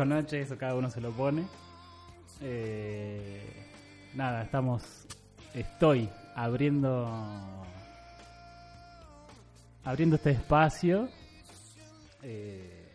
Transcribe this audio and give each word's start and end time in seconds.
O 0.00 0.04
noches, 0.04 0.46
eso 0.46 0.58
cada 0.58 0.74
uno 0.74 0.90
se 0.90 1.00
lo 1.00 1.12
pone. 1.12 1.44
Eh, 2.40 3.42
nada, 4.14 4.42
estamos. 4.42 5.06
Estoy 5.54 6.08
abriendo. 6.34 7.08
Abriendo 9.84 10.16
este 10.16 10.30
espacio. 10.32 11.08
Eh, 12.22 12.92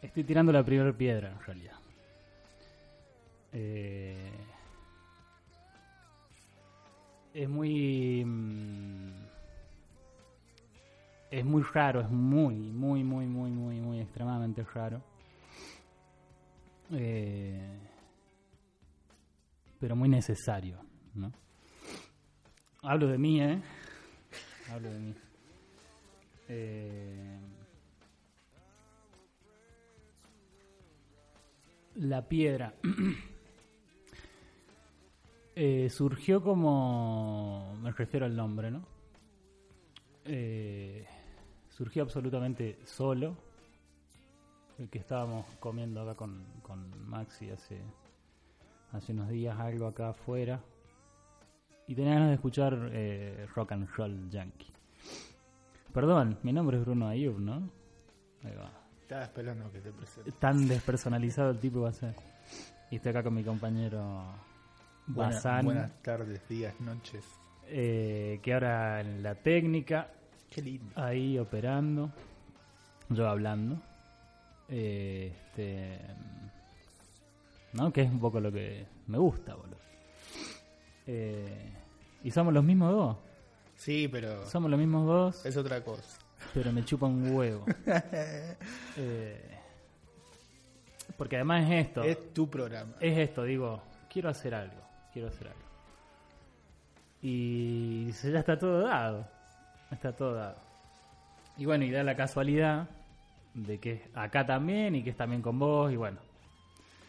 estoy 0.00 0.24
tirando 0.24 0.52
la 0.52 0.62
primera 0.64 0.92
piedra, 0.92 1.30
en 1.32 1.40
realidad. 1.40 1.76
Eh, 3.52 4.30
es 7.34 7.48
muy. 7.48 8.24
mm, 8.24 9.12
Es 11.30 11.44
muy 11.46 11.62
raro, 11.62 12.02
es 12.02 12.10
muy, 12.10 12.54
muy, 12.54 13.02
muy, 13.02 13.24
muy, 13.24 13.50
muy, 13.50 13.80
muy 13.80 14.00
extremadamente 14.00 14.62
raro. 14.74 15.00
Eh, 16.92 17.78
pero 19.80 19.96
muy 19.96 20.08
necesario, 20.08 20.78
¿no? 21.14 21.32
Hablo 22.82 23.08
de 23.08 23.18
mí, 23.18 23.40
¿eh? 23.40 23.62
Hablo 24.70 24.90
de 24.90 24.98
mí. 24.98 25.14
Eh, 26.48 27.38
la 31.96 32.26
piedra 32.28 32.74
Eh, 35.54 35.90
surgió 35.90 36.42
como. 36.42 37.76
Me 37.82 37.92
refiero 37.92 38.24
al 38.24 38.34
nombre, 38.34 38.70
¿no? 38.70 38.82
Eh, 40.24 41.06
surgió 41.68 42.02
absolutamente 42.02 42.78
solo. 42.84 43.36
El 44.78 44.88
que 44.88 44.98
estábamos 44.98 45.46
comiendo 45.60 46.00
acá 46.00 46.14
con, 46.14 46.42
con 46.72 47.08
Maxi 47.08 47.50
hace, 47.50 47.78
hace 48.92 49.12
unos 49.12 49.28
días, 49.28 49.58
algo 49.58 49.86
acá 49.86 50.08
afuera. 50.10 50.60
Y 51.86 51.94
tenía 51.94 52.14
ganas 52.14 52.28
de 52.28 52.34
escuchar 52.34 52.90
eh, 52.92 53.46
rock 53.54 53.72
and 53.72 53.88
roll 53.96 54.30
yankee. 54.30 54.72
Perdón, 55.92 56.38
mi 56.42 56.52
nombre 56.52 56.78
es 56.78 56.84
Bruno 56.84 57.08
Ayub, 57.08 57.38
¿no? 57.38 57.56
Ahí 58.44 58.54
va. 58.56 58.70
Estaba 59.02 59.24
esperando 59.24 59.70
que 59.70 59.80
te 59.80 59.92
presente. 59.92 60.32
Tan 60.32 60.66
despersonalizado 60.66 61.50
el 61.50 61.58
tipo 61.58 61.82
va 61.82 61.90
a 61.90 61.92
ser. 61.92 62.14
Y 62.90 62.96
estoy 62.96 63.10
acá 63.10 63.22
con 63.22 63.34
mi 63.34 63.44
compañero 63.44 64.22
Buena- 65.06 65.34
Bazán, 65.34 65.64
buenas 65.66 66.02
tardes, 66.02 66.48
días, 66.48 66.78
noches. 66.80 67.24
eh, 67.66 68.40
que 68.42 68.54
ahora 68.54 69.00
en 69.02 69.22
la 69.22 69.34
técnica, 69.34 70.08
Qué 70.48 70.62
lindo. 70.62 70.92
ahí 70.98 71.38
operando, 71.38 72.10
yo 73.10 73.28
hablando. 73.28 73.78
Eh, 74.68 75.34
este, 75.34 75.98
¿No? 77.72 77.92
Que 77.92 78.02
es 78.02 78.10
un 78.10 78.20
poco 78.20 78.40
lo 78.40 78.52
que 78.52 78.86
me 79.06 79.18
gusta, 79.18 79.54
boludo. 79.54 79.78
Eh, 81.06 81.72
y 82.22 82.30
somos 82.30 82.52
los 82.52 82.62
mismos 82.64 82.92
dos. 82.92 83.16
Sí, 83.76 84.08
pero 84.08 84.46
Somos 84.46 84.70
los 84.70 84.78
mismos 84.78 85.06
dos, 85.06 85.44
es 85.46 85.56
otra 85.56 85.82
cosa. 85.82 86.18
pero 86.54 86.70
me 86.72 86.84
chupa 86.84 87.06
un 87.06 87.34
huevo. 87.34 87.64
Eh, 88.98 89.58
porque 91.16 91.36
además 91.36 91.64
es 91.70 91.86
esto. 91.86 92.02
Es 92.02 92.34
tu 92.34 92.48
programa. 92.48 92.92
es 93.00 93.16
esto, 93.16 93.44
digo, 93.44 93.80
quiero 94.10 94.28
hacer 94.28 94.54
algo, 94.54 94.80
quiero 95.12 95.28
hacer 95.28 95.48
algo. 95.48 95.60
Y 97.22 98.10
ya 98.12 98.40
está 98.40 98.58
todo 98.58 98.80
dado, 98.82 99.26
está 99.90 100.12
todo 100.12 100.34
dado. 100.34 100.56
Y 101.56 101.64
bueno, 101.64 101.84
y 101.84 101.90
da 101.90 102.02
la 102.02 102.16
casualidad 102.16 102.88
de 103.54 103.78
que 103.78 103.92
es 103.92 104.00
acá 104.14 104.44
también 104.46 104.94
y 104.94 105.02
que 105.02 105.10
es 105.10 105.16
también 105.16 105.40
con 105.42 105.58
vos 105.58 105.92
y 105.92 105.96
bueno. 105.96 106.18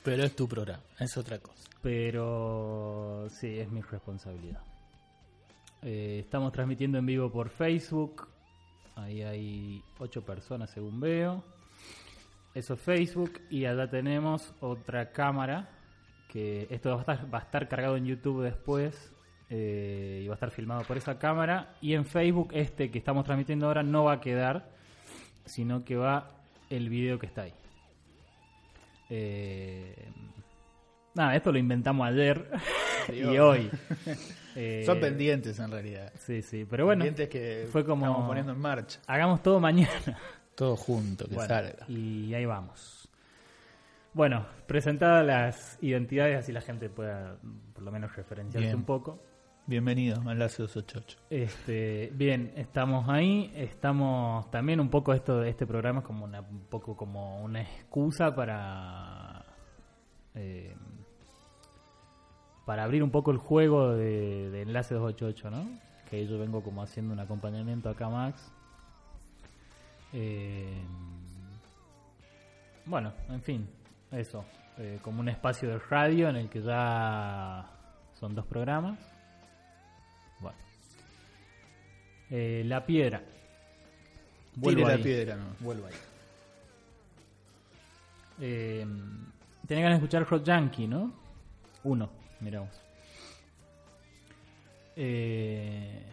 Pero 0.04 0.24
es 0.24 0.36
tu 0.36 0.48
programa, 0.48 0.84
es 1.00 1.16
otra 1.18 1.40
cosa. 1.40 1.70
Pero 1.82 3.28
sí, 3.30 3.60
es 3.60 3.70
mi 3.72 3.82
responsabilidad. 3.82 4.62
Eh, 5.82 6.20
estamos 6.20 6.52
transmitiendo 6.52 6.98
en 6.98 7.06
vivo 7.06 7.32
por 7.32 7.50
Facebook. 7.50 8.28
Ahí 8.96 9.22
hay 9.22 9.84
ocho 10.00 10.22
personas 10.26 10.70
según 10.70 11.00
veo. 11.00 11.44
Eso 12.54 12.74
es 12.76 12.80
Facebook. 12.82 13.42
Y 13.50 13.66
allá 13.66 13.90
tenemos 13.90 14.54
otra 14.60 15.12
cámara. 15.12 15.70
Que 16.30 16.68
esto 16.70 16.98
va 16.98 17.38
a 17.38 17.42
estar, 17.42 17.68
cargado 17.68 17.96
en 17.98 18.06
YouTube 18.06 18.44
después. 18.44 19.12
eh, 19.50 20.22
y 20.24 20.28
va 20.28 20.34
a 20.34 20.36
estar 20.36 20.52
filmado 20.52 20.84
por 20.84 20.98
esa 20.98 21.20
cámara. 21.20 21.76
Y 21.82 21.94
en 21.94 22.06
Facebook 22.06 22.50
este 22.54 22.92
que 22.92 22.98
estamos 22.98 23.24
transmitiendo 23.26 23.68
ahora 23.68 23.84
no 23.84 24.06
va 24.06 24.14
a 24.14 24.22
quedar. 24.22 24.70
Sino 25.46 25.84
que 25.84 25.96
va 25.96 26.30
el 26.70 26.90
video 26.90 27.20
que 27.20 27.26
está 27.26 27.44
ahí. 27.44 27.54
Eh, 29.16 29.96
nada, 31.14 31.36
esto 31.36 31.52
lo 31.52 31.60
inventamos 31.60 32.08
ayer 32.08 32.50
y 33.14 33.24
hoy. 33.38 33.70
Eh, 34.56 34.84
Son 34.86 35.00
pendientes 35.00 35.58
en 35.58 35.72
realidad. 35.72 36.14
Sí, 36.20 36.44
sí, 36.44 36.64
pero 36.70 36.86
bueno, 36.86 37.04
pendientes 37.04 37.28
que 37.28 37.68
fue 37.72 37.84
como- 37.84 38.06
estamos 38.06 38.28
poniendo 38.28 38.52
en 38.52 38.60
marcha. 38.60 39.00
hagamos 39.08 39.42
todo 39.42 39.60
mañana. 39.60 39.90
Todo 40.56 40.76
junto, 40.76 41.28
que 41.28 41.34
Bueno, 41.34 41.48
salga. 41.48 41.86
y 41.88 42.32
ahí 42.36 42.46
vamos. 42.46 43.10
Bueno, 44.14 44.46
presentadas 44.68 45.26
las 45.26 45.80
identidades, 45.82 46.38
así 46.38 46.52
la 46.52 46.62
gente 46.62 46.88
pueda 46.88 47.38
por 47.74 47.82
lo 47.84 47.92
menos 47.92 48.16
referenciarse 48.16 48.68
Bien. 48.68 48.76
un 48.78 48.84
poco. 48.84 49.20
Bienvenido 49.66 50.22
a 50.28 50.34
Enlace 50.34 50.62
288. 50.62 51.20
Este, 51.30 52.12
bien, 52.16 52.52
estamos 52.58 53.08
ahí, 53.08 53.50
estamos 53.56 54.52
también 54.52 54.82
un 54.82 54.90
poco 54.90 55.14
esto 55.14 55.40
de 55.40 55.50
este 55.50 55.66
programa 55.66 56.00
es 56.00 56.06
como 56.06 56.26
una, 56.26 56.42
un 56.42 56.66
poco 56.70 56.98
como 56.98 57.42
una 57.42 57.62
excusa 57.62 58.36
para 58.36 59.46
eh, 60.36 60.76
para 62.66 62.84
abrir 62.84 63.04
un 63.04 63.10
poco 63.10 63.32
el 63.32 63.38
juego 63.38 63.94
de, 63.94 64.50
de 64.50 64.64
Enlace 64.64 64.96
288, 64.96 65.50
¿no? 65.50 65.80
Que 66.10 66.28
yo 66.28 66.38
vengo 66.38 66.62
como 66.62 66.84
haciendo 66.84 67.14
un 67.14 67.22
acompañamiento 67.22 67.88
acá 67.88 68.10
Max. 68.10 68.52
Eh, 70.12 70.84
bueno, 72.86 73.14
en 73.30 73.42
fin, 73.42 73.70
eso, 74.12 74.44
eh, 74.78 75.00
como 75.02 75.22
un 75.22 75.30
espacio 75.30 75.70
de 75.70 75.80
radio 75.80 76.28
en 76.28 76.36
el 76.36 76.50
que 76.50 76.62
ya 76.62 77.66
son 78.20 78.36
dos 78.36 78.46
programas. 78.46 79.13
Bueno. 80.44 80.58
Eh, 82.30 82.64
la 82.66 82.86
piedra. 82.86 83.22
Vuelvo 84.56 84.82
Tire 84.82 84.98
la 84.98 85.04
piedra, 85.04 85.36
no. 85.36 85.46
Vuelvo 85.60 85.88
ahí. 85.88 85.94
Eh, 88.40 88.86
tenés 89.68 89.84
ganas 89.84 90.00
de 90.00 90.06
escuchar 90.06 90.28
Rock 90.28 90.44
Yankee, 90.44 90.88
¿no? 90.88 91.12
Uno, 91.84 92.10
miramos. 92.40 92.82
Eh, 94.96 96.04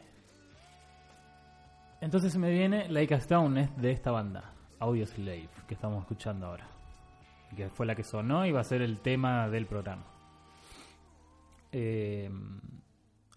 entonces 2.01 2.37
me 2.37 2.51
viene 2.51 2.89
Like 2.89 3.15
a 3.15 3.19
Stone 3.19 3.61
es 3.61 3.77
de 3.77 3.93
esta 3.93 4.11
banda, 4.11 4.53
Audio 4.79 5.07
Slave, 5.07 5.49
que 5.69 5.75
estamos 5.75 6.01
escuchando 6.01 6.47
ahora. 6.47 6.67
Que 7.55 7.69
fue 7.69 7.85
la 7.85 7.95
que 7.95 8.05
sonó 8.05 8.47
y 8.47 8.53
va 8.53 8.61
a 8.61 8.65
ser 8.65 8.81
el 8.81 9.01
tema 9.01 9.49
del 9.49 9.67
programa. 9.67 10.05
Eh, 11.73 12.31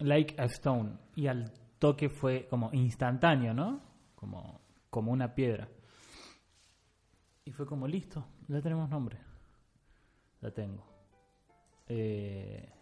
like 0.00 0.40
a 0.40 0.44
Stone. 0.44 0.98
Y 1.16 1.26
al 1.26 1.52
toque 1.78 2.08
fue 2.08 2.46
como 2.48 2.70
instantáneo, 2.72 3.54
¿no? 3.54 3.82
Como, 4.14 4.60
como 4.90 5.12
una 5.12 5.34
piedra. 5.34 5.68
Y 7.44 7.52
fue 7.52 7.66
como 7.66 7.86
listo, 7.86 8.26
ya 8.48 8.60
tenemos 8.62 8.88
nombre. 8.88 9.18
La 10.40 10.50
tengo. 10.50 10.84
Eh, 11.86 12.72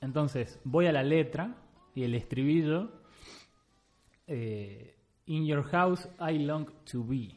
entonces, 0.00 0.60
voy 0.64 0.86
a 0.86 0.92
la 0.92 1.02
letra 1.02 1.56
y 1.94 2.04
el 2.04 2.14
estribillo. 2.14 3.02
eh, 4.26 4.92
In 5.28 5.44
your 5.44 5.64
house 5.64 6.08
I 6.20 6.38
long 6.38 6.70
to 6.92 7.02
be. 7.02 7.34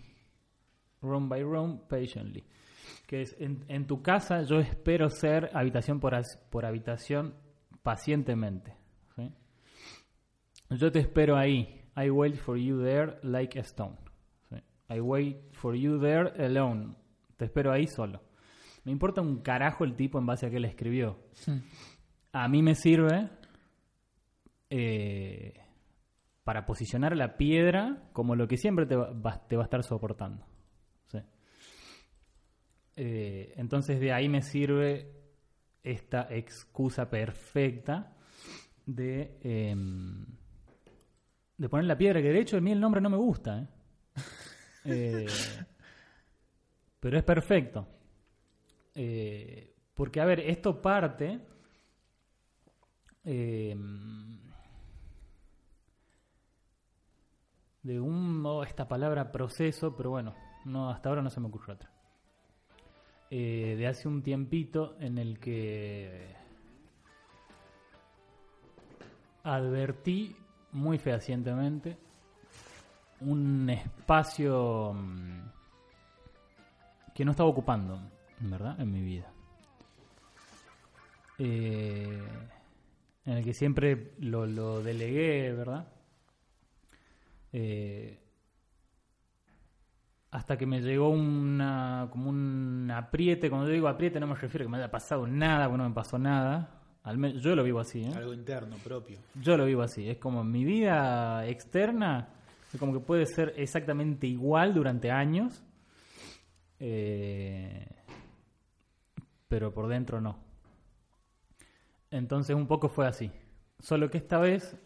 Room 1.02 1.28
by 1.28 1.42
room, 1.42 1.80
patiently. 1.88 2.46
Que 3.08 3.24
es, 3.24 3.36
en, 3.40 3.66
en 3.68 3.88
tu 3.88 4.04
casa 4.04 4.44
yo 4.44 4.60
espero 4.60 5.10
ser 5.10 5.50
habitación 5.56 6.00
por, 6.00 6.14
por 6.52 6.66
habitación 6.66 7.34
pacientemente. 7.84 8.76
¿sí? 9.16 9.32
Yo 10.72 10.92
te 10.92 11.00
espero 11.00 11.38
ahí. 11.38 11.82
I 11.96 12.10
wait 12.10 12.36
for 12.36 12.58
you 12.58 12.82
there 12.84 13.18
like 13.24 13.58
a 13.60 13.64
stone. 13.64 13.98
¿sí? 14.50 14.56
I 14.90 15.00
wait 15.00 15.38
for 15.54 15.76
you 15.76 16.00
there 16.00 16.30
alone. 16.46 16.96
Te 17.38 17.46
espero 17.46 17.72
ahí 17.72 17.88
solo. 17.88 18.22
Me 18.86 18.92
importa 18.92 19.22
un 19.22 19.42
carajo 19.42 19.84
el 19.84 19.96
tipo 19.96 20.18
en 20.20 20.26
base 20.26 20.46
a 20.48 20.50
que 20.50 20.60
le 20.60 20.68
escribió. 20.70 21.20
A 22.32 22.48
mí 22.48 22.62
me 22.64 22.76
sirve 22.76 23.30
eh, 24.70 25.54
para 26.44 26.66
posicionar 26.66 27.16
la 27.16 27.38
piedra 27.38 28.10
como 28.14 28.36
lo 28.36 28.48
que 28.48 28.58
siempre 28.58 28.86
te 28.86 28.96
va, 28.96 29.12
va- 29.12 29.48
te 29.48 29.56
va 29.56 29.64
a 29.64 29.66
estar 29.66 29.84
soportando. 29.84 30.46
¿sí? 31.08 31.20
Eh, 32.96 33.54
entonces 33.58 34.00
de 34.00 34.12
ahí 34.14 34.28
me 34.30 34.42
sirve 34.42 35.12
esta 35.84 36.28
excusa 36.30 37.10
perfecta 37.10 38.14
de, 38.86 39.38
em, 39.44 40.26
de 41.58 41.70
poner 41.70 41.86
la 41.86 41.98
piedra, 41.98 42.22
que 42.22 42.32
de 42.32 42.40
hecho 42.40 42.58
a 42.58 42.62
mí 42.62 42.72
el 42.72 42.80
nombre 42.80 43.02
no 43.02 43.10
me 43.10 43.18
gusta. 43.18 43.60
¿eh? 43.60 43.68
Eh, 44.86 45.28
pero 47.02 47.18
es 47.18 47.24
perfecto. 47.24 47.86
Eh, 48.96 49.76
porque, 49.94 50.22
a 50.22 50.26
ver, 50.26 50.40
esto 50.40 50.82
parte 50.82 51.40
eh, 53.26 53.76
de 57.84 58.00
un, 58.00 58.46
oh, 58.46 58.64
esta 58.64 58.88
palabra 58.88 59.32
proceso, 59.32 59.96
pero 59.96 60.12
bueno, 60.12 60.34
no 60.66 60.90
hasta 60.90 61.10
ahora 61.10 61.22
no 61.22 61.30
se 61.30 61.40
me 61.40 61.48
ocurre 61.48 61.74
otra. 61.74 61.99
Eh, 63.32 63.76
de 63.78 63.88
hace 63.88 64.08
un 64.08 64.24
tiempito 64.24 64.96
en 65.00 65.20
el 65.20 65.40
que 65.40 66.36
advertí 69.44 70.36
muy 70.72 70.98
fehacientemente 70.98 71.98
un 73.22 73.70
espacio 73.70 74.94
mm, 74.94 75.42
que 77.14 77.26
no 77.26 77.32
estaba 77.32 77.50
ocupando, 77.50 78.00
¿verdad? 78.40 78.80
En 78.80 78.92
mi 78.92 79.02
vida. 79.02 79.32
Eh, 81.38 82.28
en 83.26 83.34
el 83.34 83.44
que 83.44 83.54
siempre 83.54 84.14
lo, 84.20 84.46
lo 84.46 84.82
delegué, 84.82 85.54
¿verdad? 85.54 85.88
Eh, 87.54 88.19
hasta 90.32 90.58
que 90.58 90.66
me 90.66 90.82
llegó 90.82 91.10
una 91.10 92.08
como 92.12 92.30
un 92.30 92.92
apriete. 92.94 93.50
Cuando 93.50 93.68
yo 93.68 93.74
digo 93.74 93.88
apriete 93.88 94.20
no 94.20 94.28
me 94.28 94.36
refiero 94.36 94.64
a 94.64 94.66
que 94.66 94.72
me 94.72 94.78
haya 94.78 94.92
pasado 94.92 95.28
nada, 95.28 95.68
bueno, 95.68 95.84
no 95.84 95.90
me 95.90 95.96
pasó 95.96 96.18
nada. 96.18 96.76
Al 97.04 97.18
menos 97.18 97.42
yo 97.42 97.56
lo 97.56 97.64
vivo 97.64 97.80
así, 97.80 98.04
¿eh? 98.04 98.12
Algo 98.16 98.34
interno, 98.34 98.76
propio. 98.84 99.20
Yo 99.36 99.58
lo 99.58 99.66
vivo 99.66 99.82
así. 99.82 100.10
Es 100.10 100.18
como 100.18 100.44
mi 100.44 100.66
vida 100.66 101.48
externa, 101.48 102.30
es 102.72 102.80
como 102.80 102.94
que 102.94 103.00
puede 103.00 103.26
ser 103.26 103.54
exactamente 103.58 104.28
igual 104.28 104.74
durante 104.74 105.10
años, 105.10 105.64
eh, 106.80 107.88
pero 109.48 109.74
por 109.74 109.88
dentro 109.88 110.22
no. 110.22 110.38
Entonces 112.12 112.56
un 112.56 112.68
poco 112.68 112.90
fue 112.90 113.08
así. 113.08 113.32
Solo 113.80 114.10
que 114.10 114.18
esta 114.18 114.40
vez 114.40 114.78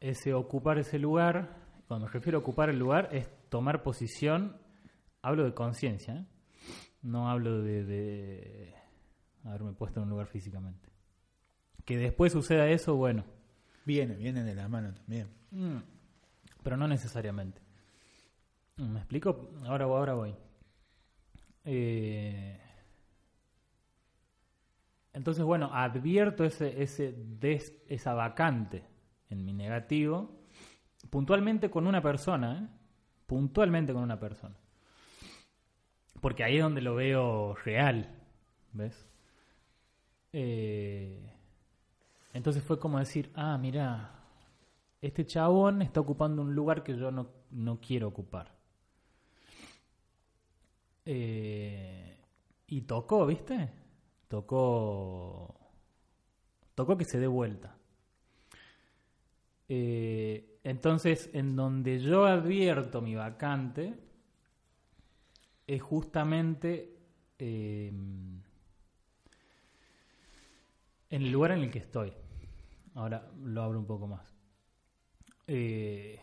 ese 0.00 0.32
ocupar 0.32 0.78
ese 0.78 0.98
lugar, 0.98 1.56
cuando 1.88 2.06
me 2.06 2.12
refiero 2.12 2.38
a 2.38 2.40
ocupar 2.40 2.70
el 2.70 2.78
lugar, 2.78 3.08
es 3.12 3.28
tomar 3.48 3.82
posición, 3.82 4.56
hablo 5.22 5.44
de 5.44 5.54
conciencia, 5.54 6.14
¿eh? 6.16 6.24
no 7.02 7.30
hablo 7.30 7.62
de, 7.62 7.84
de 7.84 8.74
haberme 9.44 9.72
puesto 9.72 10.00
en 10.00 10.04
un 10.04 10.10
lugar 10.10 10.26
físicamente. 10.26 10.88
Que 11.84 11.96
después 11.96 12.32
suceda 12.32 12.68
eso, 12.68 12.96
bueno, 12.96 13.24
Viene, 13.84 14.16
viene 14.16 14.44
de 14.44 14.54
la 14.54 14.68
mano 14.68 14.92
también. 14.92 15.28
Mm, 15.50 15.78
pero 16.62 16.76
no 16.76 16.86
necesariamente. 16.86 17.62
¿Me 18.76 18.98
explico? 18.98 19.50
Ahora, 19.64 19.86
ahora 19.86 20.12
voy. 20.14 20.34
Eh, 21.64 22.60
entonces, 25.14 25.42
bueno, 25.44 25.70
advierto 25.72 26.44
ese, 26.44 26.82
ese 26.82 27.12
des- 27.16 27.74
esa 27.88 28.14
vacante 28.14 28.84
en 29.30 29.44
mi 29.44 29.52
negativo, 29.52 30.38
puntualmente 31.10 31.70
con 31.70 31.86
una 31.86 32.00
persona, 32.02 32.58
¿eh? 32.62 32.68
puntualmente 33.26 33.92
con 33.92 34.02
una 34.02 34.20
persona. 34.20 34.54
Porque 36.20 36.44
ahí 36.44 36.56
es 36.56 36.62
donde 36.62 36.80
lo 36.80 36.94
veo 36.94 37.54
real, 37.64 38.14
¿ves? 38.72 39.08
Eh, 40.32 41.32
entonces 42.32 42.62
fue 42.62 42.78
como 42.78 42.98
decir, 42.98 43.30
ah, 43.34 43.56
mira, 43.58 44.18
este 45.00 45.24
chabón 45.26 45.82
está 45.82 46.00
ocupando 46.00 46.42
un 46.42 46.54
lugar 46.54 46.82
que 46.82 46.96
yo 46.96 47.10
no, 47.10 47.28
no 47.50 47.80
quiero 47.80 48.08
ocupar. 48.08 48.52
Eh, 51.04 52.18
y 52.66 52.82
tocó, 52.82 53.24
¿viste? 53.26 53.70
Tocó. 54.28 55.54
Tocó 56.74 56.98
que 56.98 57.04
se 57.04 57.18
dé 57.18 57.26
vuelta. 57.26 57.76
Eh, 59.68 60.58
entonces, 60.64 61.30
en 61.32 61.56
donde 61.56 61.98
yo 62.00 62.26
advierto 62.26 63.00
mi 63.00 63.14
vacante, 63.14 63.98
es 65.68 65.80
justamente 65.82 66.96
eh, 67.38 67.88
en 67.88 68.42
el 71.10 71.30
lugar 71.30 71.52
en 71.52 71.60
el 71.60 71.70
que 71.70 71.78
estoy. 71.78 72.12
Ahora 72.94 73.30
lo 73.44 73.62
abro 73.62 73.78
un 73.78 73.86
poco 73.86 74.06
más. 74.08 74.34
Eh, 75.46 76.18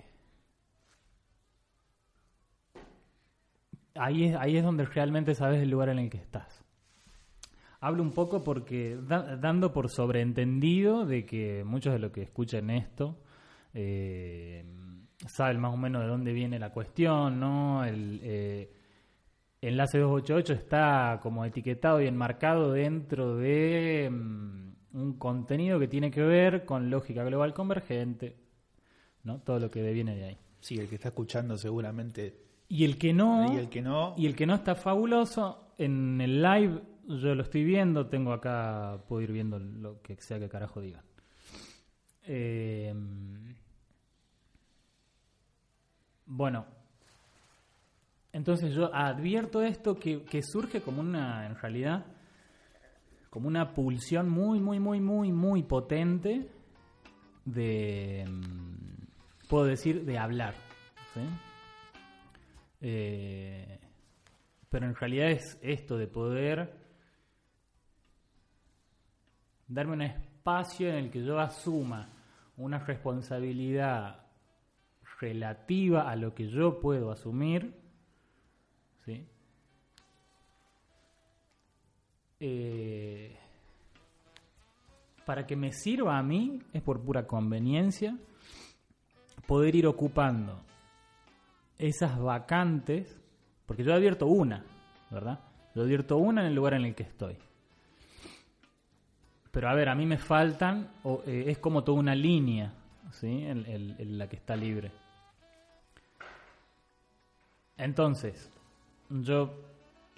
ahí, 3.96 4.26
es, 4.26 4.36
ahí 4.36 4.58
es 4.58 4.64
donde 4.64 4.86
realmente 4.86 5.36
sabes 5.36 5.62
el 5.62 5.70
lugar 5.70 5.90
en 5.90 6.00
el 6.00 6.10
que 6.10 6.18
estás. 6.18 6.64
Hablo 7.80 8.02
un 8.02 8.12
poco 8.14 8.44
porque 8.44 8.98
da- 9.00 9.38
dando 9.38 9.72
por 9.72 9.90
sobreentendido 9.92 11.06
de 11.06 11.26
que 11.26 11.64
muchos 11.64 11.94
de 11.94 12.00
los 12.00 12.12
que 12.12 12.24
escuchen 12.24 12.72
esto 12.72 13.20
eh, 13.76 14.66
saben 15.28 15.60
más 15.60 15.72
o 15.74 15.78
menos 15.78 16.02
de 16.02 16.08
dónde 16.08 16.34
viene 16.34 16.58
la 16.58 16.72
cuestión, 16.72 17.40
¿no? 17.40 17.84
El 17.86 18.20
enlace 19.68 19.98
288 20.00 20.54
está 20.54 21.20
como 21.22 21.46
etiquetado 21.46 22.02
y 22.02 22.08
enmarcado 22.08 22.72
dentro 22.72 23.38
de 23.38 24.10
mm, 24.12 24.98
un 24.98 25.14
contenido 25.18 25.80
que 25.80 25.88
tiene 25.88 26.12
que 26.12 26.22
ver 26.22 26.66
con 26.66 26.90
lógica 26.90 27.24
global 27.24 27.54
convergente, 27.54 28.36
¿no? 29.24 29.40
Todo 29.40 29.60
lo 29.60 29.72
que 29.72 29.82
deviene 29.82 30.16
de 30.16 30.26
ahí. 30.26 30.38
Sí, 30.60 30.78
el 30.78 30.88
que 30.88 30.96
está 30.96 31.10
escuchando 31.10 31.58
seguramente. 31.58 32.42
Y 32.68 32.84
el 32.86 32.98
que 32.98 33.14
no, 33.14 33.54
Y 33.54 33.58
el 33.58 33.70
que 33.70 33.82
no, 33.82 34.16
y 34.18 34.26
el 34.26 34.36
que 34.36 34.46
no 34.46 34.56
está 34.56 34.76
fabuloso, 34.76 35.74
en 35.78 36.20
el 36.22 36.42
live 36.42 36.82
yo 37.08 37.36
lo 37.36 37.44
estoy 37.44 37.64
viendo, 37.64 38.08
tengo 38.08 38.34
acá, 38.34 39.04
puedo 39.08 39.22
ir 39.22 39.32
viendo 39.32 39.60
lo 39.60 40.02
que 40.02 40.16
sea 40.16 40.40
que 40.40 40.50
carajo 40.50 40.82
digan. 40.82 41.04
Eh, 42.24 42.94
bueno, 46.26 46.66
entonces 48.36 48.74
yo 48.74 48.94
advierto 48.94 49.62
esto 49.62 49.96
que, 49.98 50.42
surge 50.44 50.82
como 50.82 51.00
una, 51.00 51.46
en 51.46 51.56
realidad, 51.56 52.06
como 53.30 53.48
una 53.48 53.74
pulsión 53.74 54.28
muy, 54.28 54.60
muy, 54.60 54.78
muy, 54.78 55.00
muy, 55.00 55.32
muy 55.32 55.64
potente 55.64 56.50
de, 57.46 58.26
mm, 58.28 59.48
puedo 59.48 59.64
decir, 59.64 60.04
de 60.04 60.18
hablar. 60.18 60.54
Eh, 62.82 63.80
pero 64.68 64.86
en 64.86 64.96
realidad 64.96 65.32
es 65.32 65.58
esto 65.62 65.98
de 65.98 66.08
poder 66.08 66.76
darme 69.66 69.94
un 69.94 70.02
espacio 70.02 70.90
en 70.90 70.96
el 70.96 71.10
que 71.10 71.24
yo 71.24 71.40
asuma 71.40 72.10
una 72.58 72.80
responsabilidad 72.80 74.26
relativa 75.22 76.10
a 76.10 76.18
lo 76.18 76.36
que 76.36 76.50
yo 76.50 76.82
puedo 76.82 77.12
asumir, 77.12 77.85
Eh, 82.40 83.36
para 85.26 85.48
que 85.48 85.56
me 85.56 85.72
sirva 85.72 86.18
a 86.18 86.24
mí, 86.24 86.62
es 86.74 86.82
por 86.82 87.02
pura 87.02 87.26
conveniencia, 87.26 88.18
poder 89.48 89.76
ir 89.76 89.88
ocupando 89.88 90.62
esas 91.78 92.20
vacantes, 92.20 93.20
porque 93.66 93.84
yo 93.84 93.94
advierto 93.94 94.28
una, 94.28 94.64
¿verdad? 95.10 95.40
Yo 95.74 95.84
advierto 95.84 96.18
una 96.18 96.42
en 96.42 96.48
el 96.48 96.56
lugar 96.56 96.74
en 96.76 96.86
el 96.86 96.96
que 96.96 97.04
estoy. 97.04 97.38
Pero 99.52 99.70
a 99.70 99.74
ver, 99.74 99.90
a 99.90 99.96
mí 99.96 100.06
me 100.06 100.18
faltan, 100.18 100.90
o, 101.04 101.24
eh, 101.26 101.46
es 101.48 101.58
como 101.60 101.84
toda 101.84 102.00
una 102.00 102.14
línea, 102.14 102.74
¿sí? 103.12 103.46
En, 103.46 104.18
la 104.18 104.28
que 104.28 104.36
está 104.36 104.56
libre. 104.56 104.92
Entonces, 107.78 108.52
yo, 109.10 109.54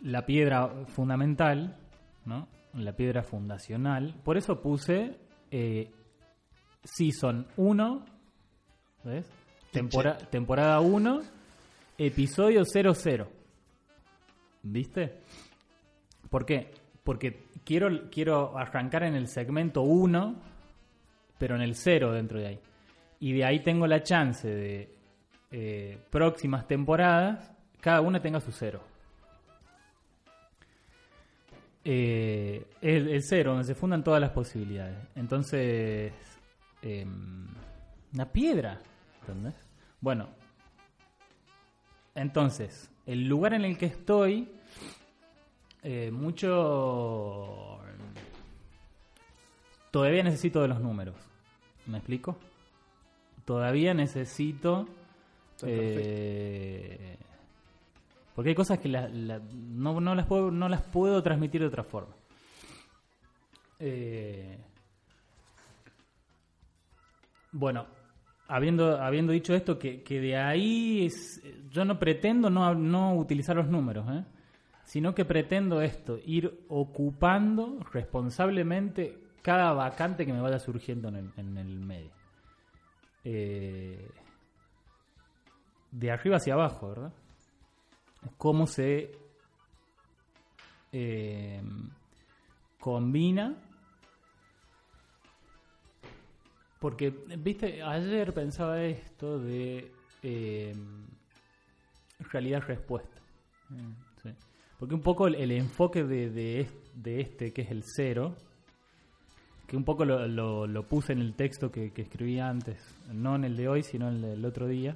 la 0.02 0.26
piedra 0.26 0.68
fundamental. 0.88 1.76
La 2.78 2.94
piedra 2.96 3.24
fundacional, 3.24 4.16
por 4.24 4.38
eso 4.38 4.62
puse 4.62 5.18
eh, 5.52 5.92
Season 6.84 7.48
1, 7.58 8.06
¿ves? 9.04 9.26
Tempora- 9.72 10.18
temporada 10.18 10.80
1, 10.80 11.22
episodio 11.98 12.64
00. 12.66 13.28
¿Viste? 14.64 15.20
¿Por 16.30 16.46
qué? 16.46 16.72
Porque 17.04 17.46
quiero, 17.64 18.10
quiero 18.12 18.58
arrancar 18.58 19.04
en 19.04 19.16
el 19.16 19.28
segmento 19.28 19.82
1, 19.82 20.36
pero 21.38 21.56
en 21.56 21.62
el 21.62 21.76
0 21.76 22.12
dentro 22.14 22.40
de 22.40 22.48
ahí. 22.48 22.60
Y 23.20 23.34
de 23.34 23.46
ahí 23.46 23.62
tengo 23.64 23.88
la 23.88 24.04
chance 24.04 24.48
de 24.48 24.96
eh, 25.52 25.98
próximas 26.12 26.68
temporadas, 26.68 27.52
cada 27.82 28.02
una 28.02 28.22
tenga 28.22 28.40
su 28.40 28.52
0. 28.52 28.82
Eh, 31.90 32.66
el, 32.82 33.08
el 33.08 33.24
0, 33.24 33.52
donde 33.52 33.64
se 33.66 33.74
fundan 33.74 34.04
todas 34.04 34.20
las 34.20 34.32
posibilidades. 34.32 34.98
Entonces, 35.16 36.12
em, 36.82 37.48
una 38.14 38.26
piedra, 38.30 38.82
¿entendés? 39.22 39.56
Bueno, 40.02 40.28
entonces, 42.14 42.92
el 43.06 43.28
lugar 43.30 43.54
en 43.54 43.64
el 43.64 43.78
que 43.78 43.86
estoy 43.86 44.50
Eh, 45.84 46.12
mucho... 46.12 47.80
Todavía 49.92 50.24
necesito 50.24 50.62
de 50.62 50.68
los 50.68 50.82
números. 50.82 51.16
¿Me 51.86 52.00
explico? 52.00 52.38
Todavía 53.46 53.94
necesito... 53.94 54.88
Eh, 55.64 57.18
porque 58.38 58.50
hay 58.50 58.56
cosas 58.56 58.78
que 58.78 58.88
la- 58.88 59.10
no, 59.10 60.00
no 60.00 60.14
las 60.14 60.28
puedo, 60.28 60.52
no 60.52 60.70
las 60.70 60.84
puedo 60.84 61.24
transmitir 61.24 61.60
de 61.62 61.68
otra 61.68 61.84
forma. 61.84 62.14
Eh, 63.80 64.60
bueno, 67.52 67.88
habiendo, 68.48 69.02
habiendo 69.02 69.34
dicho 69.34 69.56
esto, 69.56 69.80
que, 69.80 70.04
que 70.04 70.22
de 70.22 70.38
ahí 70.38 71.10
yo 71.72 71.84
no 71.84 71.98
pretendo 71.98 72.52
no, 72.52 72.76
no 72.76 73.16
utilizar 73.16 73.56
los 73.56 73.70
números, 73.70 74.06
¿eh? 74.12 74.24
sino 74.84 75.16
que 75.16 75.26
pretendo 75.26 75.82
esto, 75.82 76.20
ir 76.24 76.64
ocupando 76.70 77.80
responsablemente 77.92 79.18
cada 79.42 79.74
vacante 79.74 80.28
que 80.28 80.34
me 80.34 80.42
vaya 80.42 80.60
surgiendo 80.60 81.08
en 81.08 81.16
el, 81.16 81.32
en 81.38 81.58
el 81.58 81.80
medio. 81.80 82.12
Eh, 83.24 84.12
de 85.92 86.12
arriba 86.12 86.38
hacia 86.38 86.54
abajo, 86.54 86.90
¿verdad? 86.90 87.14
Cómo 88.38 88.68
se 88.68 89.12
eh, 90.92 91.62
combina 92.80 93.56
porque, 96.80 97.10
viste, 97.40 97.82
ayer 97.82 98.34
pensaba 98.34 98.82
esto 98.84 99.40
de 99.40 99.92
eh, 100.22 100.76
realidad-respuesta. 102.32 103.18
Sí. 104.22 104.30
Porque 104.80 104.94
un 104.94 105.02
poco 105.02 105.28
el, 105.28 105.36
el 105.36 105.52
enfoque 105.52 106.04
de, 106.04 106.30
de 106.30 106.70
de 106.94 107.22
este, 107.22 107.52
que 107.52 107.62
es 107.64 107.72
el 107.72 107.84
cero, 107.84 108.36
que 109.68 109.76
un 109.76 109.84
poco 109.84 110.06
lo, 110.06 110.28
lo- 110.28 110.66
lo 110.68 110.84
puse 110.88 111.14
en 111.14 111.20
el 111.20 111.34
texto 111.36 111.72
que, 111.72 111.92
que 111.92 112.04
escribí 112.04 112.40
antes, 112.40 112.80
no 113.12 113.36
en 113.36 113.44
el 113.44 113.56
de 113.58 113.68
hoy, 113.68 113.84
sino 113.84 114.10
en 114.10 114.24
el 114.24 114.46
otro 114.46 114.68
día, 114.68 114.96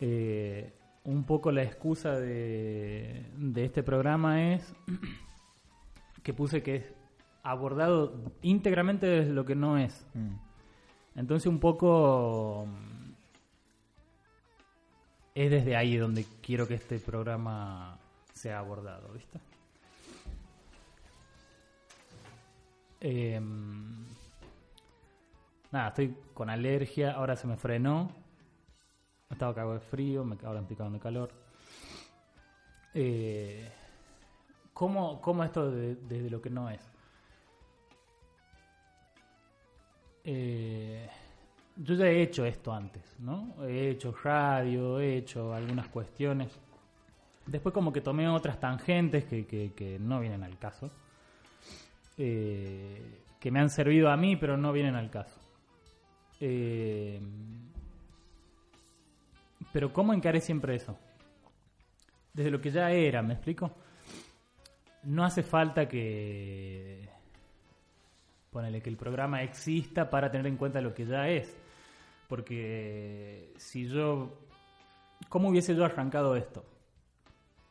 eh, 0.00 0.72
un 1.08 1.24
poco 1.24 1.50
la 1.50 1.62
excusa 1.62 2.18
de, 2.18 3.24
de 3.34 3.64
este 3.64 3.82
programa 3.82 4.52
es 4.52 4.74
que 6.22 6.34
puse 6.34 6.62
que 6.62 6.76
es 6.76 6.94
abordado 7.42 8.12
íntegramente 8.42 9.06
desde 9.06 9.32
lo 9.32 9.46
que 9.46 9.54
no 9.54 9.78
es. 9.78 10.06
Mm. 10.12 10.36
Entonces 11.16 11.46
un 11.46 11.60
poco 11.60 12.66
mm, 12.66 13.12
es 15.34 15.50
desde 15.50 15.76
ahí 15.76 15.96
donde 15.96 16.26
quiero 16.42 16.68
que 16.68 16.74
este 16.74 16.98
programa 16.98 17.98
sea 18.34 18.58
abordado, 18.58 19.10
¿viste? 19.14 19.40
Em, 23.00 24.04
nada, 25.72 25.88
estoy 25.88 26.14
con 26.34 26.50
alergia, 26.50 27.12
ahora 27.12 27.34
se 27.34 27.46
me 27.46 27.56
frenó. 27.56 28.27
Estaba 29.30 29.54
cagado 29.54 29.74
de 29.74 29.80
frío, 29.80 30.24
me 30.24 30.36
ahora 30.44 30.60
estoy 30.60 30.76
cagando 30.76 30.98
de 30.98 31.02
calor. 31.02 31.30
Eh, 32.94 33.70
¿cómo, 34.72 35.20
¿Cómo 35.20 35.44
esto 35.44 35.70
de- 35.70 35.96
desde 35.96 36.30
lo 36.30 36.40
que 36.40 36.50
no 36.50 36.70
es? 36.70 36.80
Eh, 40.24 41.08
yo 41.76 41.94
ya 41.94 42.06
he 42.06 42.22
hecho 42.22 42.44
esto 42.44 42.72
antes, 42.72 43.02
¿no? 43.20 43.54
He 43.66 43.90
hecho 43.90 44.14
radio, 44.24 44.98
he 44.98 45.16
hecho 45.18 45.52
algunas 45.54 45.88
cuestiones. 45.88 46.50
Después 47.46 47.72
como 47.72 47.92
que 47.92 48.00
tomé 48.00 48.28
otras 48.28 48.58
tangentes 48.60 49.24
que, 49.24 49.46
que- 49.46 49.72
que 49.74 49.98
no 49.98 50.20
vienen 50.20 50.42
al 50.42 50.58
caso. 50.58 50.90
Eh, 52.16 53.20
que 53.38 53.50
me 53.50 53.60
han 53.60 53.70
servido 53.70 54.10
a 54.10 54.16
mí, 54.16 54.36
pero 54.36 54.56
no 54.56 54.72
vienen 54.72 54.96
al 54.96 55.10
caso. 55.10 55.38
Eh, 56.40 57.20
pero 59.72 59.92
¿cómo 59.92 60.12
encaré 60.12 60.40
siempre 60.40 60.74
eso? 60.74 60.98
Desde 62.32 62.50
lo 62.50 62.60
que 62.60 62.70
ya 62.70 62.90
era, 62.90 63.22
¿me 63.22 63.34
explico? 63.34 63.72
No 65.04 65.24
hace 65.24 65.42
falta 65.42 65.88
que... 65.88 67.08
Ponele 68.50 68.80
que 68.80 68.90
el 68.90 68.96
programa 68.96 69.42
exista 69.42 70.08
para 70.08 70.30
tener 70.30 70.46
en 70.46 70.56
cuenta 70.56 70.80
lo 70.80 70.94
que 70.94 71.06
ya 71.06 71.28
es. 71.28 71.56
Porque 72.28 73.52
si 73.56 73.88
yo... 73.88 74.38
¿Cómo 75.28 75.48
hubiese 75.48 75.74
yo 75.74 75.84
arrancado 75.84 76.36
esto? 76.36 76.64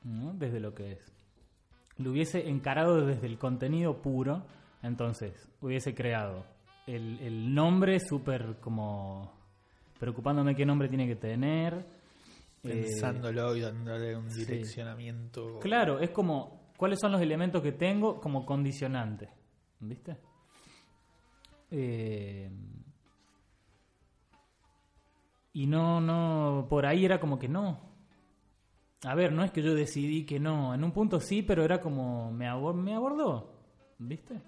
Desde 0.03 0.59
lo 0.59 0.73
que 0.73 0.93
es. 0.93 1.11
Lo 1.97 2.11
hubiese 2.11 2.47
encarado 2.47 3.05
desde 3.05 3.27
el 3.27 3.37
contenido 3.37 4.01
puro. 4.01 4.45
Entonces, 4.83 5.49
hubiese 5.61 5.95
creado 5.95 6.45
el, 6.85 7.19
el 7.19 7.53
nombre 7.53 7.99
súper 7.99 8.57
como... 8.59 9.36
Preocupándome 9.99 10.55
qué 10.55 10.65
nombre 10.65 10.87
tiene 10.89 11.07
que 11.07 11.15
tener. 11.15 11.73
eh, 11.73 12.69
Pensándolo 12.69 13.55
y 13.55 13.61
dándole 13.61 14.15
un 14.15 14.29
sí. 14.29 14.45
direccionamiento. 14.45 15.59
Claro, 15.59 15.99
es 15.99 16.09
como 16.11 16.71
cuáles 16.77 16.99
son 16.99 17.11
los 17.11 17.21
elementos 17.21 17.61
que 17.61 17.71
tengo 17.71 18.19
como 18.19 18.45
condicionante. 18.45 19.29
¿Viste? 19.79 20.17
Eh, 21.71 22.49
y 25.53 25.65
no, 25.67 25.99
no, 25.99 26.67
por 26.69 26.85
ahí 26.85 27.05
era 27.05 27.19
como 27.19 27.39
que 27.39 27.47
no. 27.47 27.79
A 29.03 29.15
ver, 29.15 29.31
no 29.31 29.43
es 29.43 29.51
que 29.51 29.61
yo 29.61 29.73
decidí 29.75 30.25
que 30.25 30.39
no. 30.39 30.73
En 30.73 30.83
un 30.83 30.91
punto 30.91 31.19
sí, 31.19 31.41
pero 31.43 31.63
era 31.63 31.79
como 31.81 32.31
me, 32.31 32.47
abor- 32.47 32.75
me 32.75 32.93
abordó. 32.95 33.53
¿Viste? 33.99 34.39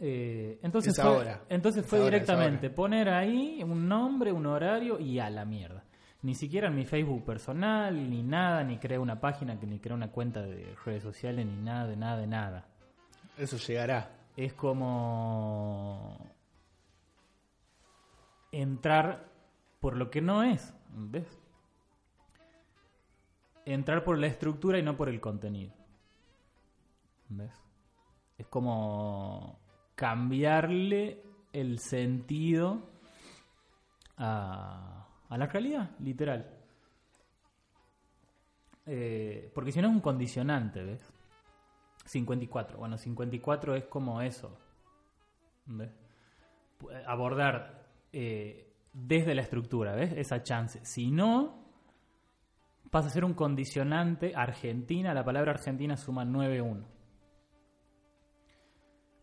Eh, 0.00 0.58
entonces 0.62 0.98
Es 0.98 1.04
fue, 1.04 1.38
entonces 1.48 1.90
directamente 1.90 2.68
poner 2.68 3.08
ahí 3.08 3.62
un 3.62 3.88
nombre, 3.88 4.32
un 4.32 4.46
horario 4.46 4.98
y 4.98 5.18
a 5.18 5.30
la 5.30 5.44
mierda. 5.44 5.84
Ni 6.22 6.34
siquiera 6.34 6.68
en 6.68 6.74
mi 6.74 6.84
Facebook 6.84 7.24
personal, 7.24 8.10
ni 8.10 8.22
nada, 8.22 8.64
ni 8.64 8.78
creé 8.78 8.98
una 8.98 9.20
página, 9.20 9.54
ni 9.54 9.78
creé 9.78 9.94
una 9.94 10.10
cuenta 10.10 10.42
de 10.42 10.74
redes 10.84 11.02
sociales, 11.02 11.46
ni 11.46 11.62
nada, 11.62 11.86
de 11.86 11.96
nada, 11.96 12.16
de 12.16 12.26
nada. 12.26 12.66
Eso 13.36 13.58
llegará. 13.58 14.10
Es 14.36 14.54
como 14.54 16.18
entrar 18.50 19.28
por 19.80 19.96
lo 19.96 20.10
que 20.10 20.22
no 20.22 20.42
es, 20.42 20.72
¿ves? 20.88 21.38
Entrar 23.66 24.02
por 24.02 24.18
la 24.18 24.26
estructura 24.26 24.78
y 24.78 24.82
no 24.82 24.96
por 24.96 25.08
el 25.08 25.20
contenido. 25.20 25.72
¿Ves? 27.28 27.52
Es 28.38 28.46
como 28.46 29.58
cambiarle 29.94 31.22
el 31.52 31.78
sentido 31.78 32.90
a, 34.16 35.06
a 35.28 35.38
la 35.38 35.46
realidad, 35.46 35.90
literal. 36.00 36.50
Eh, 38.86 39.50
porque 39.54 39.72
si 39.72 39.80
no 39.80 39.88
es 39.88 39.94
un 39.94 40.00
condicionante, 40.00 40.82
¿ves? 40.84 41.12
54. 42.04 42.78
Bueno, 42.78 42.98
54 42.98 43.74
es 43.76 43.84
como 43.86 44.20
eso. 44.20 44.58
¿Ves? 45.66 45.90
Pu- 46.78 47.02
Abordar 47.06 47.86
eh, 48.12 48.74
desde 48.92 49.34
la 49.34 49.42
estructura, 49.42 49.94
¿ves? 49.94 50.12
Esa 50.12 50.42
chance. 50.42 50.84
Si 50.84 51.10
no, 51.10 51.64
pasa 52.90 53.08
a 53.08 53.10
ser 53.10 53.24
un 53.24 53.32
condicionante. 53.34 54.32
Argentina, 54.36 55.14
la 55.14 55.24
palabra 55.24 55.52
Argentina 55.52 55.96
suma 55.96 56.24
9-1. 56.26 56.84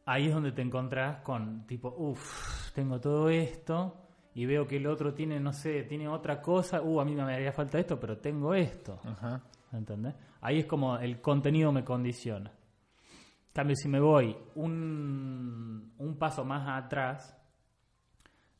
Ahí 0.05 0.27
es 0.27 0.33
donde 0.33 0.51
te 0.51 0.61
encontrás 0.61 1.21
con 1.21 1.65
tipo, 1.67 1.93
uff, 1.97 2.71
tengo 2.73 2.99
todo 2.99 3.29
esto 3.29 3.97
y 4.33 4.45
veo 4.45 4.67
que 4.67 4.77
el 4.77 4.87
otro 4.87 5.13
tiene, 5.13 5.39
no 5.39 5.53
sé, 5.53 5.83
tiene 5.83 6.07
otra 6.07 6.41
cosa, 6.41 6.81
uh, 6.81 7.01
a 7.01 7.05
mí 7.05 7.13
me 7.13 7.21
haría 7.21 7.51
falta 7.51 7.79
esto, 7.79 7.99
pero 7.99 8.17
tengo 8.17 8.53
esto. 8.53 8.99
Ajá. 9.03 9.43
¿Entendés? 9.71 10.15
Ahí 10.41 10.59
es 10.59 10.65
como 10.65 10.97
el 10.97 11.21
contenido 11.21 11.71
me 11.71 11.83
condiciona. 11.83 12.49
En 12.49 13.53
cambio, 13.53 13.75
si 13.75 13.87
me 13.87 13.99
voy 13.99 14.35
un, 14.55 15.93
un 15.97 16.17
paso 16.17 16.43
más 16.45 16.83
atrás, 16.83 17.37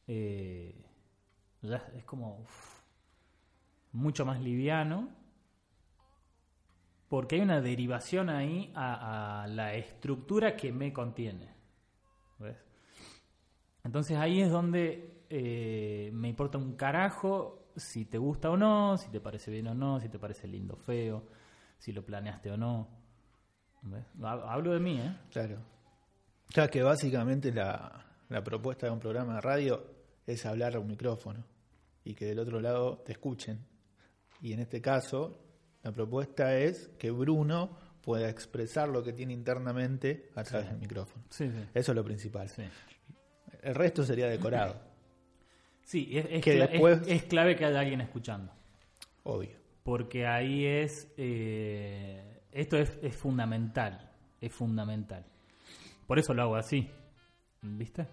eh, 0.08 0.86
ya 1.62 1.78
es 1.96 2.04
como 2.04 2.40
uf, 2.40 2.82
mucho 3.94 4.26
más 4.26 4.42
liviano, 4.42 5.10
porque 7.12 7.36
hay 7.36 7.42
una 7.42 7.60
derivación 7.60 8.30
ahí 8.30 8.72
a, 8.74 9.46
la 9.50 9.74
estructura 9.74 10.56
que 10.56 10.72
me 10.72 10.94
contiene. 10.94 11.54
¿Ves? 12.40 12.56
Entonces 13.84 14.16
ahí 14.16 14.40
es 14.40 14.50
donde 14.50 15.26
eh, 15.30 16.10
me 16.14 16.30
importa 16.30 16.58
un 16.58 16.78
carajo 16.78 17.74
si 17.76 18.06
te 18.06 18.18
gusta 18.18 18.50
o 18.50 18.56
no, 18.56 18.98
si 18.98 19.10
te 19.10 19.20
parece 19.20 19.52
bien 19.52 19.68
o 19.68 19.76
no, 19.76 20.00
si 20.00 20.08
te 20.08 20.20
parece 20.20 20.48
lindo 20.48 20.76
o 20.76 20.78
feo, 20.78 21.28
si 21.78 21.92
lo 21.92 22.06
planeaste 22.06 22.50
o 22.50 22.56
no. 22.56 22.88
Hablo 24.24 24.72
de 24.72 24.80
mí, 24.80 24.98
¿eh? 24.98 25.14
Claro. 25.32 25.58
Ya 26.56 26.70
que 26.70 26.82
básicamente 26.82 27.52
la, 27.52 28.06
la 28.30 28.42
propuesta 28.42 28.88
de 28.88 28.94
un 28.94 29.02
programa 29.02 29.36
de 29.36 29.42
radio 29.42 29.84
es 30.26 30.46
hablar 30.46 30.78
a 30.78 30.80
un 30.80 30.88
micrófono 30.88 31.44
y 32.06 32.16
que 32.16 32.24
del 32.24 32.40
otro 32.40 32.62
lado 32.62 33.00
te 33.00 33.12
escuchen. 33.12 33.68
Y 34.40 34.54
en 34.54 34.62
este 34.62 34.80
caso, 34.80 35.51
la 35.84 35.92
propuesta 35.92 36.58
es 36.58 36.90
que 37.00 37.12
Bruno 37.12 37.78
pueda 38.02 38.30
expresar 38.30 38.90
lo 38.90 39.04
que 39.04 39.14
tiene 39.14 39.34
internamente 39.34 40.30
a 40.36 40.44
través 40.44 40.70
del 40.70 40.80
micrófono. 40.80 41.24
Sí, 41.30 41.50
sí. 41.50 41.66
Eso 41.74 41.92
es 41.92 41.96
lo 41.96 42.04
principal. 42.04 42.50
Sí, 42.50 42.64
El 43.62 43.76
resto 43.76 44.04
sería 44.04 44.28
decorado, 44.28 44.76
Sí, 45.84 46.10
es, 46.18 46.26
es 46.30 46.44
Que 46.44 46.58
cla- 46.60 46.70
después- 46.70 47.02
es- 47.02 47.08
es 47.08 47.24
clave 47.24 47.56
que 47.56 47.66
haya 47.66 47.80
alguien 47.80 48.02
escuchando. 48.02 48.52
obvio. 49.24 49.60
Porque 49.84 50.28
ahí 50.28 50.66
es. 50.66 51.12
eh, 51.18 52.42
esto 52.52 52.78
es, 52.78 52.98
es 53.02 53.16
fundamental. 53.16 54.12
Es 54.40 54.54
fundamental. 54.54 55.26
Por 56.08 56.20
eso 56.20 56.34
lo 56.36 56.44
hago 56.44 56.56
así. 56.56 56.88
¿Viste? 57.64 58.06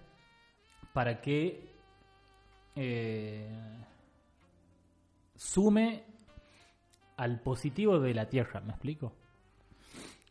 Para 0.95 1.21
que. 1.21 1.69
eh, 2.75 3.49
sume 5.37 6.05
al 7.19 7.41
positivo 7.41 8.01
de 8.01 8.15
la 8.15 8.31
Tierra. 8.31 8.61
¿Me 8.63 8.71
explico? 8.71 9.13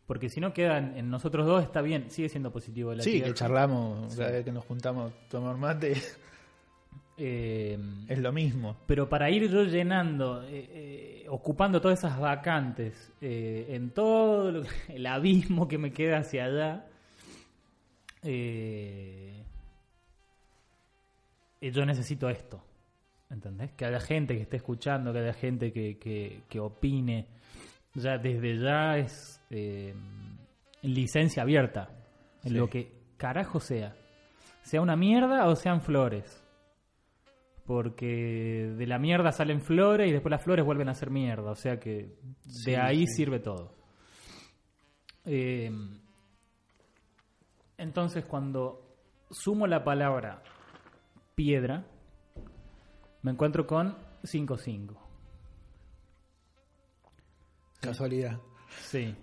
Porque 0.08 0.30
si 0.30 0.39
no 0.39 0.54
queda 0.54 0.80
en, 0.80 1.10
nosotros 1.10 1.45
dos, 1.45 1.63
está 1.63 1.82
bien, 1.82 2.10
sigue 2.10 2.30
siendo 2.30 2.52
positivo 2.52 2.89
de 2.91 2.97
la 2.97 3.04
Sí, 3.04 3.12
Tierra. 3.12 3.28
que 3.28 3.34
charlamos, 3.36 4.15
cada 4.15 4.32
vez 4.32 4.43
que 4.45 4.52
nos 4.52 4.65
juntamos 4.65 5.13
tomar 5.30 5.58
mate, 5.58 5.93
Eh, 7.19 7.80
es 8.08 8.19
lo 8.19 8.32
mismo. 8.32 8.78
Pero 8.86 9.10
para 9.10 9.32
ir 9.32 9.50
yo 9.50 9.63
llenando, 9.63 10.43
eh, 10.43 10.69
eh, 11.23 11.26
ocupando 11.30 11.82
todas 11.82 11.97
esas 11.97 12.19
vacantes 12.19 13.12
en 13.19 13.89
todo 13.89 14.52
lo 14.52 14.63
el 14.88 15.06
abismo 15.08 15.67
que 15.67 15.80
me 15.80 15.91
queda 15.91 16.19
hacia 16.19 16.45
allá, 16.45 16.86
yo 21.60 21.86
necesito 21.86 22.30
esto. 22.30 22.63
¿Entendés? 23.29 23.71
Que 23.73 23.85
haya 23.85 23.99
gente 23.99 24.35
que 24.35 24.43
esté 24.43 24.57
escuchando, 24.57 25.11
que 25.11 25.19
haya 25.19 25.33
gente 25.33 25.71
que, 25.73 25.97
que, 25.99 26.43
que 26.49 26.59
opine. 26.59 27.27
Ya 27.93 28.17
desde 28.17 28.57
ya 28.59 28.97
es 28.97 29.41
eh, 29.49 29.93
licencia 30.83 31.43
abierta. 31.43 31.89
En 32.43 32.51
Sí. 32.51 32.55
lo 32.57 32.69
que 32.69 32.91
carajo 33.17 33.59
sea. 33.59 33.95
Sea 34.61 34.81
una 34.81 34.95
mierda 34.95 35.47
o 35.47 35.55
sean 35.55 35.81
flores. 35.81 36.43
Porque 37.65 38.73
de 38.77 38.87
la 38.87 38.97
mierda 38.97 39.31
salen 39.33 39.59
flores 39.61 40.07
y 40.09 40.13
después 40.13 40.31
las 40.31 40.43
flores 40.43 40.63
vuelven 40.65 40.87
a 40.87 40.93
ser 40.93 41.09
mierda. 41.09 41.51
O 41.51 41.55
sea 41.55 41.79
que 41.79 42.15
Sí, 42.47 42.71
de 42.71 42.77
ahí 42.77 43.05
sí. 43.07 43.15
sirve 43.17 43.39
todo. 43.39 43.73
Eh, 45.25 45.69
entonces 47.77 48.25
cuando 48.25 48.81
sumo 49.29 49.67
la 49.67 49.83
palabra 49.83 50.41
piedra, 51.35 51.85
me 53.21 53.32
encuentro 53.32 53.65
con 53.65 53.95
5-5. 54.23 54.95
Casualidad. 57.82 58.39
Sí. 58.82 59.15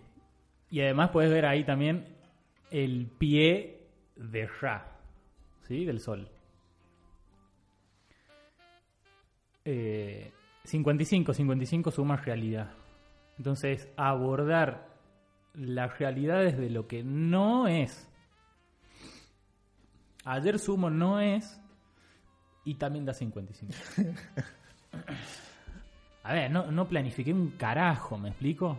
Y 0.70 0.80
además 0.80 1.10
puedes 1.10 1.30
ver 1.30 1.46
ahí 1.46 1.64
también 1.64 2.16
el 2.70 3.06
pie 3.06 3.88
de 4.16 4.46
Ra, 4.46 4.98
¿sí? 5.62 5.84
Del 5.84 6.00
sol. 6.00 6.28
Eh, 9.64 10.32
55, 10.64 11.32
55 11.32 11.90
suma 11.90 12.16
realidad. 12.16 12.72
Entonces, 13.38 13.88
abordar 13.96 14.88
la 15.54 15.86
realidad 15.86 16.40
desde 16.42 16.70
lo 16.70 16.86
que 16.86 17.02
no 17.02 17.68
es. 17.68 18.08
Ayer 20.24 20.58
sumo 20.58 20.90
no 20.90 21.20
es 21.20 21.60
y 22.64 22.74
también 22.74 23.04
da 23.04 23.14
55. 23.14 23.72
A 26.22 26.32
ver, 26.32 26.50
no, 26.50 26.70
no 26.70 26.88
planifiqué 26.88 27.32
un 27.32 27.50
carajo, 27.50 28.16
¿me 28.18 28.30
explico? 28.30 28.78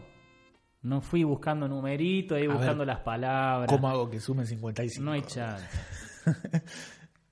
No 0.81 1.01
fui 1.01 1.23
buscando 1.23 1.67
numeritos, 1.67 2.37
ahí 2.37 2.47
buscando 2.47 2.79
ver, 2.79 2.87
las 2.87 2.99
palabras. 2.99 3.69
¿Cómo 3.69 3.87
hago 3.87 4.09
que 4.09 4.19
sume 4.19 4.45
55? 4.45 5.03
No 5.03 5.11
hay 5.11 5.21
chance. 5.21 5.65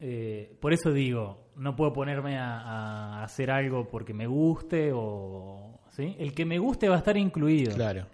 Eh, 0.06 0.58
por 0.60 0.74
eso 0.74 0.92
digo, 0.92 1.48
no 1.56 1.78
puedo 1.78 1.94
ponerme 1.94 2.38
a, 2.38 2.60
a 2.60 3.24
hacer 3.24 3.50
algo 3.50 3.88
porque 3.88 4.14
me 4.14 4.28
guste 4.28 4.92
o... 4.94 5.80
¿sí? 5.92 6.16
El 6.20 6.34
que 6.34 6.44
me 6.44 6.60
guste 6.60 6.90
va 6.90 6.96
a 6.96 6.98
estar 6.98 7.16
incluido. 7.16 7.74
Claro. 7.74 8.06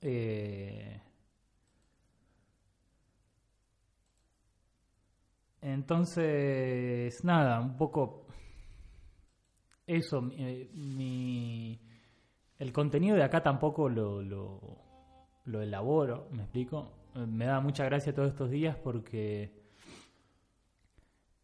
Eh, 0.00 1.00
entonces, 5.72 7.24
nada, 7.24 7.60
un 7.60 7.76
poco 7.76 8.26
eso. 9.86 10.30
eh, 10.36 10.70
mi, 10.74 11.80
el 12.58 12.72
contenido 12.72 13.16
de 13.16 13.24
acá 13.24 13.42
tampoco 13.42 13.88
lo, 13.88 14.22
lo, 14.22 15.60
elaboro, 15.60 16.28
¿me 16.30 16.42
explico? 16.42 16.92
Eh, 17.16 17.26
Me 17.26 17.46
da 17.46 17.60
mucha 17.60 17.84
gracia 17.84 18.14
todos 18.14 18.28
estos 18.28 18.50
días 18.50 18.76
porque 18.76 19.64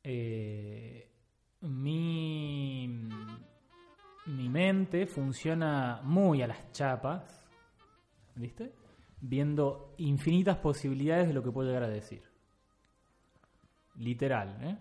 eh, 0.05 1.11
mi, 1.61 2.89
mi 4.27 4.49
mente 4.49 5.07
funciona 5.07 6.01
muy 6.05 6.43
a 6.43 6.47
las 6.47 6.71
chapas, 6.71 7.45
¿viste? 8.37 8.73
Viendo 9.21 9.95
infinitas 9.99 10.59
posibilidades 10.59 11.27
de 11.27 11.35
lo 11.35 11.43
que 11.43 11.51
puedo 11.51 11.69
llegar 11.69 11.85
a 11.85 11.89
decir. 11.89 12.32
Literal, 13.97 14.59
¿eh? 14.63 14.79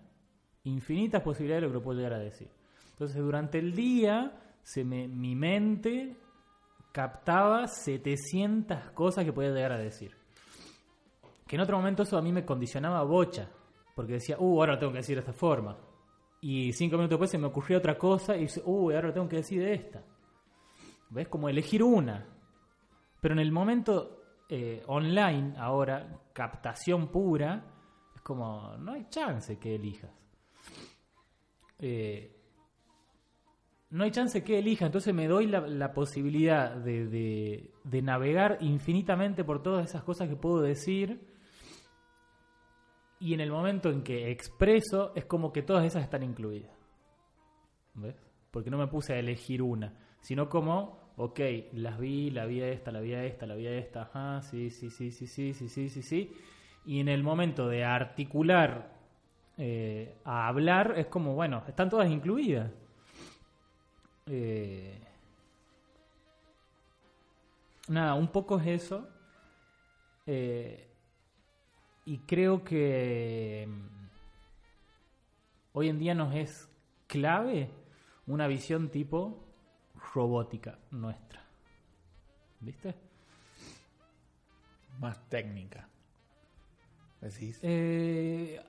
Infinitas 0.64 1.22
posibilidades 1.22 1.62
de 1.62 1.68
lo 1.68 1.80
que 1.80 1.84
puedo 1.84 1.98
llegar 1.98 2.14
a 2.14 2.18
decir. 2.18 2.48
Entonces, 2.92 3.16
durante 3.20 3.58
el 3.58 3.74
día, 3.74 4.32
se 4.62 4.84
me, 4.84 5.08
mi 5.08 5.34
mente 5.34 6.16
captaba 6.92 7.66
700 7.66 8.90
cosas 8.90 9.24
que 9.24 9.32
podía 9.32 9.50
llegar 9.50 9.72
a 9.72 9.78
decir. 9.78 10.14
Que 11.46 11.56
en 11.56 11.62
otro 11.62 11.76
momento 11.76 12.04
eso 12.04 12.16
a 12.16 12.22
mí 12.22 12.32
me 12.32 12.44
condicionaba 12.44 13.02
bocha. 13.02 13.48
Porque 13.94 14.14
decía, 14.14 14.36
uh, 14.38 14.60
ahora 14.60 14.74
lo 14.74 14.78
tengo 14.78 14.92
que 14.92 14.98
decir 14.98 15.16
de 15.16 15.20
esta 15.20 15.32
forma. 15.32 15.76
Y 16.40 16.72
cinco 16.72 16.96
minutos 16.96 17.10
después 17.10 17.30
se 17.30 17.38
me 17.38 17.46
ocurrió 17.46 17.78
otra 17.78 17.98
cosa 17.98 18.36
y 18.36 18.42
dice, 18.42 18.62
uh, 18.64 18.90
ahora 18.90 19.08
lo 19.08 19.12
tengo 19.12 19.28
que 19.28 19.36
decir 19.36 19.60
de 19.60 19.74
esta. 19.74 20.02
¿Ves? 21.10 21.28
Como 21.28 21.48
elegir 21.48 21.82
una. 21.82 22.26
Pero 23.20 23.34
en 23.34 23.40
el 23.40 23.52
momento 23.52 24.22
eh, 24.48 24.82
online, 24.86 25.54
ahora, 25.58 26.20
captación 26.32 27.08
pura, 27.08 27.64
como, 28.22 28.76
no 28.78 28.92
hay 28.92 29.06
chance 29.10 29.58
que 29.58 29.74
elijas. 29.74 30.10
Eh, 31.78 32.36
no 33.90 34.04
hay 34.04 34.10
chance 34.10 34.42
que 34.42 34.58
elija, 34.58 34.86
entonces 34.86 35.12
me 35.14 35.26
doy 35.28 35.46
la, 35.46 35.60
la 35.60 35.92
posibilidad 35.92 36.74
de, 36.76 37.06
de- 37.06 37.70
de 37.84 38.02
navegar 38.02 38.56
infinitamente 38.60 39.44
por 39.44 39.62
todas 39.62 39.86
esas 39.88 40.02
cosas 40.02 40.28
que 40.28 40.36
puedo 40.36 40.62
decir. 40.62 41.26
Y 43.20 43.34
en 43.34 43.40
el 43.40 43.50
momento 43.50 43.90
en 43.90 44.02
que 44.02 44.30
expreso, 44.30 45.12
es 45.14 45.26
como 45.26 45.52
que 45.52 45.62
todas 45.62 45.84
esas 45.84 46.02
están 46.02 46.22
incluidas. 46.22 46.72
¿Ves? 47.94 48.16
Porque 48.50 48.70
no 48.70 48.78
me 48.78 48.86
puse 48.88 49.12
a 49.12 49.18
elegir 49.18 49.62
una, 49.62 49.94
sino 50.20 50.48
como, 50.48 51.12
ok, 51.16 51.40
las 51.74 51.98
vi, 51.98 52.30
la 52.30 52.46
vi 52.46 52.62
esta, 52.62 52.90
la 52.90 53.00
vi 53.00 53.12
esta, 53.12 53.46
la 53.46 53.54
vi 53.54 53.66
esta, 53.66 54.02
ajá, 54.02 54.42
sí, 54.42 54.70
sí, 54.70 54.90
sí, 54.90 55.10
sí, 55.10 55.26
sí, 55.26 55.52
sí, 55.52 55.68
sí, 55.68 55.88
sí, 55.90 56.02
sí. 56.02 56.32
Y 56.84 57.00
en 57.00 57.08
el 57.08 57.22
momento 57.22 57.68
de 57.68 57.84
articular 57.84 58.90
eh, 59.58 60.16
a 60.24 60.48
hablar, 60.48 60.94
es 60.96 61.06
como, 61.06 61.34
bueno, 61.34 61.62
están 61.68 61.88
todas 61.88 62.10
incluidas. 62.10 62.70
Eh, 64.26 64.98
nada, 67.88 68.14
un 68.14 68.28
poco 68.28 68.58
es 68.58 68.66
eso. 68.66 69.08
Eh, 70.26 70.88
y 72.04 72.18
creo 72.18 72.64
que 72.64 73.68
mm, 73.68 74.06
hoy 75.74 75.88
en 75.88 75.98
día 75.98 76.14
nos 76.14 76.34
es 76.34 76.68
clave 77.06 77.70
una 78.26 78.46
visión 78.46 78.88
tipo 78.88 79.44
robótica 80.14 80.78
nuestra. 80.90 81.44
¿Viste? 82.60 82.94
Más 84.98 85.28
técnica. 85.28 85.88
Decís. 87.22 87.58
Eh, 87.62 88.60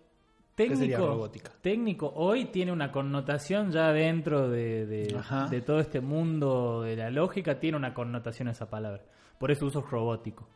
¿Qué 0.55 0.63
técnico, 0.63 0.79
sería 0.79 0.97
robótica? 0.99 1.51
técnico 1.61 2.13
hoy 2.15 2.45
tiene 2.45 2.71
una 2.71 2.91
connotación 2.91 3.71
ya 3.71 3.91
dentro 3.91 4.47
de, 4.49 4.85
de- 4.85 5.17
Ajá. 5.17 5.47
de 5.49 5.61
todo 5.61 5.79
este 5.79 5.99
mundo 5.99 6.83
de 6.83 6.95
la 6.95 7.09
lógica, 7.09 7.59
tiene 7.59 7.75
una 7.77 7.93
connotación 7.93 8.47
esa 8.47 8.69
palabra. 8.69 9.01
Por 9.39 9.49
eso 9.51 9.65
uso 9.65 9.81
robótico. 9.81 10.47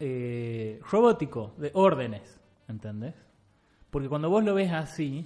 Eh, 0.00 0.80
robótico, 0.90 1.54
de 1.56 1.70
órdenes, 1.74 2.38
¿entendés? 2.68 3.14
Porque 3.90 4.08
cuando 4.08 4.28
vos 4.28 4.42
lo 4.44 4.52
ves 4.54 4.72
así, 4.72 5.24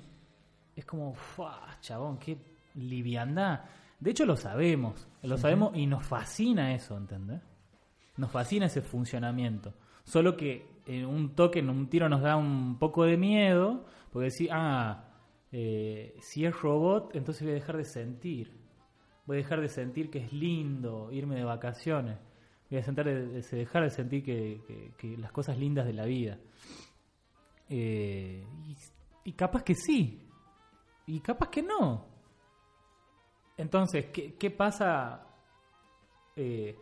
es 0.77 0.85
como, 0.85 1.15
¡fua, 1.15 1.79
chabón, 1.81 2.19
qué 2.19 2.37
liviandad! 2.75 3.61
De 3.99 4.11
hecho 4.11 4.27
lo 4.27 4.37
sabemos, 4.37 5.09
lo 5.23 5.39
sabemos 5.39 5.75
y 5.75 5.87
nos 5.87 6.07
fascina 6.07 6.75
eso, 6.75 6.97
¿entendés? 6.97 7.41
Nos 8.19 8.31
fascina 8.31 8.67
ese 8.67 8.83
funcionamiento. 8.83 9.73
Solo 10.05 10.37
que 10.37 10.67
un 10.89 11.35
toque, 11.35 11.61
un 11.61 11.89
tiro 11.89 12.09
nos 12.09 12.23
da 12.23 12.37
un 12.37 12.79
poco 12.79 13.05
de 13.05 13.17
miedo, 13.17 13.85
porque 14.13 14.25
decir, 14.27 14.49
ah, 14.53 15.05
eh, 15.53 16.15
si 16.21 16.45
es 16.47 16.61
robot, 16.61 17.15
entonces 17.15 17.43
voy 17.43 17.53
a 17.53 17.55
dejar 17.55 17.77
de 17.77 17.85
sentir. 17.85 18.57
voy 19.27 19.37
a 19.37 19.41
dejar 19.43 19.61
de 19.61 19.69
sentir 19.69 20.11
que 20.11 20.19
es 20.21 20.33
lindo 20.33 21.13
irme 21.13 21.37
de 21.37 21.45
vacaciones, 21.45 22.17
voy 22.71 22.79
a 22.79 22.83
sentar 22.83 23.05
de- 23.05 23.27
de- 23.27 23.57
dejar 23.57 23.83
de 23.83 23.91
sentir 23.91 24.25
que, 24.25 25.17
las 25.19 25.33
cosas 25.33 25.59
lindas 25.59 25.85
de 25.87 25.93
la 25.93 26.07
vida. 26.07 26.39
Eh, 27.69 28.43
y, 28.67 28.77
y 29.25 29.33
capaz 29.35 29.63
que 29.63 29.75
sí, 29.75 30.27
y 31.07 31.21
capaz 31.21 31.51
que 31.51 31.63
no. 31.63 32.07
Entonces, 33.59 34.07
¿qué, 34.07 34.35
qué 34.37 34.51
pasa 34.51 35.27
eh, 36.37 36.75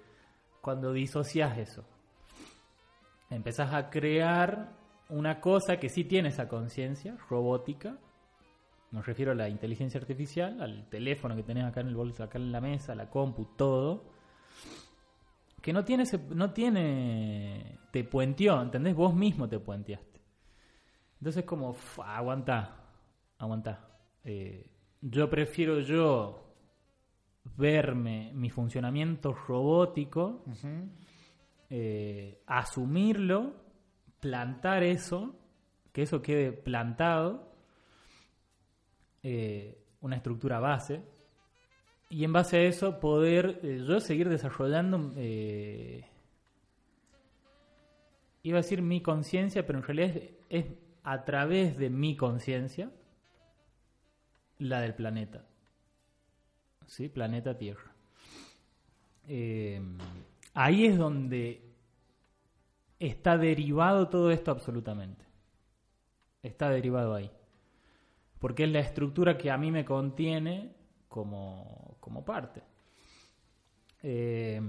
cuando 0.61 0.93
disocias 0.93 1.59
eso? 1.59 1.85
Empezás 3.31 3.73
a 3.75 3.91
crear 3.91 4.73
una 5.09 5.41
cosa 5.41 5.79
que 5.79 5.89
sí 5.89 6.05
tiene 6.05 6.29
esa 6.29 6.49
conciencia 6.49 7.17
robótica. 7.29 7.97
Me 8.93 9.03
refiero 9.03 9.33
a 9.33 9.35
la 9.35 9.49
inteligencia 9.49 10.01
artificial, 10.01 10.61
al 10.61 10.89
teléfono 10.89 11.35
que 11.37 11.43
tenés 11.43 11.65
acá 11.65 11.81
en 11.81 11.89
el 11.89 11.97
bolso, 11.97 12.23
acá 12.23 12.39
en 12.39 12.53
la 12.53 12.61
mesa, 12.61 12.95
la 12.95 13.11
compu, 13.11 13.45
todo. 13.57 14.05
Que 15.61 15.73
no 15.73 15.85
tiene, 15.85 16.05
ese- 16.05 16.19
no 16.31 16.53
tiene, 16.53 17.79
te 17.91 18.05
puenteó, 18.05 18.63
¿entendés? 18.63 18.95
Vos 18.95 19.15
mismo 19.15 19.49
te 19.49 19.59
puenteaste. 19.59 20.21
Entonces 21.21 21.45
como, 21.45 21.73
"Fu, 21.73 22.03
aguantá, 22.03 22.77
aguantá. 23.39 23.89
Eh, 24.25 24.67
yo 25.01 25.29
prefiero 25.29 25.81
yo 25.81 26.43
verme 27.57 28.31
mi 28.35 28.51
funcionamiento 28.51 29.33
robótico, 29.33 30.45
eh, 31.71 32.43
asumirlo, 32.47 33.55
plantar 34.21 34.83
eso, 34.83 35.35
que 35.93 36.03
eso 36.03 36.23
quede 36.23 36.53
plantado, 36.53 37.53
eh, 39.23 39.79
una 40.01 40.17
estructura 40.17 40.61
base, 40.61 41.03
y 42.09 42.25
en 42.25 42.33
base 42.33 42.59
a 42.59 42.63
eso 42.63 43.01
poder 43.01 43.61
eh, 43.63 43.85
yo 43.87 44.01
seguir 44.01 44.29
desarrollando, 44.29 45.13
iba 48.43 48.59
a 48.59 48.63
decir 48.63 48.83
mi 48.83 49.03
conciencia, 49.03 49.67
pero 49.67 49.81
en 49.81 49.85
realidad 49.85 50.17
es, 50.17 50.31
es 50.49 50.67
a 51.03 51.25
través 51.25 51.77
de 51.79 51.91
mi 51.91 52.17
conciencia 52.17 52.91
la 54.59 54.81
del 54.81 54.95
planeta. 54.95 55.45
¿Sí? 56.87 57.09
Planeta 57.09 57.57
Tierra. 57.59 57.93
Eh, 59.29 59.81
ahí 60.57 60.87
es 60.87 60.97
donde 60.97 61.63
está 62.99 63.37
derivado 63.37 64.09
todo 64.09 64.31
esto 64.31 64.51
absolutamente. 64.51 65.25
Está 66.43 66.71
derivado 66.71 67.15
ahí. 67.15 67.31
Porque 68.39 68.65
es 68.65 68.71
la 68.71 68.81
estructura 68.81 69.37
que 69.37 69.51
a 69.51 69.59
mí 69.59 69.71
me 69.71 69.85
contiene 69.85 70.75
como, 71.09 71.99
como 72.01 72.25
parte. 72.25 72.63
Eh, 74.03 74.61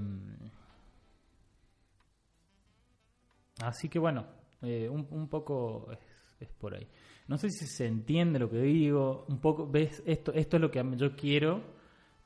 así 3.61 3.87
que 3.87 3.99
bueno, 3.99 4.25
eh, 4.61 4.89
un, 4.89 5.07
un 5.09 5.29
poco 5.29 5.89
es, 5.91 5.99
es 6.41 6.49
por 6.49 6.75
ahí. 6.75 6.87
No 7.27 7.37
sé 7.37 7.49
si 7.49 7.65
se 7.65 7.85
entiende 7.85 8.39
lo 8.39 8.49
que 8.49 8.59
digo. 8.59 9.25
Un 9.29 9.39
poco, 9.39 9.69
ves, 9.69 10.03
esto, 10.05 10.33
esto 10.33 10.57
es 10.57 10.61
lo 10.61 10.69
que 10.69 10.83
yo 10.97 11.15
quiero. 11.15 11.76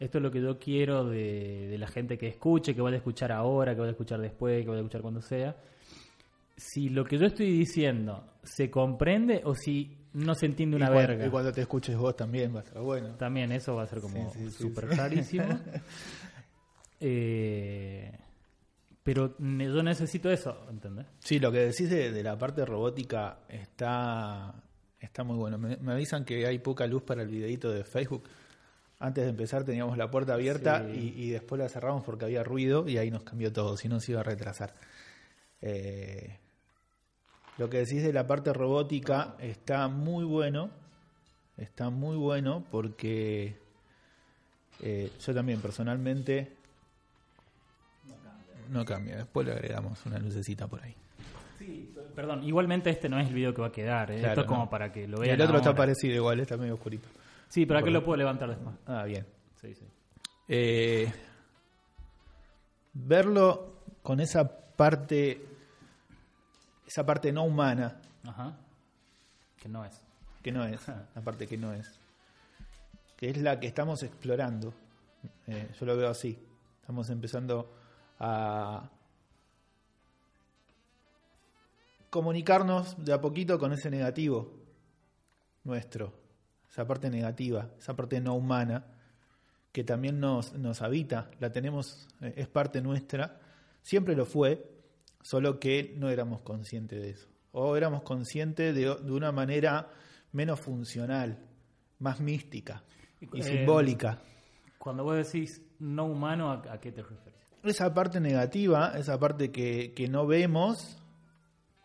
Esto 0.01 0.17
es 0.17 0.21
lo 0.23 0.31
que 0.31 0.41
yo 0.41 0.57
quiero 0.57 1.05
de, 1.05 1.67
de 1.69 1.77
la 1.77 1.87
gente 1.87 2.17
que 2.17 2.27
escuche, 2.27 2.73
que 2.73 2.81
vaya 2.81 2.95
a 2.95 2.97
escuchar 2.97 3.31
ahora, 3.31 3.73
que 3.73 3.79
vaya 3.81 3.89
a 3.89 3.91
escuchar 3.91 4.19
después, 4.19 4.63
que 4.63 4.67
vaya 4.69 4.79
a 4.79 4.81
escuchar 4.83 5.01
cuando 5.01 5.21
sea. 5.21 5.55
Si 6.57 6.89
lo 6.89 7.05
que 7.05 7.17
yo 7.19 7.27
estoy 7.27 7.51
diciendo 7.51 8.23
se 8.43 8.71
comprende 8.71 9.41
o 9.45 9.53
si 9.55 9.95
no 10.13 10.33
se 10.35 10.47
entiende 10.47 10.75
una 10.75 10.87
y, 10.87 10.89
cuan- 10.89 11.07
verga. 11.07 11.25
y 11.25 11.29
cuando 11.29 11.51
te 11.53 11.61
escuches 11.61 11.95
vos 11.95 12.15
también 12.15 12.53
va 12.55 12.61
a 12.61 12.63
ser 12.63 12.79
bueno. 12.79 13.09
También 13.15 13.51
eso 13.51 13.75
va 13.75 13.83
a 13.83 13.87
ser 13.87 13.99
como 14.01 14.31
Sí, 14.33 14.39
sí, 14.39 14.51
sí, 14.51 14.63
súper 14.63 14.89
sí. 14.89 14.95
rarísimo. 14.95 15.45
Eh, 17.03 18.11
pero 19.03 19.35
yo 19.39 19.81
necesito 19.83 20.29
eso, 20.29 20.67
¿entendés? 20.69 21.07
Sí, 21.19 21.39
lo 21.39 21.51
que 21.51 21.57
decís 21.59 21.89
de, 21.89 22.11
de 22.11 22.23
la 22.23 22.37
parte 22.37 22.63
robótica 22.65 23.39
está, 23.49 24.53
está 24.99 25.23
muy 25.23 25.35
bueno. 25.37 25.57
Me, 25.57 25.77
me 25.77 25.93
avisan 25.93 26.23
que 26.23 26.45
hay 26.45 26.59
poca 26.59 26.85
luz 26.85 27.01
para 27.01 27.23
el 27.23 27.27
videito 27.29 27.71
de 27.71 27.83
Facebook. 27.83 28.23
Antes 29.01 29.23
de 29.23 29.31
empezar 29.31 29.63
teníamos 29.63 29.97
la 29.97 30.09
puerta 30.11 30.33
abierta 30.35 30.85
Sí. 30.85 31.13
y, 31.17 31.23
y 31.23 31.29
después 31.31 31.59
la 31.59 31.67
cerramos 31.67 32.03
porque 32.03 32.25
había 32.25 32.43
ruido 32.43 32.87
y 32.87 32.97
ahí 32.97 33.09
nos 33.11 33.23
cambió 33.23 33.51
todo, 33.51 33.75
si 33.75 33.89
no 33.89 33.99
se 33.99 34.11
iba 34.11 34.21
a 34.21 34.23
retrasar. 34.23 34.73
Eh, 35.61 36.37
lo 37.57 37.69
que 37.69 37.79
decís 37.79 38.03
de 38.03 38.13
la 38.13 38.25
parte 38.27 38.53
robótica 38.53 39.35
está 39.39 39.87
muy 39.87 40.23
bueno, 40.23 40.69
está 41.57 41.89
muy 41.89 42.15
bueno 42.15 42.63
porque 42.71 43.55
eh, 44.81 45.11
yo 45.19 45.33
también 45.33 45.59
personalmente 45.61 46.53
no 48.69 48.85
cambia. 48.85 49.17
Después 49.17 49.45
le 49.47 49.53
agregamos 49.53 50.05
una 50.05 50.17
lucecita 50.19 50.67
por 50.67 50.81
ahí. 50.83 50.95
Perdón, 52.15 52.43
igualmente 52.43 52.89
este 52.89 53.07
no 53.09 53.19
es 53.19 53.27
el 53.27 53.33
video 53.33 53.53
que 53.53 53.61
va 53.61 53.67
a 53.67 53.71
quedar. 53.71 54.11
¿eh? 54.11 54.19
Claro, 54.19 54.29
Esto 54.29 54.41
es 54.41 54.47
como 54.47 54.63
no. 54.63 54.69
para 54.69 54.91
que 54.91 55.07
lo 55.07 55.17
Y 55.17 55.27
vean. 55.27 55.35
el 55.35 55.41
otro 55.41 55.57
está 55.57 55.75
parecido 55.75 56.15
igual, 56.15 56.39
está 56.39 56.57
medio 56.57 56.73
oscurito. 56.75 57.07
Sí, 57.51 57.65
pero 57.65 57.81
Bueno. 57.81 57.99
lo 57.99 58.05
puedo 58.05 58.15
levantar 58.15 58.47
después. 58.47 58.73
Ah, 58.85 59.03
bien. 59.03 59.27
Sí, 59.59 59.75
sí. 59.75 59.85
Eh, 60.47 61.11
verlo 62.93 63.73
con 64.01 64.21
esa 64.21 64.47
parte, 64.49 65.45
esa 66.87 67.05
parte 67.05 67.31
no 67.33 67.43
humana, 67.43 67.99
Ajá. 68.25 68.55
Que 69.61 69.67
no 69.67 69.83
es. 69.83 70.01
que 70.41 70.51
no 70.53 70.63
es, 70.65 70.87
la 70.87 71.21
parte 71.21 71.45
que 71.45 71.57
no 71.57 71.73
es, 71.73 71.99
que 73.17 73.29
es 73.29 73.37
la 73.37 73.59
que 73.59 73.67
estamos 73.67 74.01
explorando. 74.01 74.73
Eh, 75.47 75.69
yo 75.77 75.85
lo 75.85 75.97
veo 75.97 76.09
así. 76.09 76.39
Estamos 76.79 77.09
empezando 77.09 77.69
a 78.17 78.89
comunicarnos 82.09 83.03
de 83.03 83.13
a 83.13 83.19
poquito 83.21 83.59
con 83.59 83.73
ese 83.73 83.89
negativo 83.89 84.51
nuestro, 85.63 86.11
esa 86.71 86.87
parte 86.87 87.09
negativa, 87.09 87.69
esa 87.77 87.95
parte 87.95 88.21
no 88.21 88.33
humana, 88.33 88.85
que 89.71 89.83
también 89.83 90.19
nos, 90.19 90.53
nos 90.53 90.81
habita, 90.81 91.29
la 91.39 91.51
tenemos, 91.51 92.07
eh, 92.21 92.33
es 92.37 92.47
parte 92.47 92.81
nuestra, 92.81 93.39
siempre 93.81 94.15
lo 94.15 94.25
fue, 94.25 94.71
solo 95.21 95.59
que 95.59 95.93
no 95.97 96.09
éramos 96.09 96.41
conscientes 96.41 97.01
de 97.01 97.09
eso. 97.11 97.27
O 97.51 97.75
éramos 97.75 98.03
conscientes 98.03 98.73
de, 98.73 98.81
de 98.83 99.11
una 99.11 99.31
manera 99.31 99.89
menos 100.31 100.59
funcional, 100.59 101.37
más 101.99 102.19
mística 102.21 102.83
y 103.19 103.25
Eh, 103.39 103.43
simbólica. 103.43 104.19
Cuando 104.77 105.03
vos 105.03 105.15
decís 105.15 105.61
no 105.79 106.05
humano, 106.05 106.51
¿a, 106.51 106.73
a 106.73 106.79
qué 106.79 106.91
te 106.91 107.03
refieres? 107.03 107.41
Esa 107.63 107.93
parte 107.93 108.19
negativa, 108.19 108.93
esa 108.97 109.19
parte 109.19 109.51
que, 109.51 109.93
que 109.93 110.07
no 110.07 110.25
vemos, 110.25 110.97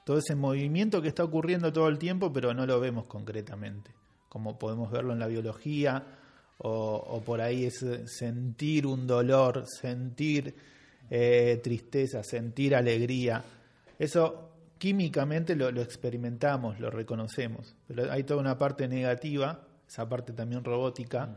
todo 0.05 0.19
ese 0.19 0.35
movimiento 0.35 1.03
que 1.03 1.09
está 1.09 1.25
ocurriendo 1.25 1.73
todo 1.73 1.89
el 1.89 1.99
tiempo, 1.99 2.33
pero 2.33 2.55
no 2.55 2.65
lo 2.65 2.81
vemos 2.81 3.07
concretamente, 3.07 3.91
como 4.37 4.59
podemos 4.59 4.91
verlo 4.91 5.15
en 5.15 5.19
la 5.19 5.29
biología, 5.29 6.05
o, 6.59 6.69
o 6.69 7.23
por 7.23 7.41
ahí 7.41 7.65
es 7.65 7.83
eh, 7.83 8.07
sentir 8.07 8.87
un 8.87 9.07
dolor, 9.07 9.65
sentir 9.67 10.55
eh, 11.09 11.59
tristeza, 11.65 12.23
sentir 12.23 12.77
alegría. 12.77 13.43
Eso 13.99 14.51
químicamente 14.77 15.57
lo, 15.57 15.71
lo 15.71 15.81
experimentamos, 15.81 16.79
lo 16.81 16.91
reconocemos, 16.91 17.75
pero 17.89 18.13
hay 18.13 18.25
toda 18.25 18.39
una 18.39 18.59
parte 18.59 18.87
negativa, 18.89 19.67
esa 19.89 20.07
parte 20.07 20.35
también 20.35 20.63
robótica, 20.63 21.35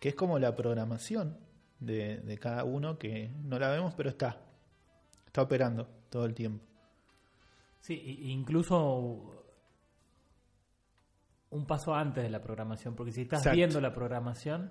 que 0.00 0.08
es 0.08 0.16
como 0.16 0.40
la 0.40 0.56
programación 0.56 1.36
de, 1.78 2.16
de 2.16 2.36
cada 2.36 2.64
uno, 2.64 2.98
que 2.98 3.30
no 3.44 3.60
la 3.60 3.70
vemos, 3.70 3.94
pero 3.94 4.10
está, 4.10 4.40
está 5.24 5.42
operando 5.42 5.86
todo 6.10 6.24
el 6.24 6.34
tiempo. 6.34 6.64
Sí, 7.80 8.18
incluso 8.24 9.37
un 11.50 11.66
paso 11.66 11.94
antes 11.94 12.22
de 12.22 12.30
la 12.30 12.42
programación, 12.42 12.94
porque 12.94 13.12
si 13.12 13.22
estás 13.22 13.40
Exacto. 13.40 13.56
viendo 13.56 13.80
la 13.80 13.92
programación, 13.92 14.70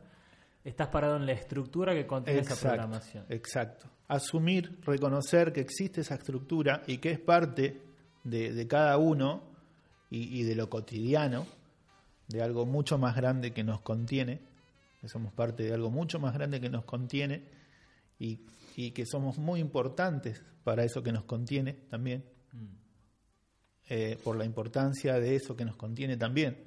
estás 0.64 0.90
parado 0.90 1.18
en 1.18 1.26
la 1.26 1.32
estructura 1.32 1.94
que 1.94 2.06
contiene 2.06 2.42
esa 2.42 2.56
programación. 2.56 3.26
exacto. 3.30 3.88
Asumir, 4.08 4.80
reconocer 4.86 5.52
que 5.52 5.60
existe 5.60 6.02
esa 6.02 6.16
estructura 6.16 6.82
y 6.88 7.00
que 7.00 7.12
es 7.12 7.20
parte 7.20 7.82
de, 8.24 8.54
de 8.54 8.68
cada 8.68 8.98
uno 8.98 9.44
y, 10.10 10.40
y 10.40 10.44
de 10.44 10.56
lo 10.56 10.70
cotidiano, 10.70 11.46
de 12.28 12.42
algo 12.42 12.66
mucho 12.66 12.98
más 12.98 13.16
grande 13.16 13.52
que 13.54 13.64
nos 13.64 13.82
contiene, 13.82 14.40
que 15.02 15.08
somos 15.10 15.34
parte 15.34 15.64
de 15.64 15.74
algo 15.74 15.90
mucho 15.90 16.20
más 16.20 16.34
grande 16.34 16.62
que 16.62 16.70
nos 16.70 16.86
contiene 16.86 17.44
y, 18.20 18.40
y 18.76 18.92
que 18.92 19.06
somos 19.06 19.38
muy 19.38 19.60
importantes 19.60 20.44
para 20.64 20.84
eso 20.84 21.04
que 21.04 21.12
nos 21.12 21.24
contiene 21.24 21.74
también, 21.90 22.24
eh, 23.90 24.18
por 24.22 24.36
la 24.36 24.44
importancia 24.44 25.20
de 25.20 25.36
eso 25.36 25.56
que 25.56 25.64
nos 25.64 25.78
contiene 25.78 26.18
también. 26.18 26.58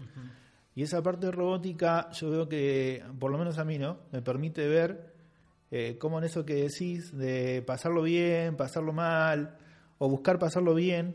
Y 0.74 0.82
esa 0.82 1.02
parte 1.02 1.30
robótica, 1.30 2.10
yo 2.12 2.30
veo 2.30 2.48
que, 2.48 3.04
por 3.18 3.30
lo 3.30 3.36
menos 3.36 3.58
a 3.58 3.64
mí, 3.64 3.78
¿no? 3.78 3.98
Me 4.12 4.22
permite 4.22 4.66
ver 4.66 5.12
eh, 5.70 5.96
cómo 5.98 6.18
en 6.18 6.24
eso 6.24 6.46
que 6.46 6.54
decís, 6.54 7.16
de 7.16 7.62
pasarlo 7.66 8.02
bien, 8.02 8.56
pasarlo 8.56 8.92
mal, 8.92 9.58
o 9.98 10.08
buscar 10.08 10.38
pasarlo 10.38 10.74
bien, 10.74 11.14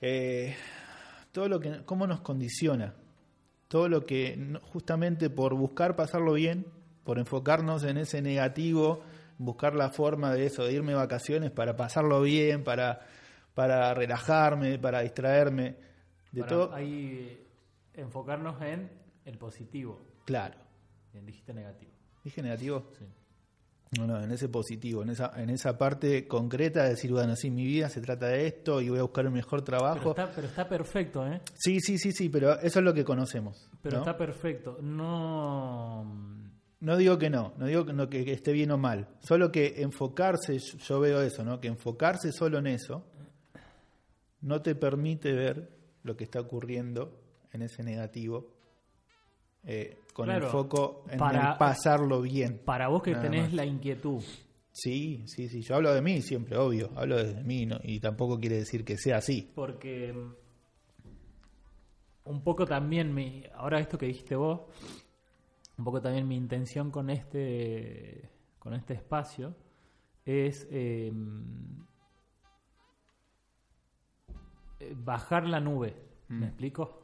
eh, 0.00 0.56
todo 1.30 1.48
lo 1.48 1.60
que, 1.60 1.82
cómo 1.84 2.06
nos 2.08 2.20
condiciona. 2.20 2.94
Todo 3.68 3.88
lo 3.88 4.04
que, 4.04 4.58
justamente 4.72 5.30
por 5.30 5.54
buscar 5.54 5.94
pasarlo 5.94 6.32
bien, 6.32 6.66
por 7.04 7.18
enfocarnos 7.18 7.84
en 7.84 7.98
ese 7.98 8.20
negativo, 8.20 9.04
buscar 9.38 9.74
la 9.74 9.90
forma 9.90 10.32
de 10.34 10.46
eso, 10.46 10.64
de 10.64 10.72
irme 10.72 10.92
de 10.92 10.98
vacaciones 10.98 11.52
para 11.52 11.76
pasarlo 11.76 12.20
bien, 12.22 12.64
para, 12.64 13.06
para 13.58 13.92
relajarme, 13.92 14.78
para 14.78 15.00
distraerme. 15.00 15.74
De 16.30 16.42
Para 16.42 16.48
todo. 16.48 16.74
ahí 16.74 17.44
enfocarnos 17.92 18.62
en 18.62 18.88
el 19.24 19.36
positivo. 19.36 20.00
Claro. 20.24 20.54
Bien, 21.12 21.26
dijiste 21.26 21.52
negativo. 21.52 21.90
¿Dije 22.22 22.40
negativo? 22.40 22.88
Sí. 22.96 23.04
No, 23.98 24.06
no, 24.06 24.22
en 24.22 24.30
ese 24.30 24.48
positivo, 24.48 25.02
en 25.02 25.10
esa, 25.10 25.32
en 25.42 25.50
esa 25.50 25.76
parte 25.76 26.28
concreta 26.28 26.84
de 26.84 26.90
decir, 26.90 27.10
bueno, 27.10 27.34
sí, 27.34 27.50
mi 27.50 27.64
vida 27.64 27.88
se 27.88 28.00
trata 28.00 28.26
de 28.28 28.46
esto 28.46 28.80
y 28.80 28.90
voy 28.90 29.00
a 29.00 29.02
buscar 29.02 29.26
un 29.26 29.32
mejor 29.32 29.64
Pero 29.64 29.78
trabajo. 29.78 30.10
está, 30.10 30.30
pero 30.30 30.46
está 30.46 30.68
perfecto, 30.68 31.26
¿eh? 31.26 31.40
Sí, 31.54 31.80
sí, 31.80 31.98
sí, 31.98 32.12
sí, 32.12 32.28
pero 32.28 32.60
eso 32.60 32.78
es 32.78 32.84
lo 32.84 32.94
que 32.94 33.02
conocemos. 33.04 33.68
Pero 33.82 33.96
¿no? 33.96 34.02
está 34.04 34.16
perfecto. 34.16 34.78
No. 34.80 36.04
No 36.80 36.96
digo 36.96 37.18
que 37.18 37.28
no, 37.28 37.54
no 37.58 37.66
digo 37.66 37.84
que, 37.84 37.92
no- 37.92 38.08
que- 38.08 38.30
esté 38.30 38.52
bien 38.52 38.70
o 38.70 38.78
mal, 38.78 39.08
solo 39.18 39.50
que 39.50 39.80
enfocarse, 39.82 40.58
yo 40.58 41.00
veo 41.00 41.22
eso, 41.22 41.42
¿no? 41.42 41.58
Que 41.58 41.66
enfocarse 41.66 42.30
solo 42.30 42.58
en 42.58 42.68
eso 42.68 43.04
no 44.40 44.62
te 44.62 44.74
permite 44.74 45.32
ver 45.32 45.70
lo 46.02 46.16
que 46.16 46.24
está 46.24 46.40
ocurriendo 46.40 47.20
en 47.52 47.62
ese 47.62 47.82
negativo 47.82 48.54
eh, 49.64 49.98
con 50.14 50.26
Claro, 50.26 50.46
el 50.46 50.52
foco 50.52 51.04
en 51.10 51.18
para- 51.18 51.52
el 51.52 51.58
pasarlo 51.58 52.22
bien. 52.22 52.60
Para 52.64 52.88
vos 52.88 53.02
que 53.02 53.14
tenés 53.14 53.44
más. 53.44 53.52
la 53.54 53.64
inquietud. 53.66 54.22
Sí, 54.70 55.24
sí, 55.26 55.48
sí, 55.48 55.60
yo 55.62 55.74
hablo 55.74 55.92
de 55.92 56.00
mí 56.00 56.22
siempre, 56.22 56.56
obvio, 56.56 56.90
hablo 56.94 57.16
de 57.16 57.42
mí 57.42 57.66
¿no? 57.66 57.80
y 57.82 57.98
tampoco 57.98 58.38
quiere 58.38 58.56
decir 58.58 58.84
que 58.84 58.96
sea 58.96 59.16
así. 59.16 59.50
Porque 59.54 60.12
mm, 60.12 60.34
un 62.26 62.42
poco 62.42 62.64
también 62.66 63.12
mi, 63.12 63.42
ahora 63.54 63.80
esto 63.80 63.98
que 63.98 64.06
dijiste 64.06 64.36
vos, 64.36 64.60
un 65.78 65.84
poco 65.84 66.00
también 66.00 66.26
mi 66.28 66.36
intención 66.36 66.90
con 66.90 67.10
este 67.10 68.30
con 68.58 68.74
este 68.74 68.94
espacio 68.94 69.54
es 70.24 70.66
eh, 70.70 71.10
eh, 71.10 71.12
bajar 74.96 75.46
la 75.46 75.60
nube, 75.60 75.94
¿me 76.28 76.46
Mm. 76.46 76.48
explico? 76.48 77.02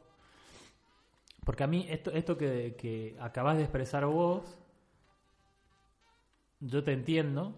Porque 1.44 1.64
a 1.64 1.66
mí 1.66 1.86
esto 1.90 2.10
esto 2.12 2.38
que, 2.38 2.74
que 2.78 3.16
acabas 3.20 3.56
de 3.56 3.62
expresar 3.64 4.06
vos, 4.06 4.56
yo 6.60 6.82
te 6.84 6.92
entiendo, 6.92 7.54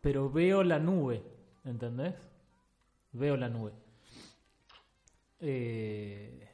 pero 0.00 0.30
veo 0.30 0.62
la 0.62 0.78
nube, 0.78 1.22
¿entendés? 1.64 2.14
Veo 3.12 3.36
la 3.36 3.48
nube. 3.48 3.72
Eh, 5.40 6.48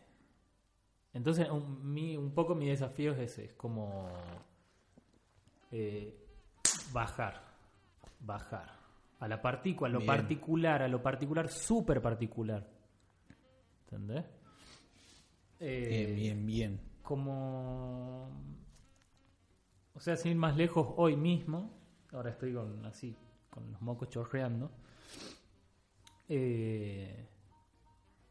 entonces, 1.13 1.49
un, 1.51 1.93
mi- 1.93 2.17
un 2.17 2.33
poco 2.33 2.55
mi 2.55 2.67
desafío 2.69 3.13
es 3.13 3.19
ese, 3.19 3.45
es 3.47 3.55
como 3.55 4.09
eh, 5.73 6.15
bajar, 6.93 7.43
bajar 8.21 8.76
a 9.19 9.29
la 9.29 9.41
partícula, 9.41 9.89
a 9.89 9.93
lo 9.93 9.99
Bien. 10.01 10.07
particular, 10.07 10.83
a 10.83 10.89
lo 10.89 11.03
particular, 11.03 11.49
súper 11.49 12.01
particular. 12.03 12.67
¿Entendés? 13.85 14.25
Eh, 15.61 15.87
Bien, 16.15 16.17
bien, 16.17 16.47
bien. 16.47 16.81
como 17.03 18.29
o 19.95 20.01
sea 20.01 20.17
sin 20.17 20.33
ir 20.33 20.37
más 20.37 20.55
lejos 20.55 20.89
hoy 20.99 21.17
mismo 21.17 21.71
ahora 22.13 22.29
estoy 22.31 22.53
con 22.53 22.85
así 22.85 23.17
con 23.49 23.73
los 23.73 23.81
mocos 23.81 24.11
chorreando 24.11 24.71
eh, 26.29 27.27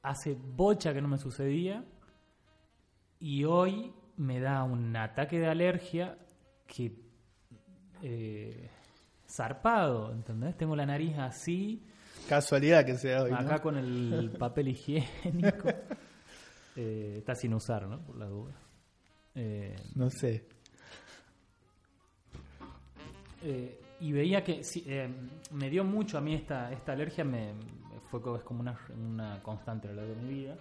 hace 0.03 0.35
bocha 0.35 0.93
que 0.93 1.01
no 1.01 1.07
me 1.07 1.17
sucedía 1.17 1.83
y 3.19 3.43
hoy 3.45 3.91
me 4.17 4.39
da 4.39 4.63
un 4.63 4.95
ataque 4.95 5.39
de 5.39 5.47
alergia 5.47 6.19
que 6.67 6.95
eh, 8.03 8.69
zarpado 9.27 10.11
¿entendés? 10.11 10.55
tengo 10.57 10.75
la 10.75 10.85
nariz 10.85 11.17
así 11.17 11.81
Casualidad 12.29 12.85
que 12.85 12.95
sea 12.97 13.23
hoy, 13.23 13.31
¿no? 13.31 13.37
acá 13.37 13.61
con 13.61 13.77
el 13.77 14.31
papel 14.39 14.69
higiénico 14.69 15.69
Eh, 16.77 17.15
está 17.19 17.35
sin 17.35 17.53
usar 17.53 17.87
¿no? 17.87 17.99
por 18.01 18.17
la 18.17 18.25
duda 18.25 18.53
Eh, 19.35 19.75
No 19.95 20.09
sé. 20.09 20.45
Eh, 23.43 23.79
y 24.01 24.11
veía 24.11 24.43
que 24.43 24.63
sí, 24.63 24.85
me 25.51 25.69
dio 25.69 25.83
mucho 25.85 26.17
a 26.17 26.21
mí 26.21 26.33
esta, 26.35 26.71
esta 26.71 26.91
alergia, 26.91 27.23
me, 27.23 27.53
fue 28.09 28.19
es 28.37 28.43
como 28.43 28.59
una, 28.59 28.77
una 28.97 29.41
constante 29.41 29.87
a 29.87 29.91
lo 29.91 29.97
largo 30.01 30.15
de 30.15 30.21
mi 30.21 30.33
vida. 30.33 30.57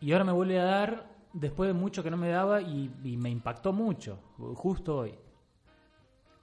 Y 0.00 0.12
ahora 0.12 0.24
me 0.24 0.32
vuelve 0.32 0.60
a 0.60 0.64
dar 0.64 1.06
después 1.32 1.66
de 1.68 1.74
mucho 1.74 2.02
que 2.02 2.10
no 2.10 2.16
me 2.16 2.28
daba 2.28 2.62
y, 2.62 2.92
y 3.02 3.16
me 3.16 3.30
impactó 3.30 3.72
mucho, 3.72 4.18
justo 4.54 4.98
hoy. 4.98 5.14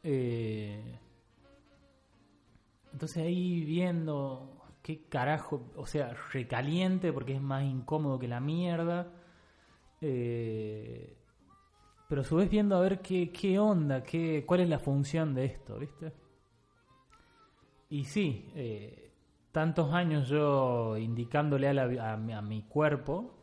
Eh, 0.03 0.99
entonces 2.93 3.23
ahí 3.23 3.63
viendo 3.63 4.61
qué 4.81 5.03
carajo, 5.07 5.71
o 5.75 5.85
sea, 5.85 6.13
recaliente 6.33 7.13
porque 7.13 7.35
es 7.35 7.41
más 7.41 7.63
incómodo 7.63 8.19
que 8.19 8.27
la 8.27 8.39
mierda. 8.39 9.11
Eh, 10.01 11.17
pero 12.09 12.21
a 12.21 12.25
su 12.25 12.37
vez 12.37 12.49
viendo 12.49 12.75
a 12.77 12.81
ver 12.81 13.01
qué, 13.01 13.31
qué 13.31 13.59
onda, 13.59 14.03
qué, 14.03 14.45
cuál 14.47 14.61
es 14.61 14.69
la 14.69 14.79
función 14.79 15.35
de 15.35 15.45
esto, 15.45 15.79
¿viste? 15.79 16.13
Y 17.89 18.05
sí, 18.05 18.49
eh, 18.55 19.11
tantos 19.51 19.93
años 19.93 20.27
yo 20.29 20.97
indicándole 20.97 21.67
a, 21.67 21.73
la- 21.73 21.83
a 22.11 22.13
a 22.37 22.41
mi 22.41 22.63
cuerpo 22.63 23.33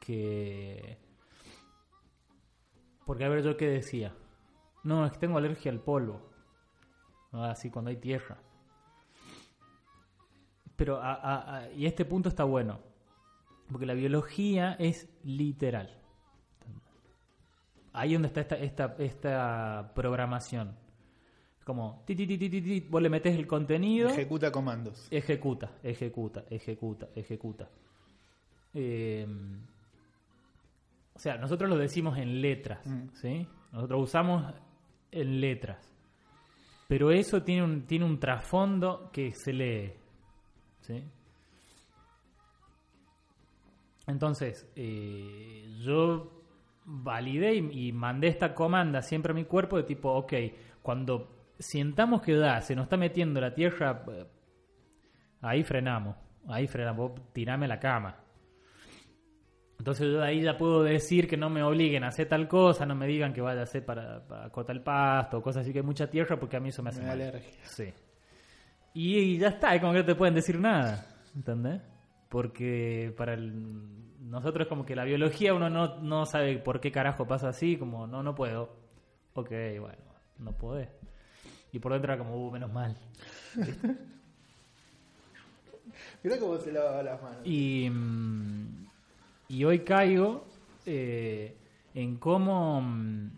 que... 0.00 0.98
Porque 3.06 3.24
a 3.24 3.28
ver, 3.28 3.42
yo 3.42 3.56
qué 3.56 3.66
decía. 3.68 4.14
No, 4.84 5.04
es 5.06 5.12
que 5.12 5.18
tengo 5.18 5.38
alergia 5.38 5.70
al 5.70 5.80
polvo. 5.80 6.20
Así 7.32 7.70
cuando 7.70 7.90
hay 7.90 7.96
tierra. 7.96 8.38
Pero, 10.76 10.96
a- 11.02 11.14
a- 11.14 11.56
a- 11.56 11.70
y 11.72 11.86
este 11.86 12.04
punto 12.04 12.28
está 12.28 12.44
bueno. 12.44 12.80
Porque 13.70 13.84
la 13.86 13.94
biología 13.94 14.74
es 14.78 15.08
literal. 15.24 15.94
Ahí 17.92 18.12
donde 18.12 18.28
está 18.28 18.40
esta, 18.42 18.56
esta, 18.56 18.94
esta 18.98 19.92
programación. 19.94 20.76
Como, 21.64 22.02
ti, 22.06 22.14
ti, 22.16 22.26
ti, 22.26 22.38
ti, 22.38 22.48
ti, 22.48 22.62
ti, 22.62 22.80
vos 22.88 23.02
le 23.02 23.10
metes 23.10 23.36
el 23.36 23.46
contenido, 23.46 24.08
Ejecuta 24.08 24.50
comandos. 24.50 25.06
ejecuta, 25.10 25.70
ejecuta, 25.82 26.44
ejecuta, 26.48 27.08
ejecuta. 27.14 27.68
Eh, 28.72 29.26
o 31.14 31.18
sea, 31.18 31.36
nosotros 31.36 31.68
lo 31.68 31.76
decimos 31.76 32.16
en 32.16 32.40
letras, 32.40 32.86
Mm. 32.86 33.08
¿sí? 33.14 33.46
Nosotros 33.72 34.02
usamos 34.02 34.54
en 35.10 35.40
letras. 35.40 35.94
Pero 36.88 37.10
eso 37.10 37.42
tiene 37.42 37.62
un, 37.62 37.86
tiene 37.86 38.04
un 38.04 38.18
trasfondo 38.18 39.10
que 39.12 39.32
se 39.32 39.52
lee, 39.52 39.92
¿sí? 40.80 41.04
Entonces, 44.06 44.66
eh, 44.74 45.66
yo 45.84 46.42
validé 46.86 47.54
y, 47.54 47.92
mandé 47.92 48.28
esta 48.28 48.54
comanda 48.54 49.02
siempre 49.02 49.32
a 49.32 49.34
mi 49.34 49.44
cuerpo 49.44 49.76
de 49.76 49.82
tipo, 49.82 50.10
ok, 50.10 50.32
cuando 50.80 51.52
sientamos 51.58 52.22
que 52.22 52.32
se 52.62 52.74
nos 52.74 52.84
está 52.84 52.96
metiendo 52.96 53.38
la 53.38 53.54
tierra, 53.54 54.02
eh, 54.10 54.26
ahí 55.42 55.62
frenamos, 55.62 56.16
ahí 56.48 56.66
frenamos, 56.66 57.12
tirame 57.34 57.68
la 57.68 57.78
cama. 57.78 58.16
Entonces 59.78 60.08
yo 60.08 60.18
de 60.18 60.26
ahí 60.26 60.42
ya 60.42 60.56
puedo 60.58 60.82
decir 60.82 61.28
que 61.28 61.36
no 61.36 61.48
me 61.50 61.62
obliguen 61.62 62.02
a 62.04 62.08
hacer 62.08 62.28
tal 62.28 62.48
cosa, 62.48 62.84
no 62.84 62.94
me 62.96 63.06
digan 63.06 63.32
que 63.32 63.40
vaya 63.40 63.60
a 63.60 63.62
hacer 63.64 63.84
para, 63.84 64.26
para 64.26 64.50
cortar 64.50 64.74
el 64.76 64.82
pasto, 64.82 65.40
cosas 65.40 65.62
así 65.62 65.72
que 65.72 65.78
hay 65.78 65.84
mucha 65.84 66.08
tierra 66.10 66.38
porque 66.38 66.56
a 66.56 66.60
mí 66.60 66.70
eso 66.70 66.82
me 66.82 66.90
hace 66.90 67.00
Me 67.00 67.06
da 67.06 67.12
mal. 67.12 67.20
alergia. 67.22 67.60
Sí. 67.64 67.92
Y, 68.94 69.16
y 69.18 69.38
ya 69.38 69.48
está, 69.48 69.74
es 69.74 69.80
como 69.80 69.92
que 69.92 70.00
no 70.00 70.04
te 70.04 70.14
pueden 70.16 70.34
decir 70.34 70.58
nada, 70.58 71.06
¿entendés? 71.36 71.80
Porque 72.28 73.14
para 73.16 73.34
el- 73.34 74.18
nosotros 74.28 74.62
es 74.66 74.68
como 74.68 74.84
que 74.84 74.96
la 74.96 75.04
biología 75.04 75.54
uno 75.54 75.70
no, 75.70 76.00
no 76.00 76.26
sabe 76.26 76.58
por 76.58 76.80
qué 76.80 76.90
carajo 76.90 77.26
pasa 77.26 77.48
así, 77.50 77.76
como 77.76 78.06
no, 78.08 78.22
no 78.22 78.34
puedo. 78.34 78.76
Ok, 79.34 79.50
bueno, 79.80 80.02
no 80.38 80.52
podés. 80.58 80.88
Y 81.72 81.78
por 81.78 81.92
dentro 81.92 82.12
era 82.12 82.22
como, 82.22 82.36
uh, 82.48 82.50
menos 82.50 82.72
mal. 82.72 82.96
Mirá 86.22 86.38
cómo 86.38 86.58
se 86.58 86.72
lava 86.72 87.02
las 87.02 87.22
manos. 87.22 87.38
Y, 87.44 87.88
mm, 87.90 88.87
y 89.48 89.64
hoy 89.64 89.80
caigo 89.80 90.46
eh, 90.86 91.56
en 91.94 92.16
cómo 92.18 92.80
mm, 92.80 93.30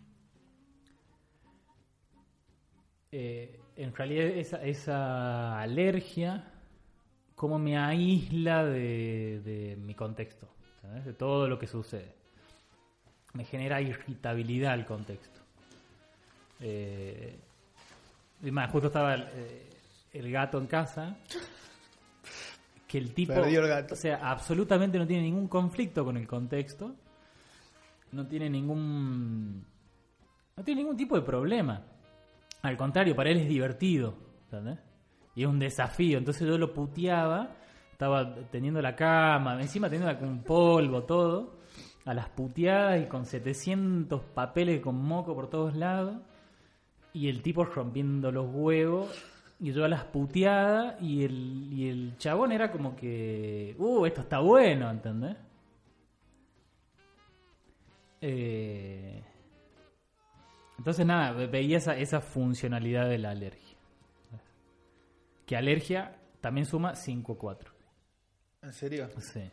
eh, 3.13 3.61
en 3.77 3.95
realidad 3.95 4.27
esa, 4.27 4.63
esa 4.63 5.61
alergia, 5.61 6.45
cómo 7.35 7.59
me 7.59 7.79
aísla 7.79 8.65
de, 8.65 9.79
mi 9.81 9.95
contexto, 9.95 10.49
¿sabes? 10.83 11.05
de 11.05 11.13
todo 11.15 11.49
lo 11.49 11.59
que 11.59 11.67
sucede. 11.67 12.15
Me 13.33 13.45
genera 13.45 13.81
irritabilidad 13.81 14.75
el 14.75 14.85
contexto. 14.85 15.41
Eh, 16.61 17.39
justo 18.71 18.89
estaba 18.89 19.15
eh, 19.17 19.71
el 20.13 20.31
gato 20.31 20.59
en 20.59 20.67
casa. 20.67 21.17
Que 22.91 22.99
el 22.99 23.15
tipo. 23.15 23.33
Perdió 23.33 23.61
el 23.61 23.69
gato. 23.69 23.95
O 23.95 23.97
sea, 23.97 24.17
absolutamente 24.17 24.99
no 24.99 25.07
tiene 25.07 25.23
ningún 25.23 25.47
conflicto 25.47 26.05
con 26.05 26.17
el 26.17 26.27
contexto. 26.27 26.97
no 28.11 28.27
tiene 28.27 28.51
ningún 28.51 29.65
no 30.57 30.65
tiene 30.65 30.81
ningún 30.81 30.97
tipo 30.97 31.15
de 31.15 31.23
problema. 31.23 31.83
Al 32.63 32.77
contrario, 32.77 33.15
para 33.15 33.31
él 33.31 33.39
es 33.39 33.49
divertido, 33.49 34.15
¿entendés? 34.45 34.81
Y 35.37 35.43
es 35.43 35.49
un 35.49 35.61
desafío. 35.61 36.19
Entonces 36.19 36.47
yo 36.47 36.59
lo 36.59 36.75
puteaba, 36.75 37.57
estaba 37.93 38.35
teniendo 38.51 38.83
la 38.83 38.97
cama, 38.97 39.61
encima 39.61 39.89
teniendo 39.89 40.19
con 40.19 40.43
polvo, 40.43 41.05
todo, 41.05 41.61
a 42.05 42.13
las 42.13 42.29
puteadas 42.31 43.01
y 43.01 43.07
con 43.07 43.25
700 43.25 44.21
papeles 44.35 44.81
con 44.81 44.97
moco 44.97 45.35
por 45.35 45.49
todos 45.49 45.77
lados. 45.77 46.17
Y 47.13 47.29
el 47.29 47.41
tipo 47.41 47.65
rompiendo 47.65 48.33
los 48.33 48.47
huevos 48.53 49.30
y 49.61 49.73
yo 49.73 49.85
a 49.85 49.89
las 49.89 50.05
puteadas 50.05 51.01
y 51.03 51.23
el, 51.25 51.69
y 51.71 51.89
el 51.89 52.17
chabón 52.17 52.51
era 52.53 52.73
como 52.73 52.97
que, 52.97 53.77
uh, 53.79 54.07
esto 54.07 54.23
está 54.23 54.39
bueno, 54.41 54.91
¿entendés? 54.91 55.37
Eh, 58.23 59.23
entonces 60.79 61.05
nada, 61.05 61.33
veía 61.47 61.77
esa, 61.77 61.97
esa 61.97 62.23
funcionalidad 62.23 63.09
de 63.09 63.19
la 63.19 63.31
alergia. 63.31 63.77
Que 65.45 65.57
alergia 65.57 66.17
también 66.41 66.65
suma 66.65 66.95
5-4. 66.95 67.67
¿En 68.63 68.73
serio? 68.73 69.09
Sí. 69.19 69.51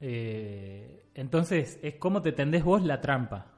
Eh, 0.00 1.10
entonces, 1.14 1.78
es 1.82 1.96
como 1.96 2.22
te 2.22 2.32
tendés 2.32 2.64
vos 2.64 2.82
la 2.82 3.02
trampa. 3.02 3.52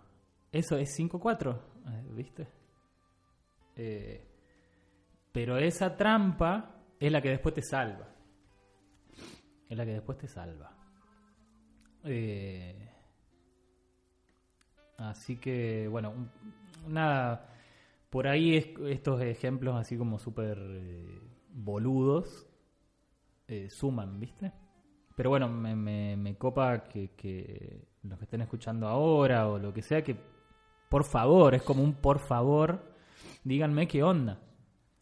Eso 0.50 0.76
es 0.76 0.98
5-4, 0.98 1.54
eh, 1.54 2.04
¿viste? 2.14 2.48
Eh, 3.76 4.31
pero 5.32 5.56
esa 5.58 5.96
trampa 5.96 6.76
es 7.00 7.10
la 7.10 7.20
que 7.20 7.30
después 7.30 7.54
te 7.54 7.62
salva. 7.62 8.08
Es 9.68 9.76
la 9.76 9.84
que 9.84 9.92
después 9.92 10.18
te 10.18 10.28
salva. 10.28 10.70
Eh, 12.04 12.88
así 14.98 15.36
que, 15.36 15.88
bueno, 15.88 16.12
nada. 16.88 17.48
Por 18.10 18.28
ahí 18.28 18.56
es- 18.56 18.68
estos 18.88 19.22
ejemplos 19.22 19.74
así 19.76 19.96
como 19.96 20.18
súper 20.18 20.58
eh, 20.60 21.20
boludos 21.54 22.46
eh, 23.48 23.70
suman, 23.70 24.20
¿viste? 24.20 24.52
Pero 25.16 25.30
bueno, 25.30 25.48
me 25.48 26.36
copa 26.38 26.84
que, 26.84 27.10
que 27.14 27.86
los 28.02 28.18
que 28.18 28.24
estén 28.24 28.40
escuchando 28.42 28.88
ahora 28.88 29.48
o 29.48 29.58
lo 29.58 29.72
que 29.72 29.82
sea, 29.82 30.02
que 30.02 30.16
por 30.88 31.04
favor, 31.04 31.54
es 31.54 31.62
como 31.62 31.82
un 31.82 31.94
por 31.94 32.18
favor, 32.18 32.94
díganme 33.44 33.86
qué 33.88 34.02
onda. 34.02 34.40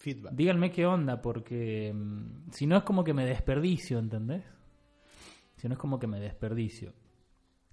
Feedback. 0.01 0.33
Díganme 0.33 0.71
qué 0.71 0.87
onda, 0.87 1.21
porque 1.21 1.93
mm, 1.95 2.53
si 2.53 2.67
no 2.67 2.79
es 2.79 2.85
como 2.85 3.05
que 3.05 3.13
me 3.13 3.27
desperdicio, 3.27 3.99
¿entendés? 3.99 4.43
Si 5.57 5.69
no 5.69 5.75
es 5.75 5.79
como 5.79 5.99
que 5.99 6.07
me 6.07 6.19
desperdicio. 6.19 6.95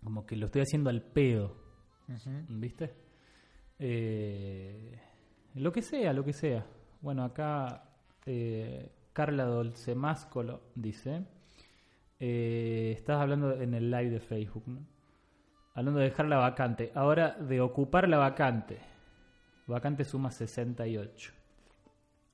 Como 0.04 0.26
que 0.26 0.36
lo 0.36 0.48
estoy 0.48 0.64
haciendo 0.64 0.90
al 0.90 1.02
pedo. 1.02 1.56
¿viste? 2.50 2.94
Eh, 3.80 5.00
lo 5.56 5.72
que 5.72 5.82
sea, 5.82 6.12
lo 6.12 6.26
que 6.26 6.34
sea. 6.34 6.66
Bueno, 7.00 7.24
acá 7.24 7.94
eh, 8.26 8.92
Carla 9.14 9.46
Dolcemáscolo 9.46 10.64
dice, 10.76 11.26
eh, 12.20 12.94
estás 12.94 13.22
hablando 13.22 13.54
en 13.54 13.74
el 13.74 13.90
live 13.90 14.10
de 14.10 14.20
Facebook, 14.20 14.64
¿no? 14.68 14.86
Hablando 15.76 16.02
de 16.02 16.08
dejar 16.08 16.26
la 16.26 16.38
vacante. 16.38 16.92
Ahora, 16.94 17.38
de 17.40 17.62
ocupar 17.62 18.10
la 18.10 18.18
vacante. 18.18 18.80
Vacante 19.66 20.04
suma 20.04 20.30
68. 20.30 21.37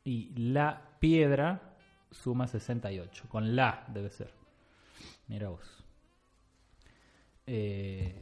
Y 0.04 0.34
la 0.36 0.82
piedra 0.99 1.76
suma 2.12 2.47
68. 2.47 3.26
Con 3.30 3.56
la 3.56 3.86
debe 3.88 4.10
ser. 4.10 4.32
Mira 5.28 5.49
vos. 5.49 5.84
Eh, 7.47 8.16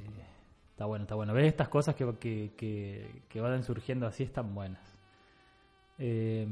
está 0.72 0.86
bueno, 0.86 1.04
está 1.04 1.16
bueno. 1.16 1.34
¿Ves 1.34 1.48
estas 1.48 1.70
cosas 1.70 1.96
que, 1.96 2.16
que, 2.18 2.54
que, 2.58 3.24
que 3.28 3.42
van 3.42 3.64
surgiendo 3.64 4.08
así? 4.08 4.24
Están 4.24 4.54
buenas. 4.54 4.82
Eh, 5.98 6.48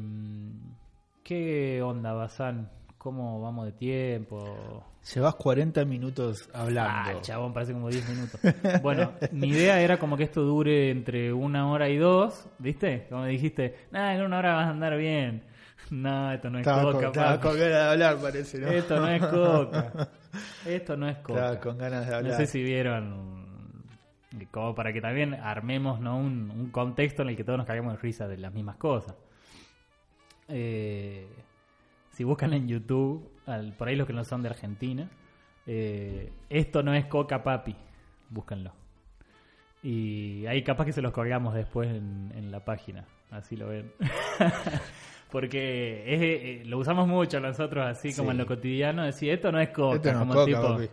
¿Qué 1.23 1.81
onda, 1.81 2.13
Bazán? 2.13 2.69
¿Cómo 2.97 3.41
vamos 3.41 3.65
de 3.65 3.71
tiempo? 3.71 4.83
Llevas 5.13 5.35
40 5.35 5.85
minutos 5.85 6.49
hablando. 6.53 7.17
Ah, 7.17 7.21
chabón, 7.21 7.53
parece 7.53 7.73
como 7.73 7.89
10 7.89 8.09
minutos. 8.09 8.39
Bueno, 8.83 9.13
mi 9.31 9.49
idea 9.49 9.81
era 9.81 9.97
como 9.97 10.17
que 10.17 10.23
esto 10.23 10.41
dure 10.41 10.91
entre 10.91 11.33
una 11.33 11.71
hora 11.71 11.89
y 11.89 11.97
dos, 11.97 12.47
¿viste? 12.59 13.07
Como 13.09 13.25
dijiste, 13.25 13.87
nada, 13.91 14.13
en 14.13 14.21
una 14.21 14.37
hora 14.37 14.55
vas 14.55 14.67
a 14.67 14.69
andar 14.69 14.97
bien. 14.97 15.43
No, 15.91 16.31
esto 16.31 16.51
no 16.51 16.59
es 16.59 16.67
estaba, 16.67 16.83
con, 16.83 16.93
coca, 16.93 17.07
estaba 17.07 17.29
papi. 17.29 17.41
con 17.41 17.57
ganas 17.57 17.71
de 17.71 17.89
hablar, 17.89 18.17
parece, 18.17 18.59
¿no? 18.59 18.67
Esto 18.67 18.99
no 18.99 19.07
es 19.07 19.25
coca. 19.25 20.09
Esto 20.67 20.97
no 20.97 21.09
es 21.09 21.17
coca. 21.17 21.39
Estaba 21.39 21.59
con 21.59 21.77
ganas 21.79 22.07
de 22.07 22.15
hablar. 22.15 22.31
No 22.31 22.37
sé 22.37 22.45
si 22.45 22.61
vieron, 22.61 23.39
como 24.51 24.75
para 24.75 24.93
que 24.93 25.01
también 25.01 25.33
armemos 25.33 25.99
¿no? 25.99 26.19
un, 26.19 26.51
un 26.51 26.69
contexto 26.69 27.23
en 27.23 27.29
el 27.29 27.35
que 27.35 27.43
todos 27.43 27.57
nos 27.57 27.65
caguemos 27.65 27.93
de 27.93 27.99
risa 28.01 28.27
de 28.27 28.37
las 28.37 28.53
mismas 28.53 28.75
cosas. 28.75 29.15
Eh, 30.47 31.27
si 32.11 32.23
buscan 32.23 32.53
en 32.53 32.67
YouTube, 32.67 33.31
al- 33.49 33.73
por 33.73 33.87
ahí 33.87 33.95
los 33.95 34.07
que 34.07 34.13
no 34.13 34.23
son 34.23 34.41
de 34.41 34.49
Argentina, 34.49 35.09
eh, 35.67 36.31
esto 36.49 36.81
no 36.83 36.93
es 36.93 37.05
coca 37.05 37.43
papi, 37.43 37.75
búscanlo. 38.29 38.71
Y 39.83 40.45
ahí 40.47 40.61
capaz 40.63 40.85
que 40.85 40.91
se 40.93 41.01
los 41.01 41.11
colgamos 41.13 41.53
después 41.53 41.89
en, 41.89 42.31
en 42.35 42.51
la 42.51 42.63
página, 42.65 43.05
así 43.31 43.55
lo 43.55 43.67
ven. 43.67 43.91
Porque 45.31 46.03
es, 46.15 46.21
eh, 46.21 46.63
lo 46.65 46.79
usamos 46.79 47.07
mucho 47.07 47.39
nosotros 47.39 47.85
así 47.85 48.13
como 48.15 48.29
Sí. 48.29 48.31
en 48.31 48.37
lo 48.39 48.45
cotidiano, 48.47 49.05
decir 49.05 49.29
esto 49.31 49.51
no 49.51 49.59
es 49.59 49.69
coca, 49.69 49.95
Esto 49.97 50.13
no 50.13 50.19
como 50.19 50.33
coca, 50.33 50.45
tipo, 50.45 50.61
papi. 50.61 50.89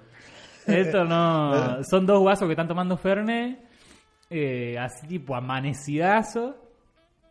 esto 0.67 1.05
no. 1.09 1.83
Son 1.85 2.05
dos 2.07 2.21
guasos 2.21 2.47
que 2.47 2.53
están 2.53 2.69
tomando 2.69 2.97
Fernet. 2.99 3.59
eh, 4.31 4.77
así 4.79 5.07
tipo 5.07 5.35
amanecidazo. 5.35 6.57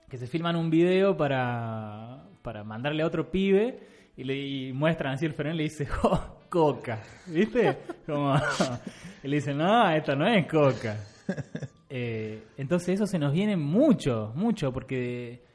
Que 0.10 0.18
se 0.18 0.28
filman 0.28 0.56
un 0.56 0.70
video 0.70 1.16
para, 1.18 2.24
para 2.42 2.64
mandarle 2.64 3.04
a 3.04 3.08
otro 3.08 3.30
pibe. 3.32 3.80
Y 4.18 4.24
le 4.24 4.36
y 4.36 4.74
muestran 4.74 5.14
así 5.14 5.26
el 5.26 5.34
Fernet 5.34 5.56
y 5.56 5.58
le 5.58 5.64
dice, 5.64 5.88
"Oh, 6.04 6.38
coca. 6.50 7.02
¿Viste? 7.28 7.80
Como. 8.06 8.34
y 9.24 9.28
le 9.28 9.36
dicen, 9.36 9.58
no, 9.58 9.90
esto 9.90 10.16
no 10.16 10.28
es 10.28 10.48
coca. 10.48 10.98
Eh, 11.88 12.48
entonces 12.58 12.96
eso 12.96 13.06
se 13.06 13.18
nos 13.20 13.32
viene 13.32 13.56
mucho, 13.56 14.34
mucho. 14.36 14.74
Porque 14.74 15.46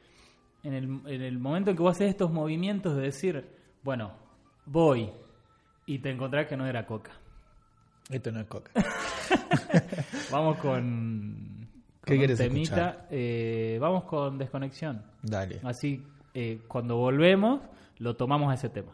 en 0.63 0.73
el, 0.73 0.83
en 1.05 1.21
el 1.21 1.37
momento 1.37 1.69
en 1.69 1.75
que 1.77 1.83
vos 1.83 1.91
haces 1.95 2.09
estos 2.09 2.31
movimientos 2.31 2.95
de 2.95 3.03
decir, 3.03 3.45
bueno, 3.83 4.13
voy. 4.65 5.11
Y 5.85 5.99
te 5.99 6.09
encontrás 6.09 6.47
que 6.47 6.57
no 6.57 6.65
era 6.65 6.85
coca. 6.87 7.11
Esto 8.09 8.31
no 8.31 8.39
es 8.39 8.47
coca. 8.47 8.71
Vamos 10.31 10.57
con. 10.57 11.67
¿Qué 12.05 12.13
con 12.13 12.17
quieres 12.17 12.37
temita. 12.37 12.61
escuchar? 12.89 13.07
Eh, 13.11 13.77
vamos 13.79 14.05
con 14.05 14.37
desconexión. 14.37 15.03
Dale. 15.21 15.59
Así, 15.63 16.03
eh, 16.33 16.61
cuando 16.67 16.97
volvemos, 16.97 17.61
lo 18.01 18.15
tomamos 18.15 18.51
a 18.51 18.55
ese 18.55 18.69
tema. 18.69 18.91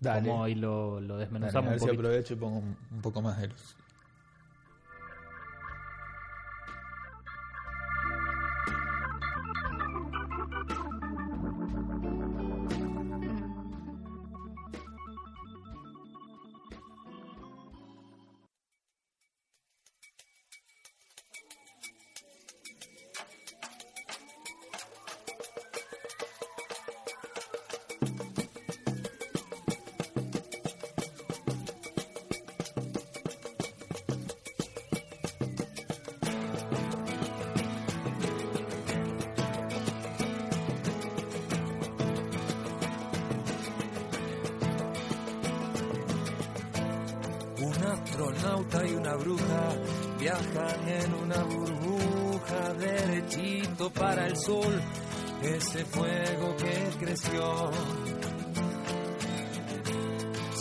Dale. 0.00 0.28
Como 0.28 0.46
y 0.46 0.54
lo, 0.54 1.00
lo 1.00 1.14
Dale, 1.14 1.20
desmenuzamos 1.24 1.68
a 1.68 1.70
ver 1.72 1.80
un 1.80 1.88
si 1.88 1.94
aprovecho 1.94 2.34
y 2.34 2.36
pongo 2.36 2.58
un, 2.58 2.76
un 2.90 3.00
poco 3.00 3.22
más 3.22 3.40
de 3.40 3.48
luz. 3.48 3.76
Para 53.94 54.26
el 54.26 54.36
sol, 54.36 54.82
ese 55.42 55.84
fuego 55.84 56.56
que 56.56 56.98
creció. 56.98 57.70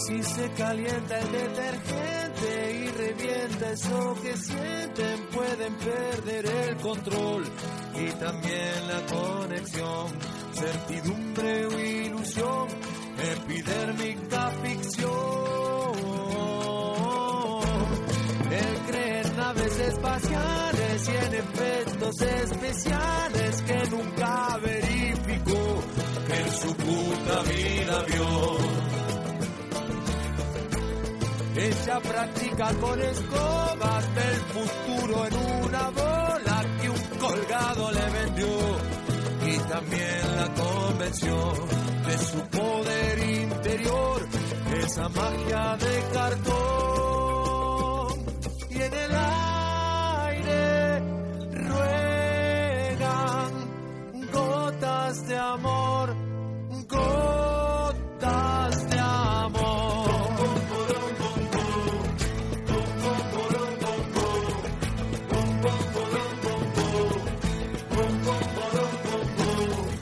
Si 0.08 0.24
se 0.24 0.52
calienta 0.52 1.20
el 1.20 1.32
detergente 1.32 2.74
y 2.74 2.88
revienta 2.90 3.72
eso 3.72 4.16
que 4.22 4.38
sienten, 4.38 5.28
pueden 5.28 5.76
perder 5.78 6.46
el 6.46 6.78
control 6.78 7.44
y 7.96 8.10
también 8.20 8.88
la 8.88 9.06
conexión, 9.08 10.08
certidumbre 10.54 11.66
o 11.66 11.80
ilusión, 11.80 12.68
epidérmica 13.18 14.52
ficción. 14.64 15.59
Naves 19.60 21.10
y 21.10 21.16
en 21.16 21.36
efectos 21.36 22.22
especiales 22.22 23.62
que 23.64 23.90
nunca 23.90 24.58
verificó 24.62 25.84
en 26.30 26.52
su 26.52 26.76
puta 26.76 27.42
vida 27.44 28.04
vio. 28.08 28.58
Ella 31.56 32.00
practica 32.00 32.74
con 32.76 33.02
escobas 33.02 34.16
del 34.16 34.36
futuro 34.56 35.26
en 35.28 35.36
una 35.66 35.90
bola 35.90 36.66
que 36.82 36.90
un 36.90 37.04
colgado 37.20 37.92
le 37.92 38.10
vendió 38.12 38.48
y 39.46 39.58
también 39.58 40.36
la 40.38 40.54
convenció 40.54 41.54
de 42.08 42.18
su 42.18 42.40
poder 42.48 43.20
interior, 43.30 44.28
esa 44.84 45.10
magia 45.10 45.76
de 45.78 46.04
cartón 46.14 47.00
y 48.70 48.82
en 48.82 48.94
el 48.94 49.12
aire 49.12 49.39
gotas 55.10 55.28
de 55.28 55.38
amor, 55.38 56.16
gotas 56.88 58.10
de 58.90 59.00
amor. 59.00 60.10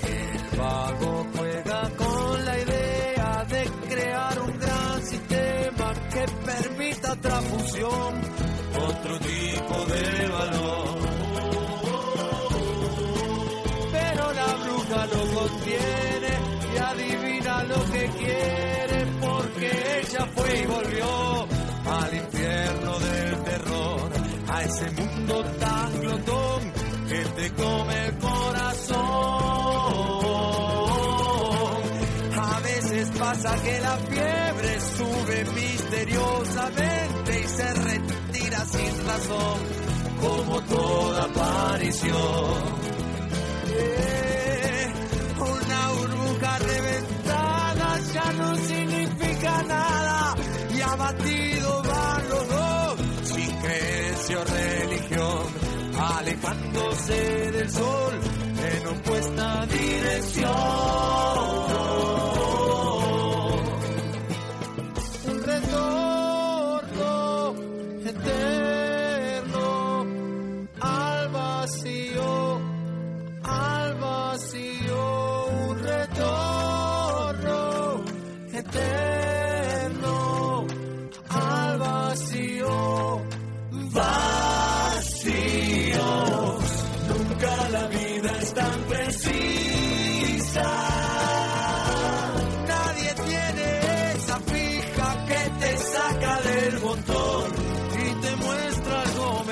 El 0.03 0.57
vago 0.57 1.27
juega 1.37 1.89
con 1.97 2.45
la 2.45 2.59
idea 2.59 3.45
de 3.45 3.63
crear 3.87 4.41
un 4.41 4.59
gran 4.59 5.05
sistema 5.05 5.93
que 6.11 6.25
permita 6.45 7.15
transfusión, 7.15 8.21
otro 8.75 9.19
tipo 9.19 9.85
de 9.85 10.27
valor. 10.27 10.66
Mundo 25.27 25.43
tan 25.59 25.99
glotón 25.99 26.71
que 27.09 27.25
te 27.25 27.53
come 27.53 28.05
el 28.07 28.17
corazón. 28.17 28.97
A 32.35 32.59
veces 32.61 33.09
pasa 33.17 33.55
que 33.63 33.79
la 33.79 33.97
fiebre 33.97 34.81
sube 34.81 35.45
misteriosamente 35.55 37.39
y 37.39 37.47
se 37.47 37.73
retira 37.73 38.65
sin 38.65 39.05
razón, 39.05 39.59
como 40.21 40.61
toda 40.61 41.23
aparición. 41.23 42.77
Alejándose 57.07 57.51
del 57.51 57.69
sol 57.69 58.19
en 58.57 58.87
opuesta 58.87 59.65
dirección. 59.67 61.56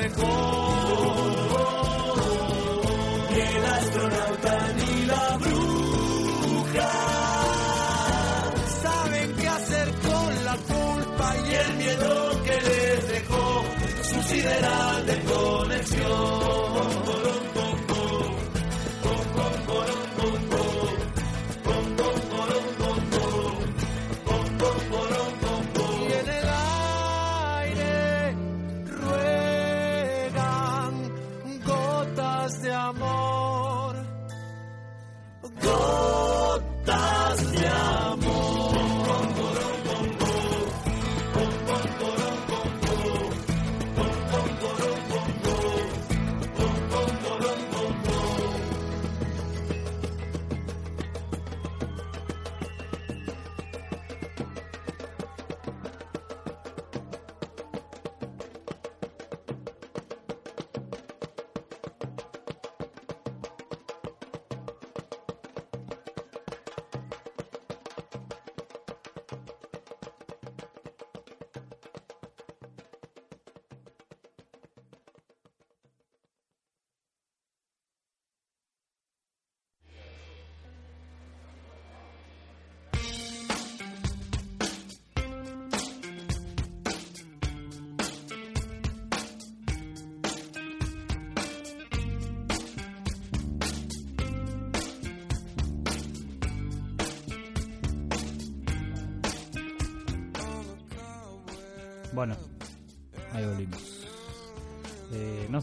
Mejor. 0.09 0.54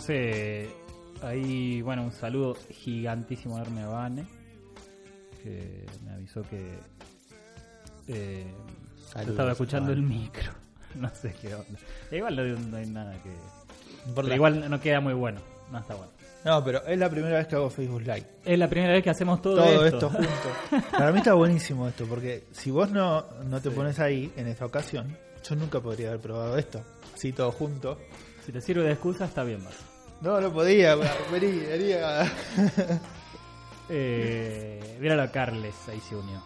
No 0.02 0.06
sé, 0.08 0.68
ahí, 1.22 1.80
bueno, 1.80 2.02
un 2.02 2.10
saludo 2.10 2.56
gigantísimo 2.70 3.56
a 3.56 3.60
Erne 3.60 3.86
Vane, 3.86 4.26
que 5.44 5.86
me 6.04 6.10
avisó 6.14 6.42
que 6.42 6.70
eh, 8.08 8.44
Saludos, 9.06 9.30
estaba 9.30 9.52
escuchando 9.52 9.90
Vane. 9.90 10.00
el 10.00 10.06
micro. 10.08 10.50
No 10.96 11.08
sé 11.14 11.32
qué 11.40 11.54
onda. 11.54 11.78
Igual 12.10 12.34
no, 12.34 12.42
no 12.68 12.76
hay 12.78 12.86
nada 12.86 13.12
que... 13.22 13.30
Por 14.06 14.14
pero 14.16 14.28
la- 14.28 14.34
igual 14.34 14.68
no 14.70 14.80
queda 14.80 15.00
muy 15.00 15.14
bueno, 15.14 15.40
no 15.70 15.78
está 15.78 15.94
bueno. 15.94 16.10
No, 16.44 16.64
pero 16.64 16.84
es 16.84 16.98
la 16.98 17.08
primera 17.08 17.38
vez 17.38 17.46
que 17.46 17.54
hago 17.54 17.70
Facebook 17.70 18.00
Live. 18.00 18.26
Es 18.44 18.58
la 18.58 18.68
primera 18.68 18.92
vez 18.94 19.04
que 19.04 19.10
hacemos 19.10 19.40
todo, 19.40 19.54
Todo 19.58 19.86
esto. 19.86 20.08
esto 20.08 20.10
junto. 20.10 20.90
Para 20.90 21.12
mí 21.12 21.18
está 21.18 21.34
buenísimo 21.34 21.86
esto, 21.86 22.06
porque 22.06 22.42
si 22.50 22.72
vos 22.72 22.90
no, 22.90 23.24
no 23.44 23.60
te 23.60 23.70
pones 23.70 24.00
ahí 24.00 24.32
en 24.36 24.48
esta 24.48 24.66
ocasión, 24.66 25.16
yo 25.48 25.54
nunca 25.54 25.78
podría 25.80 26.08
haber 26.08 26.20
probado 26.20 26.58
esto. 26.58 26.82
Así 27.14 27.32
todo 27.32 27.52
junto. 27.52 27.98
Si 28.44 28.50
te 28.50 28.60
sirve 28.60 28.82
de 28.82 28.90
excusa, 28.94 29.26
está 29.26 29.44
bien, 29.44 29.62
más. 29.62 29.74
No, 30.22 30.40
no 30.40 30.52
podía. 30.52 30.94
Vení, 31.30 31.58
vení 31.60 31.92
a- 31.94 32.24
Eh, 33.88 34.96
míralo 35.00 35.22
a 35.22 35.28
Carles, 35.30 35.74
ahí 35.88 36.00
se 36.00 36.16
unió. 36.16 36.42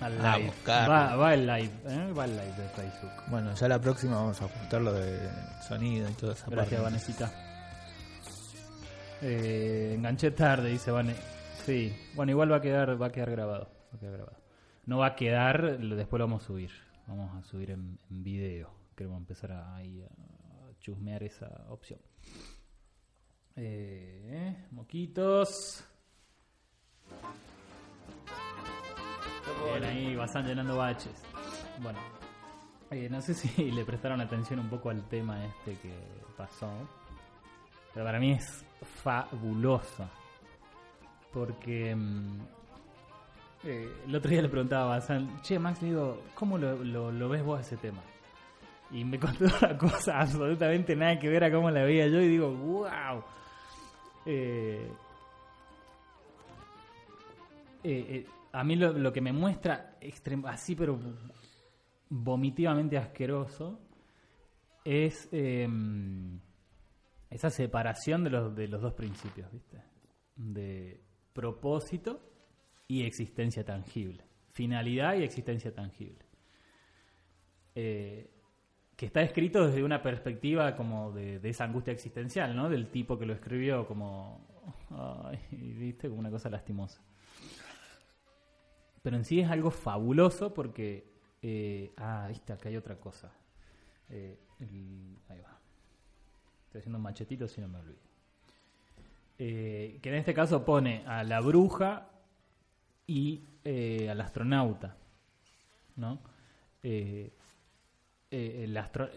Al 0.00 0.12
live. 0.16 0.52
Vamos. 0.66 0.90
Va, 0.90 1.16
va 1.16 1.34
el 1.34 1.46
live, 1.46 1.70
¿eh? 1.88 2.12
va 2.16 2.24
el 2.24 2.30
live 2.32 2.54
de 2.56 2.68
Facebook. 2.68 3.10
Bueno, 3.28 3.52
ya 3.54 3.68
la 3.68 3.80
próxima 3.80 4.16
vamos 4.16 4.40
a 4.40 4.48
juntar 4.48 4.80
lo 4.82 4.92
de 4.92 5.28
sonido 5.66 6.08
y 6.08 6.12
toda 6.14 6.34
esa 6.34 6.46
Gracias, 6.48 6.80
parte. 6.80 6.82
Vanesita. 6.84 7.32
Eh, 9.22 9.94
enganché 9.96 10.30
tarde, 10.30 10.70
dice 10.70 10.90
Vane. 10.90 11.14
Sí, 11.66 11.94
bueno, 12.14 12.32
igual 12.32 12.52
va 12.52 12.56
a 12.56 12.60
quedar, 12.62 13.00
va 13.00 13.06
a 13.06 13.12
quedar 13.12 13.30
grabado. 13.30 13.68
Va 13.92 13.96
a 13.96 14.00
quedar 14.00 14.12
grabado. 14.14 14.36
No 14.86 14.98
va 14.98 15.06
a 15.08 15.16
quedar, 15.16 15.78
lo- 15.80 15.96
después 15.96 16.18
lo 16.18 16.26
vamos 16.26 16.44
a 16.44 16.46
subir. 16.46 16.70
Vamos 17.06 17.34
a 17.34 17.42
subir 17.46 17.72
en, 17.72 17.98
en 18.10 18.22
video. 18.22 18.70
Queremos 18.96 19.18
empezar 19.18 19.52
a, 19.52 19.74
ahí 19.76 20.02
a 20.02 20.78
chusmear 20.80 21.22
esa 21.22 21.48
opción. 21.68 21.98
Eh, 23.56 24.66
moquitos. 24.70 25.84
Bien, 29.64 29.84
ahí 29.84 30.16
van 30.16 30.46
llenando 30.46 30.76
baches. 30.76 31.22
Bueno, 31.82 31.98
eh, 32.90 33.08
no 33.10 33.20
sé 33.20 33.34
si 33.34 33.70
le 33.70 33.84
prestaron 33.84 34.20
atención 34.20 34.60
un 34.60 34.68
poco 34.70 34.90
al 34.90 35.06
tema 35.08 35.44
este 35.44 35.76
que 35.78 35.92
pasó. 36.36 36.70
Pero 37.92 38.06
para 38.06 38.18
mí 38.20 38.32
es 38.32 38.64
fabuloso. 39.02 40.08
Porque 41.32 41.94
mm, 41.94 42.40
eh, 43.64 44.02
el 44.06 44.14
otro 44.16 44.30
día 44.30 44.42
le 44.42 44.48
preguntaba 44.48 44.84
a 44.84 44.98
Bazán, 44.98 45.40
che, 45.42 45.58
Max, 45.58 45.82
le 45.82 45.88
digo, 45.88 46.22
¿cómo 46.34 46.56
lo, 46.58 46.82
lo- 46.84 47.12
lo 47.12 47.28
ves 47.28 47.44
vos 47.44 47.60
ese 47.60 47.76
tema? 47.76 48.00
Y 48.92 49.04
me 49.04 49.18
contó 49.18 49.44
una 49.62 49.76
cosa 49.78 50.20
absolutamente 50.20 50.96
nada 50.96 51.18
que 51.18 51.28
ver 51.28 51.44
a 51.44 51.50
cómo 51.50 51.70
la 51.70 51.82
veía 51.82 52.08
yo 52.08 52.20
y 52.20 52.28
digo, 52.28 52.50
wow. 52.50 53.22
Eh, 54.26 54.90
eh, 57.84 58.06
eh, 58.08 58.26
a 58.52 58.64
mí 58.64 58.76
lo, 58.76 59.12
que 59.12 59.20
me 59.20 59.32
muestra 59.32 59.96
así, 60.46 60.74
pero 60.74 60.98
vomitivamente 62.08 62.98
asqueroso, 62.98 63.80
es 64.84 65.28
em, 65.32 66.40
esa 67.30 67.50
separación 67.50 68.24
de 68.24 68.30
los, 68.30 68.54
de 68.54 68.68
los 68.68 68.82
dos 68.82 68.94
principios, 68.94 69.50
¿viste? 69.52 69.82
De 70.34 71.00
propósito 71.32 72.20
y 72.88 73.04
existencia 73.04 73.64
tangible. 73.64 74.24
Finalidad 74.50 75.14
y 75.14 75.22
existencia 75.22 75.72
tangible. 75.72 76.24
Eh, 77.74 78.28
que 79.00 79.06
está 79.06 79.22
escrito 79.22 79.66
desde 79.66 79.82
una 79.82 80.02
perspectiva 80.02 80.76
como 80.76 81.10
de, 81.10 81.40
esa 81.48 81.64
angustia 81.64 81.90
existencial, 81.90 82.54
¿no? 82.54 82.68
Del 82.68 82.90
tipo 82.90 83.18
que 83.18 83.24
lo 83.24 83.32
escribió 83.32 83.86
como... 83.86 84.46
Ay, 84.90 85.38
¿viste? 85.52 86.10
Como 86.10 86.20
una 86.20 86.30
cosa 86.30 86.50
lastimosa. 86.50 87.00
Pero 89.00 89.16
en 89.16 89.24
sí 89.24 89.40
es 89.40 89.50
algo 89.50 89.70
fabuloso 89.70 90.52
porque... 90.52 91.14
eh, 91.40 91.94
ah, 91.96 92.26
viste, 92.28 92.52
acá 92.52 92.68
hay 92.68 92.76
otra 92.76 92.96
cosa. 92.96 93.32
Eh, 94.10 94.38
ahí 94.60 95.40
va. 95.40 95.58
Estoy 96.66 96.80
haciendo 96.80 96.98
un 96.98 97.02
machetito 97.02 97.48
si 97.48 97.62
no 97.62 97.68
me 97.68 97.78
olvido. 97.78 98.02
Eh, 99.38 99.98
que 100.02 100.10
en 100.10 100.16
este 100.16 100.34
caso 100.34 100.62
pone 100.62 101.06
a 101.06 101.24
la 101.24 101.40
bruja 101.40 102.10
y 103.06 103.44
al 104.10 104.20
astronauta. 104.20 104.94
¿No? 105.96 106.20
Eh, 108.30 108.64
el 108.64 108.76
astro... 108.76 109.08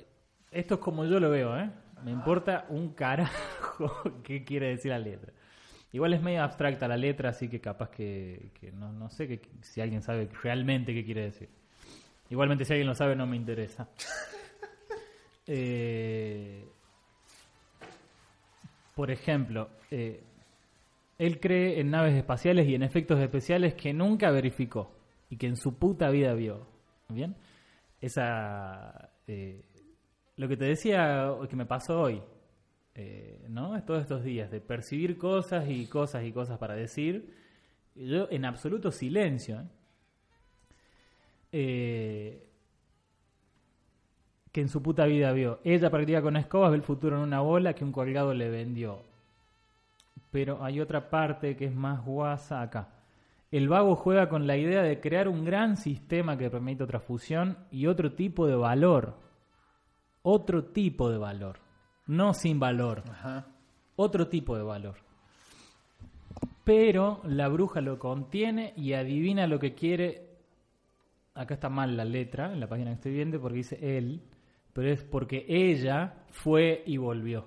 Esto 0.51 0.75
es 0.75 0.79
como 0.79 1.05
yo 1.05 1.19
lo 1.19 1.29
veo, 1.29 1.57
¿eh? 1.57 1.69
Me 2.03 2.11
importa 2.11 2.65
un 2.69 2.93
carajo 2.93 4.19
qué 4.23 4.43
quiere 4.43 4.69
decir 4.69 4.91
la 4.91 4.99
letra. 4.99 5.33
Igual 5.91 6.13
es 6.13 6.21
medio 6.21 6.43
abstracta 6.43 6.87
la 6.87 6.97
letra, 6.97 7.29
así 7.29 7.47
que 7.47 7.61
capaz 7.61 7.89
que, 7.89 8.49
que 8.59 8.71
no, 8.71 8.91
no 8.91 9.09
sé 9.09 9.27
que, 9.27 9.41
si 9.61 9.79
alguien 9.79 10.01
sabe 10.01 10.27
realmente 10.41 10.93
qué 10.93 11.05
quiere 11.05 11.21
decir. 11.21 11.49
Igualmente 12.29 12.65
si 12.65 12.73
alguien 12.73 12.87
lo 12.87 12.95
sabe 12.95 13.15
no 13.15 13.27
me 13.27 13.35
interesa. 13.35 13.87
Eh, 15.45 16.65
por 18.95 19.11
ejemplo, 19.11 19.69
eh, 19.91 20.23
él 21.17 21.41
cree 21.41 21.81
en 21.81 21.91
naves 21.91 22.15
espaciales 22.15 22.65
y 22.65 22.75
en 22.75 22.83
efectos 22.83 23.19
especiales 23.19 23.73
que 23.73 23.91
nunca 23.91 24.31
verificó 24.31 24.95
y 25.29 25.35
que 25.35 25.47
en 25.47 25.57
su 25.57 25.77
puta 25.77 26.09
vida 26.11 26.33
vio. 26.33 26.65
¿Bien? 27.09 27.35
Esa. 28.03 29.11
eh, 29.27 29.63
lo 30.35 30.49
que 30.49 30.57
te 30.57 30.65
decía 30.65 31.33
que 31.49 31.55
me 31.55 31.65
pasó 31.65 32.01
hoy, 32.01 32.21
eh, 32.95 33.45
¿no? 33.47 33.81
Todos 33.85 34.01
estos 34.01 34.25
días 34.25 34.51
de 34.51 34.59
percibir 34.59 35.17
cosas 35.17 35.69
y 35.69 35.87
cosas 35.87 36.25
y 36.25 36.33
cosas 36.33 36.57
para 36.57 36.75
decir. 36.75 37.33
Yo 37.95 38.27
en 38.29 38.43
absoluto 38.43 38.91
silencio. 38.91 39.63
¿eh? 41.53 42.45
Que 44.51 44.61
en 44.61 44.67
su 44.67 44.83
puta 44.83 45.05
vida 45.05 45.31
vio. 45.31 45.61
Ella 45.63 45.89
practica 45.89 46.21
con 46.21 46.35
escobas, 46.35 46.71
ve 46.71 46.77
el 46.77 46.83
futuro 46.83 47.15
en 47.15 47.23
una 47.23 47.39
bola 47.39 47.73
que 47.73 47.85
un 47.85 47.93
colgado 47.93 48.33
le 48.33 48.49
vendió. 48.49 49.01
Pero 50.29 50.61
hay 50.61 50.81
otra 50.81 51.09
parte 51.09 51.55
que 51.55 51.65
es 51.65 51.73
más 51.73 52.03
guasa 52.03 52.61
acá. 52.61 52.89
El 53.53 53.69
vago 53.69 53.95
juega 53.95 54.29
con 54.29 54.47
la 54.47 54.57
idea 54.57 54.81
de 54.81 54.99
crear 54.99 55.27
un 55.27 55.45
gran 55.45 55.77
sistema 55.77 56.39
que 56.39 56.49
permite 56.49 56.85
otra 56.85 56.99
fusión 56.99 57.59
y 57.69 57.85
otro 57.85 58.13
tipo 58.13 58.47
de 58.47 58.55
valor. 58.55 59.19
Otro 60.23 60.71
tipo 60.71 61.11
de 61.11 61.19
valor. 61.19 61.59
No 62.07 62.33
sin 62.33 62.59
valor. 62.59 63.03
Ajá. 63.07 63.45
Otro 63.95 64.27
tipo 64.27 64.57
de 64.57 64.63
valor. 64.63 64.95
Pero 66.63 67.21
la 67.25 67.47
bruja 67.47 67.79
lo 67.79 67.99
contiene 67.99 68.73
y 68.75 68.93
adivina 68.93 69.45
lo 69.45 69.59
que 69.59 69.75
quiere. 69.75 70.31
Acá 71.35 71.53
está 71.53 71.69
mal 71.69 71.95
la 71.95 72.05
letra 72.05 72.51
en 72.53 72.59
la 72.59 72.67
página 72.67 72.89
que 72.89 72.95
estoy 72.95 73.13
viendo 73.13 73.39
porque 73.39 73.57
dice 73.57 73.97
él, 73.99 74.23
pero 74.73 74.89
es 74.89 75.03
porque 75.03 75.45
ella 75.47 76.25
fue 76.31 76.81
y 76.87 76.97
volvió. 76.97 77.45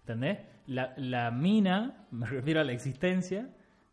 ¿Entendés? 0.00 0.40
La, 0.66 0.94
la 0.96 1.30
mina, 1.30 2.08
me 2.10 2.26
refiero 2.26 2.60
a 2.60 2.64
la 2.64 2.72
existencia, 2.72 3.48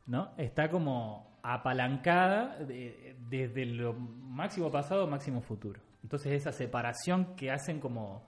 ¿no? 0.08 0.32
Está 0.38 0.72
como 0.72 1.35
apalancada 1.54 2.58
de- 2.66 3.16
desde 3.30 3.66
lo 3.66 3.94
máximo 3.94 4.72
pasado 4.72 5.08
máximo 5.08 5.42
futuro. 5.42 5.80
Entonces 6.04 6.34
esa 6.34 6.52
separación 6.52 7.36
que 7.36 7.52
hacen 7.52 7.80
como 7.80 8.24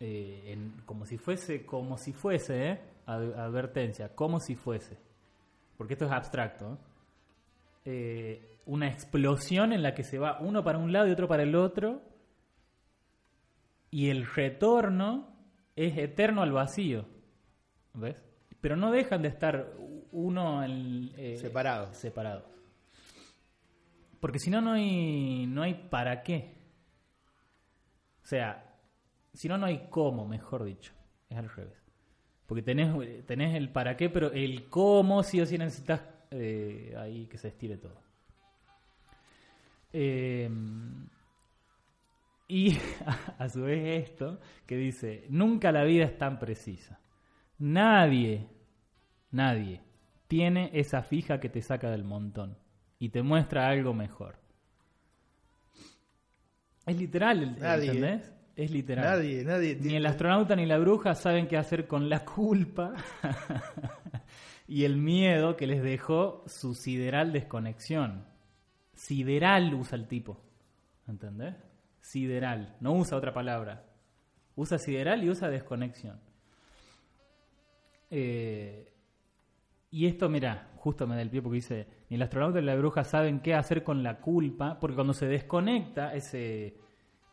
eh, 0.00 0.58
como 0.86 1.06
si 1.06 1.16
fuese, 1.18 1.64
como 1.64 1.96
si 1.98 2.12
fuese, 2.12 2.70
¿eh? 2.70 2.80
Ad- 3.06 3.38
advertencia, 3.38 4.14
como 4.14 4.40
si 4.40 4.54
fuese, 4.54 4.96
porque 5.76 5.94
esto 5.94 6.06
es 6.06 6.12
abstracto, 6.12 6.72
¿eh? 6.72 6.76
Eh, 7.86 8.50
una 8.66 8.88
explosión 8.88 9.72
en 9.74 9.82
la 9.82 9.94
que 9.94 10.04
se 10.04 10.18
va 10.18 10.38
uno 10.40 10.64
para 10.64 10.78
un 10.78 10.90
lado 10.92 11.06
y 11.06 11.10
otro 11.10 11.28
para 11.28 11.42
el 11.42 11.54
otro, 11.54 12.00
y 13.90 14.08
el 14.10 14.26
retorno 14.26 15.28
es 15.76 15.96
eterno 15.98 16.42
al 16.42 16.52
vacío, 16.52 17.04
¿ves? 17.92 18.16
Pero 18.60 18.76
no 18.76 18.90
dejan 18.90 19.20
de 19.22 19.28
estar 19.28 19.70
uno 20.14 20.64
en, 20.64 21.10
eh, 21.16 21.36
Separados. 21.36 21.96
separados. 21.96 22.44
Porque 24.20 24.38
si 24.38 24.48
no, 24.48 24.60
no 24.60 24.72
hay, 24.72 25.46
no 25.46 25.62
hay 25.62 25.74
para 25.74 26.22
qué. 26.22 26.54
O 28.22 28.26
sea, 28.26 28.74
si 29.34 29.48
no, 29.48 29.58
no 29.58 29.66
hay 29.66 29.88
cómo, 29.90 30.26
mejor 30.26 30.64
dicho. 30.64 30.92
Es 31.28 31.36
al 31.36 31.50
revés. 31.50 31.76
Porque 32.46 32.62
tenés, 32.62 33.26
tenés 33.26 33.54
el 33.54 33.70
para 33.70 33.96
qué, 33.96 34.08
pero 34.08 34.32
el 34.32 34.68
cómo 34.68 35.22
sí 35.22 35.40
o 35.40 35.46
sí 35.46 35.58
necesitas 35.58 36.00
eh, 36.30 36.94
ahí 36.96 37.26
que 37.26 37.36
se 37.36 37.48
estire 37.48 37.76
todo. 37.76 38.00
Eh, 39.92 40.48
y 42.48 42.78
a 43.38 43.48
su 43.48 43.62
vez 43.62 44.08
esto 44.08 44.38
que 44.64 44.76
dice, 44.76 45.26
nunca 45.28 45.72
la 45.72 45.84
vida 45.84 46.04
es 46.04 46.16
tan 46.16 46.38
precisa. 46.38 46.98
Nadie, 47.58 48.46
nadie 49.30 49.83
tiene 50.28 50.70
esa 50.72 51.02
fija 51.02 51.40
que 51.40 51.48
te 51.48 51.62
saca 51.62 51.90
del 51.90 52.04
montón 52.04 52.56
y 52.98 53.10
te 53.10 53.22
muestra 53.22 53.68
algo 53.68 53.94
mejor. 53.94 54.36
Es 56.86 56.96
literal, 56.98 57.56
Nadie. 57.58 57.86
¿entendés? 57.86 58.34
Es 58.56 58.70
literal. 58.70 59.04
Nadie, 59.04 59.44
nadie 59.44 59.76
Ni 59.80 59.96
el 59.96 60.06
astronauta 60.06 60.54
ni 60.54 60.66
la 60.66 60.78
bruja 60.78 61.14
saben 61.14 61.48
qué 61.48 61.56
hacer 61.56 61.86
con 61.86 62.08
la 62.08 62.24
culpa 62.24 62.92
y 64.68 64.84
el 64.84 64.96
miedo 64.96 65.56
que 65.56 65.66
les 65.66 65.82
dejó 65.82 66.44
su 66.46 66.74
sideral 66.74 67.32
desconexión. 67.32 68.26
Sideral 68.94 69.74
usa 69.74 69.98
el 69.98 70.06
tipo. 70.06 70.40
¿Entendés? 71.08 71.56
Sideral. 72.00 72.76
No 72.80 72.92
usa 72.92 73.18
otra 73.18 73.32
palabra. 73.32 73.84
Usa 74.56 74.78
sideral 74.78 75.24
y 75.24 75.30
usa 75.30 75.48
desconexión. 75.48 76.20
Eh, 78.10 78.93
y 79.96 80.06
esto, 80.06 80.28
mira, 80.28 80.72
justo 80.76 81.06
me 81.06 81.14
da 81.14 81.22
el 81.22 81.30
pie 81.30 81.40
porque 81.40 81.56
dice, 81.56 81.86
ni 82.08 82.16
el 82.16 82.22
astronauta 82.22 82.58
ni 82.60 82.66
la 82.66 82.74
bruja 82.74 83.04
saben 83.04 83.38
qué 83.40 83.54
hacer 83.54 83.84
con 83.84 84.02
la 84.02 84.20
culpa, 84.20 84.80
porque 84.80 84.96
cuando 84.96 85.12
se 85.14 85.26
desconecta, 85.26 86.14
ese 86.14 86.76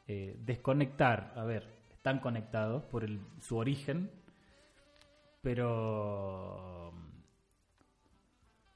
eh, 0.07 0.36
desconectar, 0.39 1.34
a 1.36 1.43
ver, 1.43 1.68
están 1.91 2.20
conectados 2.20 2.84
por 2.86 3.03
el- 3.03 3.22
su 3.39 3.57
origen, 3.57 4.12
pero 5.41 6.93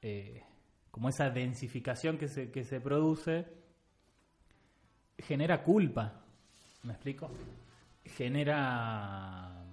eh, 0.02 0.42
como 0.90 1.08
esa 1.08 1.30
densificación 1.30 2.18
que 2.18 2.26
se, 2.28 2.50
que 2.50 2.64
se 2.64 2.80
produce 2.80 3.46
genera 5.18 5.62
culpa, 5.62 6.24
¿me 6.82 6.92
explico? 6.92 7.30
Genera 8.04 9.64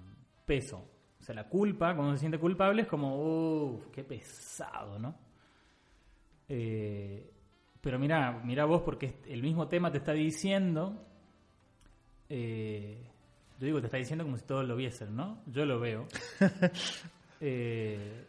peso, 0.46 0.88
O 1.24 1.26
sea, 1.26 1.34
la 1.34 1.48
culpa, 1.48 1.96
cuando 1.96 2.12
se 2.12 2.18
siente 2.18 2.38
culpable, 2.38 2.82
es 2.82 2.86
como, 2.86 3.16
uff, 3.16 3.86
qué 3.86 4.04
pesado, 4.04 4.98
¿no? 4.98 5.14
Eh, 6.50 7.32
pero 7.80 7.98
mira, 7.98 8.42
mira 8.44 8.66
vos, 8.66 8.82
porque 8.82 9.20
el 9.26 9.40
mismo 9.40 9.66
tema 9.66 9.90
te 9.90 9.96
está 9.96 10.12
diciendo. 10.12 11.02
eh, 12.28 13.08
yo 13.58 13.64
digo, 13.64 13.80
te 13.80 13.86
está 13.86 13.96
diciendo 13.96 14.22
como 14.24 14.36
si 14.36 14.44
todos 14.44 14.68
lo 14.68 14.76
viesen, 14.76 15.16
¿no? 15.16 15.38
Yo 15.46 15.64
lo 15.64 15.80
veo. 15.80 16.06
Eh, 17.40 18.26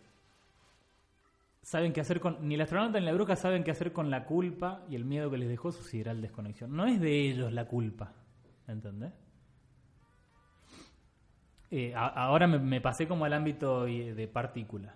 saben 1.62 1.94
qué 1.94 2.02
hacer 2.02 2.20
con. 2.20 2.46
Ni 2.48 2.56
el 2.56 2.62
astronauta 2.62 3.00
ni 3.00 3.06
la 3.06 3.14
bruja 3.14 3.36
saben 3.36 3.64
qué 3.64 3.72
hacer 3.72 3.94
con 3.94 4.10
la 4.10 4.26
culpa 4.26 4.84
y 4.90 4.96
el 4.96 5.06
miedo 5.06 5.30
que 5.30 5.38
les 5.38 5.48
dejó 5.48 5.72
su 5.72 5.84
sideral 5.84 6.22
desconexión. 6.22 6.76
No 6.76 6.86
es 6.86 7.00
de 7.00 7.30
ellos 7.30 7.54
la 7.54 7.66
culpa. 7.66 8.14
¿Entendés? 8.68 9.14
Eh, 11.72 11.94
ahora 11.96 12.48
me, 12.48 12.82
pasé 12.82 13.08
como 13.08 13.26
al 13.26 13.34
ámbito 13.34 13.86
de 13.86 14.30
partícula. 14.32 14.96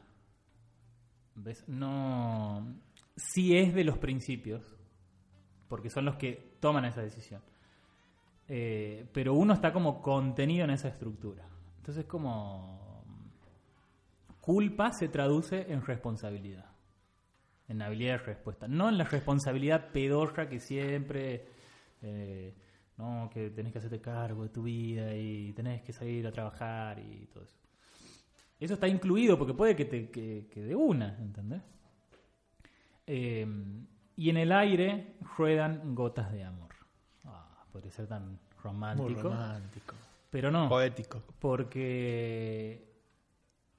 ¿Ves? 1.43 1.63
No. 1.67 2.65
Sí 3.15 3.57
es 3.57 3.73
de 3.73 3.83
los 3.83 3.97
principios. 3.97 4.75
Porque 5.67 5.89
son 5.89 6.05
los 6.05 6.15
que 6.15 6.55
toman 6.59 6.85
esa 6.85 7.01
decisión. 7.01 7.41
Eh, 8.47 9.07
pero 9.13 9.33
uno 9.33 9.53
está 9.53 9.71
como 9.71 10.01
contenido 10.01 10.63
en 10.63 10.71
esa 10.71 10.87
estructura. 10.89 11.45
Entonces, 11.77 12.05
como. 12.05 13.03
Culpa 14.41 14.91
se 14.91 15.07
traduce 15.09 15.71
en 15.71 15.85
responsabilidad. 15.85 16.65
En 17.67 17.81
habilidad 17.81 18.13
de 18.13 18.25
respuesta. 18.25 18.67
No 18.67 18.89
en 18.89 18.97
la 18.97 19.03
responsabilidad 19.03 19.91
pedorra 19.91 20.49
que 20.49 20.59
siempre. 20.59 21.47
eh, 22.01 22.55
no, 22.99 23.29
que 23.33 23.49
tenés 23.49 23.71
que 23.71 23.79
hacerte 23.79 24.01
cargo 24.01 24.43
de 24.43 24.49
tu 24.49 24.63
vida 24.63 25.15
y 25.15 25.53
tenés 25.53 25.81
que 25.81 25.93
salir 25.93 26.27
a 26.27 26.31
trabajar 26.31 26.99
y 26.99 27.25
todo 27.27 27.43
eso. 27.45 27.55
Eso 28.59 28.73
está 28.73 28.89
incluido 28.89 29.37
porque 29.37 29.53
puede 29.53 29.73
que 29.73 29.85
te 29.85 30.09
que, 30.11 30.47
que 30.51 30.61
de 30.61 30.75
una, 30.75 31.17
¿entendés? 31.19 31.61
Eh, 33.07 33.47
y 34.17 34.29
en 34.29 34.35
el 34.35 34.51
aire 34.51 35.15
ruedan 35.37 35.95
gotas 35.95 36.29
de 36.33 36.43
amor. 36.43 36.75
Ah, 37.23 37.63
podría 37.71 37.89
ser 37.89 38.07
tan 38.07 38.31
Muy 38.31 38.39
romántico. 38.61 39.21
romántico. 39.21 39.95
Pero 40.29 40.51
no. 40.51 40.67
Poético. 40.67 41.23
Porque 41.39 42.85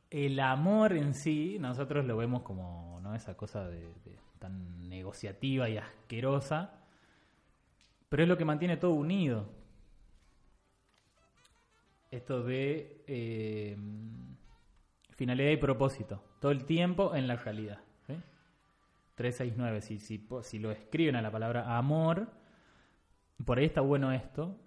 el 0.08 0.40
amor 0.40 0.94
en 0.94 1.12
sí, 1.12 1.58
nosotros 1.60 2.06
lo 2.06 2.16
vemos 2.16 2.40
como 2.42 3.00
¿no? 3.02 3.14
esa 3.14 3.36
cosa 3.36 3.68
de, 3.68 3.80
de 3.80 4.18
tan 4.38 4.88
negociativa 4.88 5.68
y 5.68 5.76
asquerosa, 5.76 6.79
pero 8.10 8.24
es 8.24 8.28
lo 8.28 8.36
que 8.36 8.44
mantiene 8.44 8.76
todo 8.76 8.90
unido. 8.90 9.48
Esto 12.10 12.42
de 12.42 13.04
eh, 13.06 13.76
finalidad 15.12 15.50
y 15.52 15.56
propósito, 15.56 16.22
todo 16.40 16.50
el 16.50 16.64
tiempo 16.64 17.14
en 17.14 17.28
la 17.28 17.36
realidad. 17.36 17.78
¿sí? 18.08 18.14
369, 19.14 19.80
si, 19.80 20.00
si, 20.00 20.26
si 20.42 20.58
lo 20.58 20.72
escriben 20.72 21.14
a 21.14 21.22
la 21.22 21.30
palabra 21.30 21.78
amor, 21.78 22.28
por 23.46 23.58
ahí 23.58 23.66
está 23.66 23.80
bueno 23.80 24.10
esto, 24.10 24.58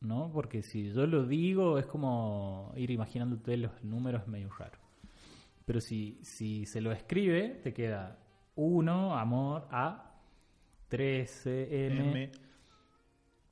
¿no? 0.00 0.32
Porque 0.32 0.62
si 0.62 0.92
yo 0.92 1.06
lo 1.06 1.26
digo 1.26 1.78
es 1.78 1.86
como 1.86 2.72
ir 2.74 2.90
imaginándote 2.90 3.56
los 3.56 3.84
números 3.84 4.26
medio 4.26 4.50
raro. 4.58 4.78
Pero 5.64 5.80
si, 5.80 6.18
si 6.22 6.66
se 6.66 6.80
lo 6.80 6.90
escribe, 6.90 7.60
te 7.62 7.72
queda 7.72 8.18
1, 8.56 9.16
amor, 9.16 9.68
A, 9.70 10.12
13, 10.88 11.86
M, 11.86 12.10
M. 12.10 12.43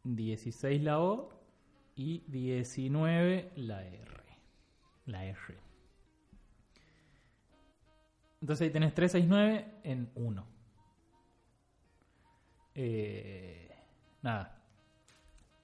16 0.04 0.82
la 0.82 1.00
O 1.00 1.30
y 1.94 2.24
19 2.28 3.52
la 3.56 3.84
R. 3.84 4.22
La 5.06 5.24
R. 5.24 5.58
Entonces 8.40 8.66
ahí 8.66 8.70
tenés 8.70 8.94
369 8.94 9.80
en 9.84 10.10
1. 10.14 10.46
Eh, 12.74 13.70
nada. 14.22 14.58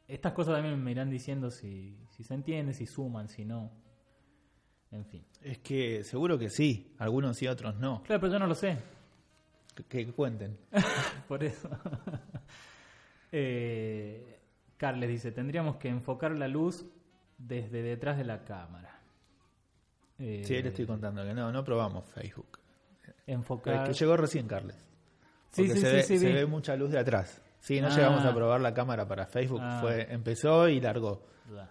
Estas 0.07 0.32
cosas 0.32 0.55
también 0.55 0.82
me 0.82 0.91
irán 0.91 1.11
diciendo 1.11 1.51
si, 1.51 1.99
si 2.11 2.22
se 2.22 2.34
entiende, 2.34 2.72
si 2.72 2.86
suman, 2.86 3.28
si 3.28 3.45
no. 3.45 3.72
En 4.91 5.05
fin. 5.05 5.24
Es 5.43 5.59
que 5.59 6.03
seguro 6.05 6.39
que 6.39 6.51
sí. 6.51 6.95
Algunos 6.99 7.36
sí, 7.36 7.47
otros 7.47 7.76
no. 7.76 8.03
Claro, 8.05 8.20
pero 8.20 8.32
yo 8.32 8.39
no 8.39 8.47
lo 8.47 8.55
sé. 8.55 8.78
Que, 9.74 10.07
que 10.07 10.12
cuenten. 10.12 10.59
Por 11.28 11.45
eso. 11.45 11.68
Eh, 13.33 14.41
Carles 14.76 15.09
dice, 15.09 15.33
tendríamos 15.33 15.76
que 15.76 15.89
enfocar 15.89 16.33
la 16.33 16.49
luz 16.49 16.85
desde 17.37 17.83
detrás 17.83 18.16
de 18.18 18.24
la 18.24 18.45
cámara. 18.45 19.01
Eh, 20.18 20.43
Sí, 20.45 20.61
le 20.62 20.68
estoy 20.68 20.87
contando 20.87 21.24
que 21.24 21.35
no, 21.35 21.51
no 21.53 21.64
probamos 21.64 22.05
Facebook. 22.11 22.59
Enfocar... 23.26 23.89
Es 23.89 23.97
que 23.99 24.05
llegó 24.05 24.16
recién, 24.16 24.47
Carles. 24.47 24.76
Sí, 25.51 25.66
sí, 25.68 25.79
se, 25.79 25.79
sí, 25.79 25.85
ve, 25.97 26.03
sí, 26.03 26.18
se 26.18 26.33
ve 26.33 26.47
mucha 26.47 26.76
luz 26.76 26.91
de 26.91 26.99
atrás. 26.99 27.43
Sí, 27.61 27.81
no 27.81 27.89
Ah. 27.89 27.91
llegamos 27.91 28.24
a 28.24 28.35
probar 28.35 28.61
la 28.61 28.72
cámara 28.74 29.07
para 29.09 29.26
Facebook. 29.26 29.61
Ah. 29.62 29.79
Fue 29.81 30.12
Empezó 30.12 30.68
y 30.68 30.81
largó. 30.81 31.26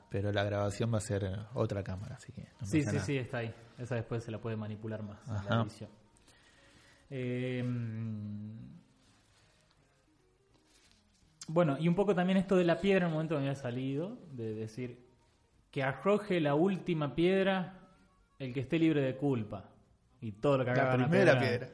Pero 0.10 0.32
la 0.32 0.43
grabación 0.43 0.91
va 0.91 0.97
a 0.97 1.01
ser 1.01 1.24
eh, 1.24 1.36
otra 1.53 1.84
cámara, 1.84 2.16
así 2.16 2.32
que 2.32 2.41
no 2.60 2.66
Sí, 2.66 2.82
sí, 2.82 2.88
nada. 2.88 2.99
sí, 2.99 3.18
está 3.18 3.38
ahí. 3.39 3.53
Esa 3.78 3.93
después 3.95 4.24
se 4.24 4.32
la 4.32 4.39
puede 4.39 4.55
manipular 4.55 5.03
más 5.03 5.20
en 5.28 5.34
la 5.36 5.39
Ajá. 5.41 5.62
edición. 5.62 5.89
Eh, 7.12 7.64
bueno, 11.48 11.78
y 11.80 11.88
un 11.88 11.95
poco 11.95 12.14
también 12.14 12.38
esto 12.38 12.56
de 12.56 12.64
la 12.66 12.80
piedra, 12.82 13.06
en 13.06 13.10
el 13.10 13.14
momento 13.14 13.36
que 13.36 13.41
me 13.41 13.48
había 13.50 13.60
salido, 13.60 14.18
de 14.34 14.54
decir 14.54 15.06
que 15.72 15.84
arroje 15.84 16.39
la 16.41 16.56
última 16.56 17.16
piedra 17.16 17.80
el 18.39 18.54
que 18.54 18.60
esté 18.62 18.78
libre 18.80 19.02
de 19.02 19.16
culpa. 19.16 19.70
Y 20.22 20.32
todo 20.34 20.60
lo 20.60 20.66
que 20.66 20.72
La 20.72 20.91
haga 20.93 20.98
primera 21.06 21.39
piedra. 21.39 21.68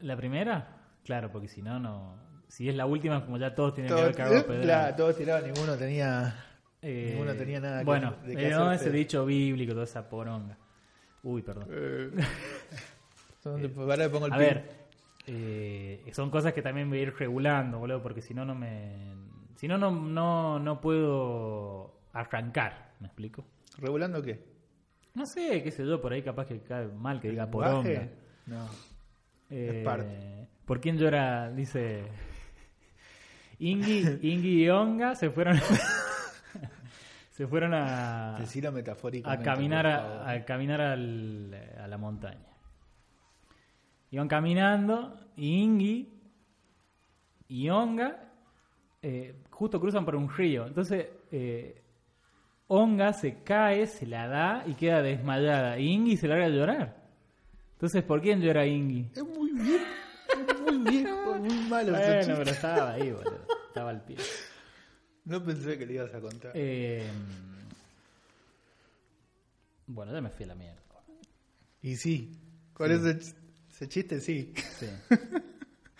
¿La 0.00 0.16
primera? 0.16 0.76
Claro, 1.04 1.30
porque 1.30 1.48
si 1.48 1.62
no, 1.62 1.78
no. 1.78 2.16
Si 2.48 2.68
es 2.68 2.74
la 2.74 2.86
última, 2.86 3.24
como 3.24 3.36
ya 3.38 3.54
todos 3.54 3.74
tienen 3.74 3.88
que 3.88 3.94
Todos, 3.94 4.04
haber 4.04 4.16
cagado 4.16 4.46
pedra. 4.46 4.62
claro, 4.62 4.96
todos 4.96 5.16
tirados, 5.16 5.46
ninguno 5.46 5.76
tenía. 5.76 6.34
Eh, 6.82 7.10
Ninguno 7.12 7.34
tenía 7.34 7.60
nada 7.60 7.78
que- 7.78 7.84
Bueno, 7.84 8.14
de 8.24 8.32
eh, 8.46 8.50
no, 8.50 8.70
ese 8.72 8.90
dicho 8.90 9.24
bíblico, 9.24 9.72
toda 9.72 9.84
esa 9.84 10.08
poronga. 10.08 10.58
Uy, 11.22 11.40
perdón. 11.42 11.66
eh, 11.70 12.10
son 13.42 13.62
de- 13.62 13.72
ahora 13.80 13.96
le 13.96 14.08
pongo 14.10 14.26
el 14.26 14.32
A 14.32 14.36
pin. 14.36 14.44
ver, 14.46 14.83
eh, 15.26 16.04
son 16.12 16.30
cosas 16.30 16.52
que 16.52 16.62
también 16.62 16.88
voy 16.88 16.98
a 16.98 17.02
ir 17.02 17.14
regulando, 17.16 17.78
boludo, 17.78 18.02
porque 18.02 18.20
si 18.22 18.34
no, 18.34 18.44
no 18.44 18.54
me. 18.54 19.14
Si 19.56 19.68
no, 19.68 19.78
no, 19.78 19.90
no, 19.90 20.58
no 20.58 20.80
puedo 20.80 22.00
arrancar, 22.12 22.92
¿me 23.00 23.06
explico? 23.06 23.44
¿Regulando 23.78 24.20
qué? 24.22 24.44
No 25.14 25.26
sé, 25.26 25.62
qué 25.62 25.70
sé 25.70 25.86
yo, 25.86 26.00
por 26.00 26.12
ahí 26.12 26.22
capaz 26.22 26.46
que 26.46 26.60
cae 26.60 26.86
mal 26.88 27.20
que 27.20 27.30
diga 27.30 27.50
poronga. 27.50 28.08
No. 28.46 28.66
Eh, 29.50 29.82
parte. 29.84 30.48
¿Por 30.64 30.80
quién 30.80 30.98
llora? 30.98 31.50
Dice. 31.50 32.02
Ingi, 33.60 34.18
Ingi 34.22 34.64
y 34.64 34.68
Onga 34.70 35.14
se 35.14 35.30
fueron. 35.30 35.56
se 37.30 37.46
fueron 37.46 37.74
a. 37.74 38.36
Decilo 38.40 38.68
a 38.70 38.72
metafóricamente. 38.72 39.44
caminar 39.44 39.84
por 39.84 39.92
a, 40.26 40.30
a 40.30 40.44
caminar 40.44 40.80
al- 40.80 41.54
a 41.80 41.86
la 41.86 41.98
montaña. 41.98 42.53
Iban 44.14 44.28
caminando 44.28 45.18
y 45.36 45.62
Ingi 45.62 46.08
y 47.48 47.68
Onga 47.68 48.30
eh, 49.02 49.34
justo 49.50 49.80
cruzan 49.80 50.04
por 50.04 50.14
un 50.14 50.30
río. 50.30 50.66
Entonces 50.68 51.08
eh, 51.32 51.82
Onga 52.68 53.12
se 53.12 53.42
cae, 53.42 53.86
se 53.88 54.06
la 54.06 54.28
da 54.28 54.64
y 54.66 54.74
queda 54.74 55.02
desmayada. 55.02 55.78
Y 55.80 55.88
Ingi 55.90 56.16
se 56.16 56.28
larga 56.28 56.46
a 56.46 56.48
llorar. 56.48 56.96
Entonces, 57.72 58.04
¿por 58.04 58.22
quién 58.22 58.40
llora 58.40 58.64
Ingi? 58.64 59.10
Es 59.14 59.24
muy 59.24 59.50
bien. 59.52 59.82
Es 60.48 60.60
muy 60.60 60.78
viejo, 60.90 61.34
muy 61.34 61.54
malo 61.68 61.92
Bueno, 61.92 62.34
pero 62.38 62.50
estaba 62.50 62.92
ahí, 62.92 63.10
boludo. 63.10 63.46
Estaba 63.66 63.90
al 63.90 64.02
pie. 64.04 64.16
No 65.24 65.42
pensé 65.42 65.76
que 65.76 65.86
le 65.86 65.94
ibas 65.94 66.14
a 66.14 66.20
contar. 66.20 66.52
Eh, 66.54 67.06
bueno, 69.86 70.12
ya 70.12 70.20
me 70.20 70.30
fui 70.30 70.44
a 70.44 70.48
la 70.48 70.54
mierda. 70.54 70.80
Y 71.82 71.96
sí, 71.96 72.38
con 72.72 72.90
ese, 72.90 73.18
ch- 73.18 73.34
ese 73.74 73.88
chiste 73.88 74.20
sí. 74.20 74.52
Sí. 74.78 74.86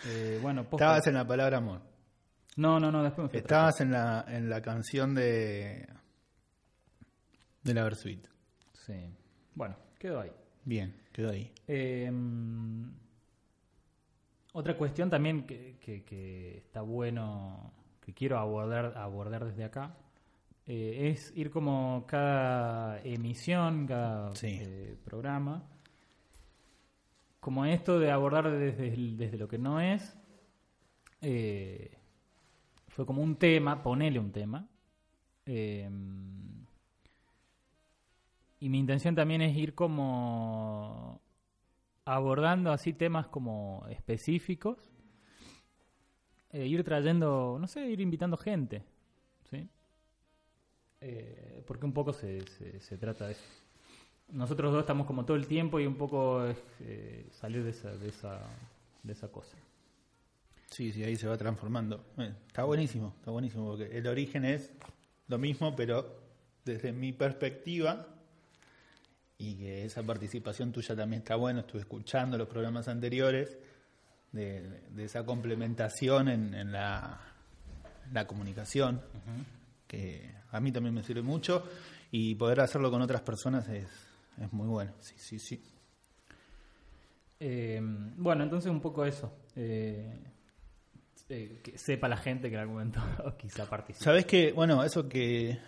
Eh, 0.06 0.38
bueno, 0.42 0.62
posta- 0.68 0.84
Estabas 0.84 1.06
en 1.06 1.14
la 1.14 1.26
palabra 1.26 1.58
amor. 1.58 1.80
No, 2.56 2.78
no, 2.78 2.92
no, 2.92 3.02
después 3.02 3.24
me 3.24 3.28
fui 3.30 3.38
Estabas 3.38 3.80
en 3.80 3.90
la, 3.90 4.24
en 4.28 4.48
la 4.50 4.60
canción 4.62 5.14
de. 5.14 5.88
de 7.62 7.74
la 7.74 7.82
Versuit. 7.84 8.26
Sí. 8.86 8.94
Bueno, 9.54 9.76
quedó 9.98 10.20
ahí. 10.20 10.30
Bien, 10.64 10.94
quedó 11.12 11.30
ahí. 11.30 11.50
Eh, 11.66 12.10
otra 14.52 14.76
cuestión 14.76 15.10
también 15.10 15.46
que, 15.46 15.78
que- 15.80 16.04
que 16.04 16.58
está 16.58 16.80
bueno, 16.82 17.72
que 18.00 18.12
quiero 18.14 18.38
abordar, 18.38 18.96
abordar 18.96 19.44
desde 19.46 19.64
acá, 19.64 19.96
eh, 20.66 21.10
es 21.10 21.32
ir 21.36 21.50
como 21.50 22.04
cada 22.06 23.00
emisión, 23.02 23.86
cada 23.86 24.34
Sí. 24.36 24.58
eh, 24.60 24.96
programa, 25.04 25.64
como 27.44 27.66
esto 27.66 27.98
de 28.00 28.10
abordar 28.10 28.50
desde, 28.50 29.36
lo 29.36 29.46
que 29.48 29.58
no 29.58 29.78
es, 29.78 30.16
eh, 31.20 31.90
fue 32.88 33.04
como 33.04 33.20
un 33.20 33.36
tema, 33.36 33.82
ponele 33.82 34.18
un 34.18 34.32
tema, 34.32 34.66
eh, 35.44 35.86
y 38.60 38.68
mi 38.70 38.78
intención 38.78 39.14
también 39.14 39.42
es 39.42 39.54
ir 39.54 39.74
como 39.74 41.20
abordando 42.06 42.72
así 42.72 42.94
temas 42.94 43.28
como 43.28 43.84
específicos, 43.90 44.78
e 46.50 46.66
ir 46.66 46.82
trayendo, 46.82 47.58
no 47.60 47.66
sé, 47.66 47.86
ir 47.90 48.00
invitando 48.00 48.38
gente, 48.38 48.86
¿sí? 49.50 49.68
Eh, 51.02 51.62
porque 51.66 51.84
un 51.84 51.92
poco 51.92 52.14
se, 52.14 52.40
se, 52.46 52.80
se, 52.80 52.96
trata 52.96 53.26
de 53.26 53.32
eso. 53.32 53.63
Nosotros 54.28 54.72
dos 54.72 54.80
estamos 54.80 55.06
como 55.06 55.24
todo 55.24 55.36
el 55.36 55.46
tiempo 55.46 55.78
y 55.78 55.86
un 55.86 55.96
poco 55.96 56.44
es 56.44 56.56
eh, 56.80 57.26
salir 57.32 57.62
de 57.62 57.70
esa, 57.70 57.90
de, 57.96 58.08
esa, 58.08 58.40
de 59.02 59.12
esa 59.12 59.28
cosa. 59.28 59.56
Sí, 60.70 60.92
sí, 60.92 61.04
ahí 61.04 61.16
se 61.16 61.28
va 61.28 61.36
transformando. 61.36 62.04
Bueno, 62.16 62.34
está 62.46 62.64
buenísimo, 62.64 63.14
está 63.18 63.30
buenísimo, 63.30 63.66
porque 63.66 63.96
el 63.96 64.06
origen 64.06 64.44
es 64.44 64.72
lo 65.28 65.38
mismo, 65.38 65.76
pero 65.76 66.20
desde 66.64 66.92
mi 66.92 67.12
perspectiva, 67.12 68.08
y 69.38 69.54
que 69.56 69.84
esa 69.84 70.02
participación 70.02 70.72
tuya 70.72 70.96
también 70.96 71.22
está 71.22 71.36
bueno, 71.36 71.60
estuve 71.60 71.82
escuchando 71.82 72.36
los 72.36 72.48
programas 72.48 72.88
anteriores, 72.88 73.56
de, 74.32 74.62
de 74.90 75.04
esa 75.04 75.24
complementación 75.24 76.28
en, 76.28 76.54
en 76.54 76.72
la, 76.72 77.20
la, 78.12 78.26
comunicación, 78.26 79.00
que 79.86 80.34
a 80.50 80.58
mí 80.58 80.72
también 80.72 80.92
me 80.92 81.04
sirve 81.04 81.22
mucho, 81.22 81.64
y 82.10 82.34
poder 82.34 82.60
hacerlo 82.60 82.90
con 82.90 83.00
otras 83.00 83.22
personas 83.22 83.68
es, 83.68 83.88
es 84.40 84.52
muy 84.52 84.66
bueno, 84.66 84.92
sí, 85.00 85.14
sí, 85.16 85.38
sí. 85.38 85.62
Eh, 87.40 87.80
bueno, 88.16 88.44
entonces 88.44 88.70
un 88.70 88.80
poco 88.80 89.04
eso. 89.04 89.36
Eh, 89.56 90.18
eh, 91.28 91.60
que 91.62 91.78
sepa 91.78 92.08
la 92.08 92.16
gente 92.16 92.48
que 92.48 92.54
en 92.54 92.60
algún 92.60 92.76
momento 92.76 93.00
quizá 93.38 93.68
participe. 93.68 94.04
Sabes 94.04 94.26
que, 94.26 94.52
bueno, 94.52 94.82
eso 94.84 95.08
que, 95.08 95.58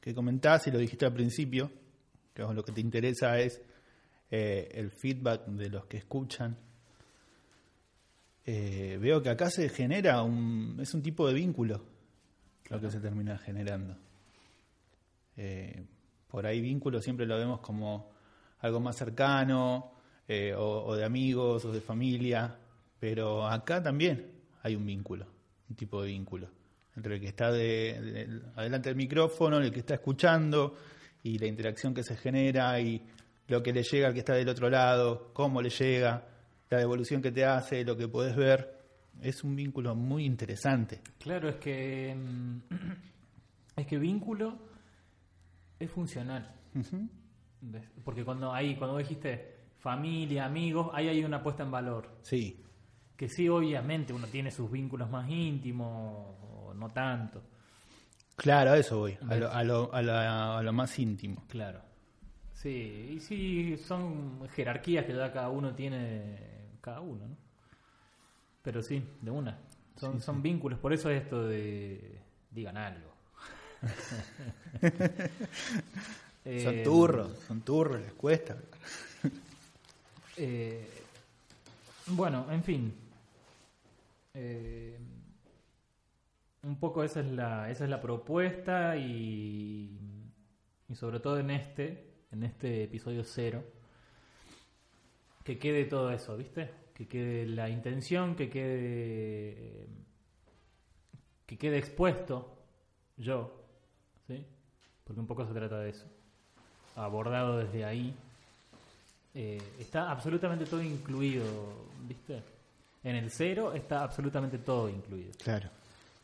que 0.00 0.14
comentás 0.14 0.66
y 0.66 0.70
lo 0.70 0.78
dijiste 0.78 1.06
al 1.06 1.12
principio, 1.12 1.70
que 2.32 2.42
lo 2.42 2.64
que 2.64 2.72
te 2.72 2.80
interesa 2.80 3.38
es 3.38 3.60
el 4.30 4.90
feedback 4.90 5.46
de 5.46 5.70
los 5.70 5.86
que 5.86 5.98
escuchan. 5.98 6.56
Veo 8.44 9.22
que 9.22 9.30
acá 9.30 9.48
se 9.48 9.68
genera 9.68 10.22
un, 10.22 10.76
es 10.80 10.92
un 10.92 11.02
tipo 11.02 11.28
de 11.28 11.34
vínculo 11.34 11.84
claro. 12.64 12.82
lo 12.82 12.88
que 12.88 12.92
se 12.92 13.00
termina 13.00 13.38
generando. 13.38 13.96
Eh, 15.36 15.84
por 16.34 16.48
ahí 16.48 16.60
vínculo 16.60 17.00
siempre 17.00 17.26
lo 17.26 17.38
vemos 17.38 17.60
como 17.60 18.10
algo 18.58 18.80
más 18.80 18.96
cercano, 18.96 19.92
o, 20.56 20.84
o 20.84 20.96
de 20.96 21.04
amigos, 21.04 21.64
o 21.64 21.70
de 21.70 21.80
familia, 21.80 22.58
pero 22.98 23.46
acá 23.46 23.80
también 23.80 24.32
hay 24.64 24.74
un 24.74 24.84
vínculo, 24.84 25.28
un 25.70 25.76
tipo 25.76 26.02
de 26.02 26.08
vínculo, 26.08 26.48
entre 26.96 27.14
el 27.14 27.20
que 27.20 27.28
está 27.28 27.52
de, 27.52 28.00
de, 28.00 28.40
adelante 28.56 28.88
del 28.88 28.96
micrófono, 28.96 29.58
el 29.58 29.70
que 29.70 29.78
está 29.78 29.94
escuchando, 29.94 30.76
y 31.22 31.38
la 31.38 31.46
interacción 31.46 31.94
que 31.94 32.02
se 32.02 32.16
genera, 32.16 32.80
y 32.80 33.00
lo 33.46 33.62
que 33.62 33.72
le 33.72 33.84
llega 33.84 34.08
al 34.08 34.12
que 34.12 34.18
está 34.18 34.34
del 34.34 34.48
otro 34.48 34.68
lado, 34.68 35.30
cómo 35.32 35.62
le 35.62 35.70
llega, 35.70 36.26
la 36.68 36.78
devolución 36.78 37.22
que 37.22 37.30
te 37.30 37.44
hace, 37.44 37.84
lo 37.84 37.96
que 37.96 38.08
puedes 38.08 38.34
ver. 38.34 38.76
Es 39.22 39.44
un 39.44 39.54
vínculo 39.54 39.94
muy 39.94 40.24
interesante. 40.24 41.00
Claro, 41.20 41.48
es 41.48 41.56
que 41.58 42.12
es 43.76 43.86
que 43.86 43.98
vínculo 43.98 44.73
es 45.84 45.90
funcional. 45.90 46.54
Uh 46.74 46.78
-huh. 46.78 47.08
Porque 48.04 48.24
cuando 48.24 48.52
hay, 48.52 48.76
cuando 48.76 48.98
dijiste 48.98 49.54
familia, 49.78 50.44
amigos, 50.44 50.90
ahí 50.92 51.08
hay 51.08 51.24
una 51.24 51.42
puesta 51.42 51.62
en 51.62 51.70
valor. 51.70 52.18
Sí 52.22 52.64
que 53.16 53.28
sí, 53.28 53.48
obviamente 53.48 54.12
uno 54.12 54.26
tiene 54.26 54.50
sus 54.50 54.70
vínculos 54.70 55.08
más 55.10 55.28
íntimos, 55.28 56.36
o 56.42 56.74
no 56.74 56.90
tanto. 56.90 57.42
Claro, 58.36 58.72
a 58.72 58.78
eso 58.78 58.98
voy, 58.98 59.16
a 59.28 59.36
lo, 59.36 59.50
a 59.50 59.62
lo, 59.62 59.94
a 59.94 60.02
la, 60.02 60.58
a 60.58 60.62
lo 60.62 60.72
más 60.72 60.98
íntimo. 60.98 61.44
Claro. 61.48 61.80
Sí, 62.52 63.12
y 63.16 63.20
sí, 63.20 63.76
son 63.76 64.48
jerarquías 64.48 65.04
que 65.04 65.14
ya 65.14 65.32
cada 65.32 65.50
uno 65.50 65.74
tiene, 65.74 66.78
cada 66.80 67.00
uno, 67.00 67.28
¿no? 67.28 67.36
Pero 68.62 68.82
sí, 68.82 69.04
de 69.20 69.30
una. 69.30 69.58
Son, 69.96 70.14
sí, 70.14 70.22
son 70.22 70.36
sí. 70.36 70.42
vínculos, 70.42 70.78
por 70.78 70.92
eso 70.92 71.10
es 71.10 71.22
esto 71.22 71.46
de 71.46 72.18
digan 72.50 72.76
algo. 72.76 73.13
Son 76.62 76.82
turros, 76.82 77.38
son 77.46 77.60
turros, 77.62 78.00
les 78.00 78.12
cuesta. 78.12 78.56
eh, 80.36 80.88
bueno, 82.08 82.46
en 82.50 82.62
fin. 82.62 82.94
Eh, 84.34 84.98
un 86.64 86.76
poco 86.78 87.04
esa 87.04 87.20
es 87.20 87.26
la, 87.30 87.70
esa 87.70 87.84
es 87.84 87.90
la 87.90 88.00
propuesta 88.00 88.96
y, 88.96 89.98
y 90.88 90.94
sobre 90.94 91.20
todo 91.20 91.38
en 91.38 91.50
este, 91.50 92.10
en 92.32 92.42
este 92.42 92.84
episodio 92.84 93.22
cero, 93.24 93.64
que 95.44 95.58
quede 95.58 95.84
todo 95.84 96.10
eso, 96.10 96.36
¿viste? 96.36 96.70
Que 96.94 97.06
quede 97.06 97.46
la 97.46 97.68
intención, 97.68 98.34
que 98.34 98.48
quede 98.48 99.88
que 101.46 101.58
quede 101.58 101.78
expuesto 101.78 102.56
yo. 103.16 103.63
Porque 105.04 105.20
un 105.20 105.26
poco 105.26 105.46
se 105.46 105.52
trata 105.52 105.78
de 105.78 105.90
eso, 105.90 106.06
abordado 106.96 107.58
desde 107.58 107.84
ahí. 107.84 108.14
Eh, 109.34 109.60
está 109.78 110.10
absolutamente 110.10 110.64
todo 110.64 110.82
incluido, 110.82 111.44
¿viste? 112.06 112.42
En 113.02 113.16
el 113.16 113.30
cero 113.30 113.74
está 113.74 114.02
absolutamente 114.02 114.58
todo 114.58 114.88
incluido. 114.88 115.32
Claro. 115.42 115.68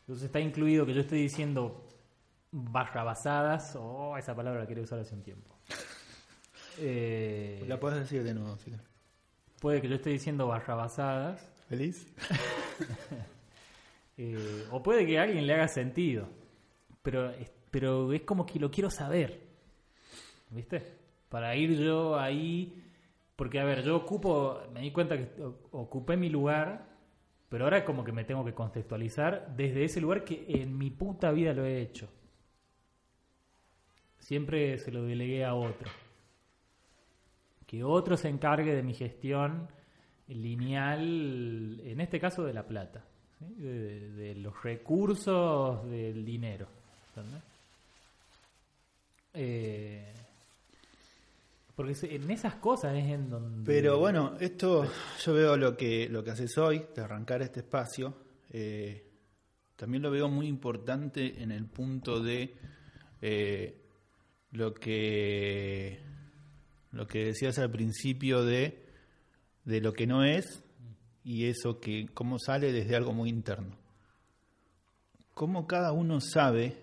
Entonces 0.01 0.25
está 0.25 0.39
incluido 0.39 0.85
que 0.85 0.93
yo 0.93 1.01
estoy 1.01 1.21
diciendo 1.21 1.87
barrabasadas, 2.51 3.75
o 3.75 3.83
oh, 3.83 4.17
esa 4.17 4.35
palabra 4.35 4.61
la 4.61 4.67
quería 4.67 4.83
usar 4.83 4.99
hace 4.99 5.15
un 5.15 5.23
tiempo. 5.23 5.55
Eh, 6.83 7.63
la 7.67 7.79
puedes 7.79 7.99
decir 7.99 8.23
de 8.23 8.33
nuevo, 8.33 8.57
sí. 8.57 8.71
Puede 9.59 9.81
que 9.81 9.89
yo 9.89 9.95
esté 9.95 10.09
diciendo 10.09 10.47
barrabasadas. 10.47 11.39
¿Feliz? 11.67 12.07
eh, 14.17 14.65
o 14.71 14.81
puede 14.81 15.05
que 15.05 15.19
a 15.19 15.23
alguien 15.23 15.45
le 15.45 15.53
haga 15.53 15.67
sentido. 15.67 16.27
Pero, 17.03 17.31
pero 17.71 18.13
es 18.13 18.21
como 18.21 18.45
que 18.45 18.59
lo 18.59 18.69
quiero 18.69 18.91
saber. 18.91 19.39
¿Viste? 20.51 20.83
Para 21.29 21.55
ir 21.55 21.79
yo 21.79 22.19
ahí 22.19 22.81
porque, 23.41 23.59
a 23.59 23.63
ver, 23.63 23.81
yo 23.81 23.95
ocupo, 23.95 24.61
me 24.71 24.81
di 24.81 24.91
cuenta 24.91 25.17
que 25.17 25.27
ocupé 25.71 26.15
mi 26.15 26.29
lugar, 26.29 26.85
pero 27.49 27.63
ahora 27.63 27.83
como 27.83 28.03
que 28.03 28.11
me 28.11 28.23
tengo 28.23 28.45
que 28.45 28.53
contextualizar 28.53 29.55
desde 29.55 29.83
ese 29.83 29.99
lugar 29.99 30.23
que 30.23 30.45
en 30.47 30.77
mi 30.77 30.91
puta 30.91 31.31
vida 31.31 31.51
lo 31.51 31.65
he 31.65 31.81
hecho. 31.81 32.07
Siempre 34.19 34.77
se 34.77 34.91
lo 34.91 35.01
delegué 35.01 35.43
a 35.43 35.55
otro. 35.55 35.89
Que 37.65 37.83
otro 37.83 38.15
se 38.15 38.29
encargue 38.29 38.75
de 38.75 38.83
mi 38.83 38.93
gestión 38.93 39.69
lineal, 40.27 41.81
en 41.83 41.99
este 41.99 42.19
caso 42.19 42.43
de 42.43 42.53
la 42.53 42.67
plata, 42.67 43.03
¿sí? 43.39 43.55
de, 43.55 44.35
los 44.35 44.61
recursos 44.61 45.83
del 45.89 46.23
dinero. 46.23 46.67
Eh, 49.33 50.13
porque 51.75 51.95
en 52.03 52.29
esas 52.29 52.55
cosas 52.55 52.95
es 52.95 53.05
en 53.05 53.29
donde... 53.29 53.65
Pero 53.65 53.97
bueno, 53.97 54.35
esto 54.39 54.85
yo 55.23 55.33
veo 55.33 55.57
lo 55.57 55.75
que, 55.75 56.07
lo 56.09 56.23
que 56.23 56.31
haces 56.31 56.57
hoy, 56.57 56.85
de 56.95 57.01
arrancar 57.01 57.41
este 57.41 57.61
espacio, 57.61 58.13
eh, 58.51 59.07
también 59.75 60.03
lo 60.03 60.11
veo 60.11 60.29
muy 60.29 60.47
importante 60.47 61.41
en 61.41 61.51
el 61.51 61.65
punto 61.65 62.21
de 62.21 62.55
eh, 63.21 63.81
lo 64.51 64.73
que 64.73 65.99
lo 66.91 67.07
que 67.07 67.25
decías 67.25 67.57
al 67.57 67.71
principio 67.71 68.43
de, 68.43 68.83
de 69.63 69.79
lo 69.81 69.93
que 69.93 70.05
no 70.05 70.25
es 70.25 70.63
y 71.23 71.45
eso 71.45 71.79
que 71.79 72.09
cómo 72.13 72.37
sale 72.37 72.71
desde 72.73 72.95
algo 72.95 73.13
muy 73.13 73.29
interno. 73.29 73.77
Cómo 75.33 75.67
cada 75.67 75.93
uno 75.93 76.19
sabe 76.19 76.80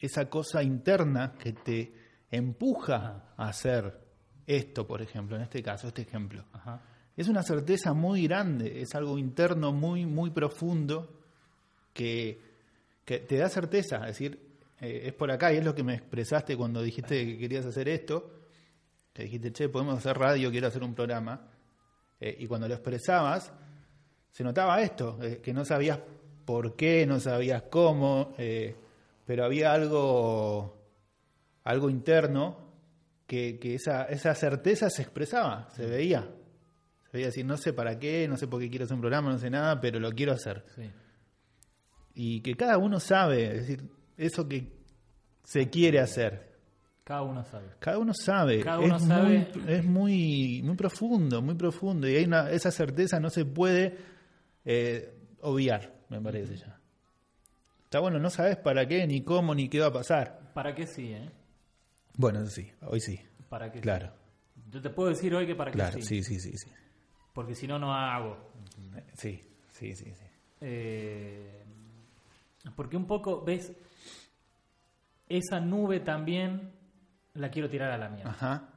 esa 0.00 0.28
cosa 0.28 0.62
interna 0.62 1.34
que 1.38 1.52
te 1.52 1.92
empuja 2.30 3.34
a 3.36 3.48
hacer 3.48 4.00
esto, 4.46 4.86
por 4.86 5.02
ejemplo, 5.02 5.36
en 5.36 5.42
este 5.42 5.62
caso, 5.62 5.88
este 5.88 6.02
ejemplo. 6.02 6.44
Ajá. 6.52 6.82
Es 7.16 7.28
una 7.28 7.42
certeza 7.42 7.92
muy 7.92 8.26
grande, 8.26 8.80
es 8.80 8.94
algo 8.94 9.18
interno 9.18 9.72
muy, 9.72 10.06
muy 10.06 10.30
profundo 10.30 11.20
que, 11.92 12.40
que 13.04 13.18
te 13.18 13.36
da 13.36 13.48
certeza, 13.48 13.98
es 13.98 14.18
decir, 14.18 14.50
eh, 14.80 15.02
es 15.06 15.12
por 15.12 15.30
acá 15.30 15.52
y 15.52 15.58
es 15.58 15.64
lo 15.64 15.74
que 15.74 15.82
me 15.82 15.94
expresaste 15.94 16.56
cuando 16.56 16.82
dijiste 16.82 17.26
que 17.26 17.36
querías 17.36 17.66
hacer 17.66 17.88
esto, 17.88 18.40
que 19.12 19.24
dijiste, 19.24 19.52
che, 19.52 19.68
podemos 19.68 19.98
hacer 19.98 20.16
radio, 20.16 20.50
quiero 20.50 20.68
hacer 20.68 20.82
un 20.82 20.94
programa, 20.94 21.48
eh, 22.18 22.36
y 22.38 22.46
cuando 22.46 22.66
lo 22.66 22.74
expresabas, 22.74 23.52
se 24.30 24.42
notaba 24.42 24.80
esto, 24.80 25.18
eh, 25.22 25.40
que 25.42 25.52
no 25.52 25.64
sabías 25.64 25.98
por 26.46 26.74
qué, 26.74 27.04
no 27.06 27.20
sabías 27.20 27.64
cómo, 27.70 28.34
pero 29.30 29.44
había 29.44 29.72
algo 29.72 30.76
algo 31.62 31.88
interno 31.88 32.72
que, 33.28 33.60
que 33.60 33.76
esa, 33.76 34.06
esa, 34.06 34.34
certeza 34.34 34.90
se 34.90 35.02
expresaba, 35.02 35.68
se 35.70 35.86
veía. 35.86 36.28
Se 37.04 37.16
veía 37.16 37.26
decir, 37.26 37.46
no 37.46 37.56
sé 37.56 37.72
para 37.72 37.96
qué, 37.96 38.26
no 38.26 38.36
sé 38.36 38.48
por 38.48 38.60
qué 38.60 38.68
quiero 38.68 38.86
hacer 38.86 38.96
un 38.96 39.02
programa, 39.02 39.30
no 39.30 39.38
sé 39.38 39.48
nada, 39.48 39.80
pero 39.80 40.00
lo 40.00 40.10
quiero 40.10 40.32
hacer. 40.32 40.64
Sí. 40.74 40.90
Y 42.12 42.40
que 42.40 42.56
cada 42.56 42.76
uno 42.76 42.98
sabe, 42.98 43.44
es 43.44 43.68
decir, 43.68 43.84
eso 44.16 44.48
que 44.48 44.66
se 45.44 45.70
quiere 45.70 46.00
hacer. 46.00 46.58
Cada 47.04 47.22
uno 47.22 47.44
sabe. 47.44 47.68
Cada 47.78 47.98
uno 47.98 48.12
sabe. 48.12 48.60
Cada 48.64 48.80
uno 48.80 48.96
es 48.96 49.02
sabe. 49.04 49.48
Muy, 49.54 49.72
es 49.72 49.84
muy, 49.84 50.62
muy 50.64 50.74
profundo, 50.74 51.40
muy 51.40 51.54
profundo. 51.54 52.08
Y 52.08 52.16
hay 52.16 52.24
una, 52.24 52.50
esa 52.50 52.72
certeza 52.72 53.20
no 53.20 53.30
se 53.30 53.44
puede 53.44 53.96
eh, 54.64 55.14
obviar, 55.40 56.00
me 56.08 56.20
parece 56.20 56.56
ya. 56.56 56.79
Está 57.90 57.98
bueno, 57.98 58.20
no 58.20 58.30
sabes 58.30 58.56
para 58.56 58.86
qué, 58.86 59.04
ni 59.04 59.22
cómo, 59.22 59.52
ni 59.52 59.68
qué 59.68 59.80
va 59.80 59.88
a 59.88 59.92
pasar. 59.92 60.52
¿Para 60.54 60.76
qué 60.76 60.86
sí, 60.86 61.12
eh? 61.12 61.28
Bueno, 62.16 62.46
sí, 62.46 62.70
hoy 62.82 63.00
sí. 63.00 63.18
¿Para 63.48 63.68
qué 63.72 63.78
sí? 63.78 63.82
Claro, 63.82 64.12
Yo 64.70 64.80
te 64.80 64.90
puedo 64.90 65.08
decir 65.08 65.34
hoy 65.34 65.44
que 65.44 65.56
para 65.56 65.72
qué 65.72 65.76
claro, 65.76 65.94
sí. 65.94 66.02
sí, 66.02 66.22
sí, 66.22 66.38
sí. 66.38 66.56
sí. 66.56 66.70
Porque 67.34 67.56
si 67.56 67.66
no, 67.66 67.80
no 67.80 67.92
hago. 67.92 68.52
Sí, 69.14 69.42
sí, 69.72 69.96
sí, 69.96 70.04
sí. 70.04 70.24
Eh, 70.60 71.64
porque 72.76 72.96
un 72.96 73.08
poco, 73.08 73.42
¿ves? 73.42 73.72
Esa 75.28 75.58
nube 75.58 75.98
también 75.98 76.70
la 77.34 77.50
quiero 77.50 77.68
tirar 77.68 77.90
a 77.90 77.98
la 77.98 78.08
mierda. 78.08 78.30
Ajá. 78.30 78.68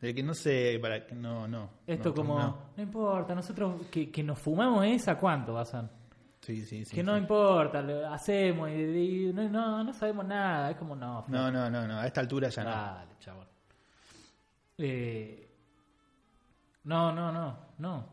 De 0.00 0.12
que 0.12 0.24
no 0.24 0.34
sé, 0.34 0.76
para 0.82 1.06
que 1.06 1.14
no, 1.14 1.46
no. 1.46 1.70
Esto 1.86 2.08
no, 2.08 2.14
como, 2.16 2.36
no. 2.36 2.58
no. 2.76 2.82
importa, 2.82 3.32
nosotros 3.32 3.86
que, 3.92 4.10
que 4.10 4.24
nos 4.24 4.40
fumamos 4.40 4.84
esa, 4.86 5.16
¿cuánto, 5.16 5.54
Basan? 5.54 5.99
Sí, 6.42 6.64
sí, 6.64 6.84
sí. 6.86 6.94
que 6.94 7.02
no 7.02 7.14
sí. 7.14 7.20
importa, 7.20 7.82
lo 7.82 8.06
hacemos 8.08 8.70
y, 8.70 8.72
y 9.28 9.32
no, 9.32 9.48
no, 9.48 9.84
no 9.84 9.92
sabemos 9.92 10.24
nada. 10.26 10.70
Es 10.70 10.76
como, 10.76 10.96
no, 10.96 11.24
No, 11.28 11.50
no, 11.50 11.68
no, 11.70 11.86
no. 11.86 11.98
A 11.98 12.06
esta 12.06 12.20
altura 12.20 12.48
ya 12.48 12.64
no. 12.64 12.70
Dale, 12.70 13.10
chabón. 13.20 13.46
Eh, 14.78 15.48
no, 16.84 17.12
no, 17.12 17.30
no, 17.30 17.58
no. 17.78 18.06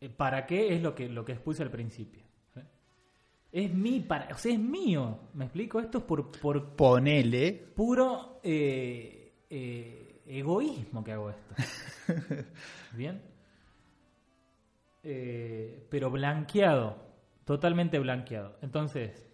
Eh, 0.00 0.10
¿Para 0.10 0.44
qué 0.46 0.74
es 0.74 0.82
lo 0.82 0.94
que, 0.94 1.08
lo 1.08 1.24
que 1.24 1.32
expuse 1.32 1.62
al 1.62 1.70
principio? 1.70 2.22
¿sí? 2.52 2.60
Es 3.52 3.72
mi, 3.72 4.00
para, 4.00 4.34
o 4.34 4.38
sea, 4.38 4.52
es 4.52 4.58
mío. 4.58 5.18
¿Me 5.32 5.46
explico? 5.46 5.80
Esto 5.80 5.98
es 5.98 6.04
por, 6.04 6.30
por 6.30 6.76
Ponele. 6.76 7.52
puro 7.74 8.40
eh, 8.42 9.32
eh, 9.48 10.20
egoísmo 10.26 11.02
que 11.02 11.12
hago 11.12 11.30
esto. 11.30 11.54
¿Bien? 12.92 13.22
Eh, 15.02 15.86
pero 15.88 16.10
blanqueado, 16.10 17.05
totalmente 17.46 17.98
blanqueado. 17.98 18.58
Entonces, 18.60 19.24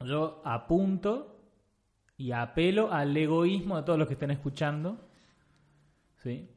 yo 0.00 0.40
apunto 0.44 1.40
y 2.16 2.32
apelo 2.32 2.90
al 2.90 3.14
egoísmo 3.14 3.76
de 3.76 3.82
todos 3.82 3.98
los 3.98 4.08
que 4.08 4.14
estén 4.14 4.30
escuchando. 4.30 5.08
¿Sí? 6.22 6.48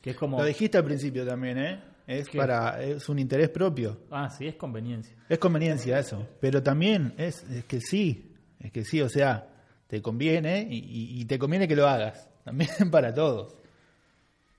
Que 0.00 0.10
es 0.10 0.16
como. 0.16 0.38
Lo 0.38 0.44
dijiste 0.44 0.78
al 0.78 0.84
principio 0.84 1.26
también, 1.26 1.58
¿eh? 1.58 1.82
Es 2.06 2.28
¿Qué? 2.28 2.36
para 2.36 2.82
es 2.82 3.08
un 3.08 3.18
interés 3.18 3.48
propio. 3.48 4.02
Ah, 4.10 4.28
sí, 4.28 4.46
es 4.46 4.56
conveniencia. 4.56 5.16
Es 5.28 5.38
conveniencia 5.38 5.98
eso, 5.98 6.28
pero 6.38 6.62
también 6.62 7.14
es, 7.16 7.42
es 7.44 7.64
que 7.64 7.80
sí, 7.80 8.36
es 8.60 8.70
que 8.70 8.84
sí, 8.84 9.00
o 9.00 9.08
sea, 9.08 9.48
te 9.86 10.02
conviene 10.02 10.68
y, 10.70 11.24
te 11.24 11.38
conviene 11.38 11.66
que 11.66 11.74
lo 11.74 11.88
hagas, 11.88 12.28
también 12.44 12.90
para 12.90 13.14
todos. 13.14 13.56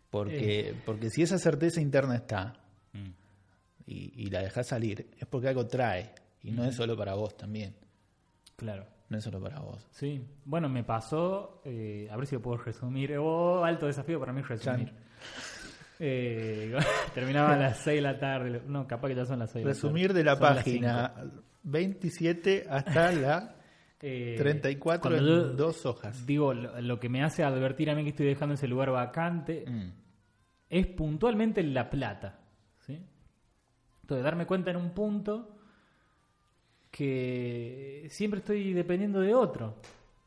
Porque, 0.09 0.73
porque 0.83 1.11
si 1.11 1.21
esa 1.21 1.37
certeza 1.37 1.79
interna 1.79 2.15
está 2.15 2.64
y, 3.85 4.11
y 4.23 4.29
la 4.29 4.41
dejas 4.41 4.67
salir, 4.67 5.09
es 5.19 5.27
porque 5.27 5.47
algo 5.49 5.67
trae 5.67 6.11
y 6.43 6.51
no 6.51 6.63
es 6.65 6.75
solo 6.75 6.95
para 6.97 7.13
vos 7.15 7.35
también, 7.37 7.75
Claro. 8.55 8.85
no 9.09 9.17
es 9.17 9.23
solo 9.23 9.39
para 9.41 9.59
vos. 9.59 9.85
Sí. 9.91 10.21
Bueno, 10.45 10.69
me 10.69 10.83
pasó. 10.83 11.61
eh, 11.65 12.07
a 12.11 12.15
ver 12.17 12.25
si 12.27 12.35
lo 12.35 12.41
puedo 12.41 12.57
resumir. 12.57 13.17
Oh, 13.17 13.63
alto 13.63 13.85
desafío 13.87 14.19
para 14.19 14.31
mí 14.33 14.41
resumir. 14.41 14.91
Eh, 15.99 16.75
terminaba 17.13 17.53
a 17.53 17.57
las 17.57 17.77
6 17.79 17.95
de 17.97 18.01
la 18.01 18.19
tarde. 18.19 18.61
No, 18.67 18.87
capaz 18.87 19.07
que 19.09 19.15
ya 19.15 19.25
son 19.25 19.39
las 19.39 19.51
6 19.51 19.65
Resumir 19.65 20.13
de 20.13 20.23
la 20.23 20.35
Son 20.35 20.41
las 20.43 20.55
página 20.63 21.13
27 21.63 22.65
hasta 22.69 23.11
la 23.11 23.51
Eh, 24.01 24.35
34 24.37 25.09
cuando 25.09 25.51
en 25.51 25.57
dos 25.57 25.85
hojas. 25.85 26.25
Digo, 26.27 26.53
lo, 26.53 26.79
lo 26.81 26.99
que 26.99 27.07
me 27.09 27.23
hace 27.23 27.43
advertir 27.43 27.89
a 27.89 27.95
mí 27.95 28.03
que 28.03 28.09
estoy 28.09 28.27
dejando 28.27 28.53
ese 28.53 28.67
lugar 28.67 28.91
vacante 28.91 29.63
Mm. 29.67 29.89
es 30.69 30.87
puntualmente 30.87 31.63
La 31.63 31.89
Plata. 31.89 32.39
Entonces, 34.05 34.23
darme 34.23 34.45
cuenta 34.45 34.69
en 34.69 34.77
un 34.77 34.91
punto 34.91 35.49
que 36.91 38.05
siempre 38.11 38.39
estoy 38.39 38.71
dependiendo 38.71 39.19
de 39.19 39.33
otro. 39.33 39.77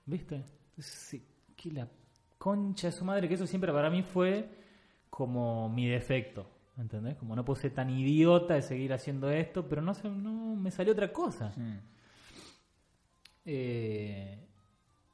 ¿Viste? 0.05 0.43
Sí, 0.81 1.25
que 1.57 1.71
la 1.71 1.89
concha 2.39 2.89
de 2.89 2.93
su 2.93 3.05
madre, 3.05 3.29
que 3.29 3.35
eso 3.35 3.47
siempre 3.47 3.73
para 3.73 3.89
mí 3.89 4.03
fue 4.03 4.49
como 5.09 5.69
mi 5.69 5.87
defecto. 5.87 6.51
¿Entendés? 6.77 7.17
Como 7.19 7.37
no 7.37 7.45
puedo 7.45 7.61
ser 7.61 7.73
tan 7.73 7.89
idiota 7.91 8.55
de 8.55 8.63
seguir 8.63 8.93
haciendo 8.93 9.31
esto, 9.31 9.69
pero 9.69 9.81
no, 9.81 9.95
se- 9.95 10.09
no 10.09 10.57
me 10.57 10.73
salió 10.73 10.93
otra 10.93 11.13
cosa. 11.13 11.53
Eh, 13.45 14.39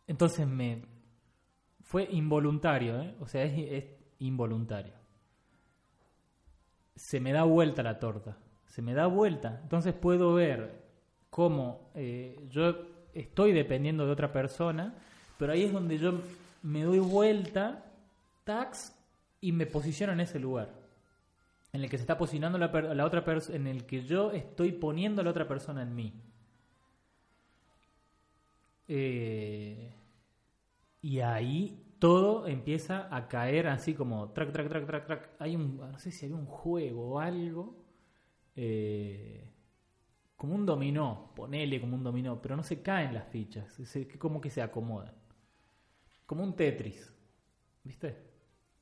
entonces 0.07 0.47
me 0.47 0.83
fue 1.83 2.09
involuntario, 2.11 3.01
¿eh? 3.03 3.15
o 3.21 3.27
sea, 3.29 3.45
es, 3.45 3.53
es 3.59 3.85
involuntario. 4.21 4.95
Se 6.97 7.21
me 7.21 7.33
da 7.33 7.45
vuelta 7.45 7.83
la 7.83 7.99
torta, 7.99 8.37
se 8.75 8.83
me 8.83 8.93
da 8.93 9.07
vuelta. 9.07 9.61
Entonces 9.63 9.95
puedo 9.95 10.35
ver 10.35 10.83
cómo 11.31 11.93
eh, 11.95 12.45
yo 12.51 12.75
estoy 13.13 13.53
dependiendo 13.53 14.05
de 14.05 14.11
otra 14.11 14.33
persona, 14.33 14.95
pero 15.39 15.53
ahí 15.53 15.63
es 15.63 15.73
donde 15.73 15.97
yo 15.97 16.15
me 16.65 16.83
doy 16.83 16.99
vuelta, 16.99 17.85
tax, 18.43 18.93
y 19.41 19.53
me 19.53 19.67
posiciono 19.67 20.13
en 20.13 20.19
ese 20.19 20.41
lugar. 20.41 20.75
En 21.73 21.85
el 21.85 21.89
que 21.89 21.99
se 21.99 22.03
está 22.03 22.19
posicionando 22.19 22.59
la, 22.59 22.67
la 22.67 23.05
otra 23.05 23.25
persona, 23.25 23.57
en 23.57 23.69
el 23.69 23.87
que 23.87 24.03
yo 24.03 24.33
estoy 24.33 24.73
poniendo 24.73 25.21
a 25.21 25.25
la 25.25 25.31
otra 25.31 25.47
persona 25.47 25.83
en 25.83 25.95
mí. 25.95 26.13
Eh, 28.89 29.93
y 31.01 31.21
ahí 31.21 31.81
todo 32.01 32.49
empieza 32.49 33.07
a 33.15 33.29
caer 33.29 33.69
así 33.69 33.95
como 33.95 34.31
track, 34.31 34.51
track, 34.51 34.69
track, 34.69 34.87
track, 34.87 35.07
track. 35.07 35.31
Hay 35.39 35.55
un, 35.55 35.77
no 35.77 35.99
sé 36.01 36.11
si 36.11 36.27
hay 36.27 36.33
un 36.33 36.47
juego 36.47 37.13
o 37.13 37.21
algo, 37.21 37.84
eh, 38.57 39.51
como 40.37 40.55
un 40.55 40.67
dominó, 40.67 41.33
ponele 41.35 41.81
como 41.81 41.97
un 41.97 42.05
dominó, 42.05 42.41
pero 42.43 42.57
no 42.57 42.63
se 42.63 42.83
caen 42.83 43.15
las 43.15 43.29
fichas, 43.29 43.73
se- 43.73 44.09
como 44.19 44.41
que 44.41 44.51
se 44.51 44.63
acomodan. 44.63 45.15
Como 46.27 46.43
un 46.43 46.55
Tetris, 46.57 47.13
¿viste? 47.83 48.17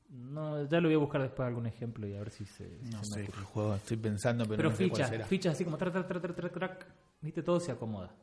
No, 0.09 0.67
ya 0.67 0.79
lo 0.79 0.87
voy 0.89 0.95
a 0.95 0.99
buscar 0.99 1.21
después 1.21 1.47
algún 1.47 1.65
ejemplo 1.65 2.07
y 2.07 2.13
a 2.13 2.19
ver 2.19 2.29
si 2.29 2.45
se... 2.45 2.83
si 2.83 2.91
No 2.91 2.99
se 3.03 3.05
sé 3.15 3.25
qué 3.25 3.31
juego 3.31 3.75
estoy 3.75 3.97
pensando, 3.97 4.45
pero, 4.45 4.57
Pero 4.57 4.69
no 4.69 4.75
sé 4.75 4.87
cuál 4.89 4.91
fichas, 4.91 5.09
será. 5.09 5.25
fichas 5.25 5.53
así 5.55 5.63
como 5.63 5.77
track, 5.77 6.07
track, 6.07 6.35
track, 6.35 6.53
track, 6.53 6.87
¿viste? 7.21 7.41
Todo 7.43 7.59
se 7.59 7.71
acomoda. 7.71 8.15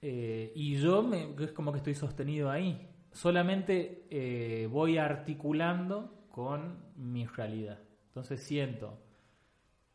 Eh, 0.00 0.52
y 0.54 0.76
yo 0.76 1.02
me, 1.02 1.34
es 1.44 1.52
como 1.52 1.72
que 1.72 1.78
estoy 1.78 1.94
sostenido 1.94 2.50
ahí. 2.50 2.88
Solamente 3.12 4.06
eh, 4.10 4.66
voy 4.66 4.98
articulando 4.98 6.26
con 6.30 6.78
mi 6.96 7.26
realidad. 7.26 7.78
Entonces 8.08 8.42
siento, 8.42 8.98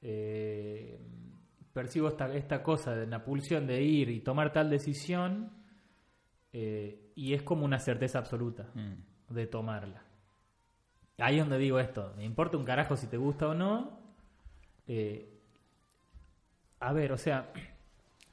eh, 0.01 0.99
percibo 1.73 2.07
esta, 2.07 2.33
esta 2.35 2.63
cosa 2.63 2.95
de 2.95 3.07
la 3.07 3.23
pulsión 3.23 3.67
de 3.67 3.81
ir 3.83 4.09
y 4.09 4.21
tomar 4.21 4.51
tal 4.51 4.69
decisión 4.69 5.51
eh, 6.53 7.11
y 7.15 7.33
es 7.33 7.43
como 7.43 7.65
una 7.65 7.79
certeza 7.79 8.19
absoluta 8.19 8.69
Mm. 8.73 9.33
de 9.33 9.47
tomarla. 9.47 10.03
Ahí 11.19 11.35
es 11.37 11.41
donde 11.41 11.57
digo 11.57 11.79
esto, 11.79 12.13
me 12.15 12.23
importa 12.25 12.57
un 12.57 12.65
carajo 12.65 12.95
si 12.95 13.07
te 13.07 13.17
gusta 13.17 13.47
o 13.47 13.53
no. 13.53 13.99
Eh, 14.87 15.33
a 16.79 16.93
ver, 16.93 17.11
o 17.11 17.17
sea, 17.17 17.51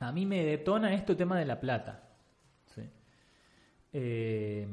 a 0.00 0.12
mí 0.12 0.26
me 0.26 0.44
detona 0.44 0.92
esto 0.94 1.16
tema 1.16 1.38
de 1.38 1.46
la 1.46 1.58
plata. 1.60 2.10
¿sí? 2.66 2.82
Eh, 3.92 4.68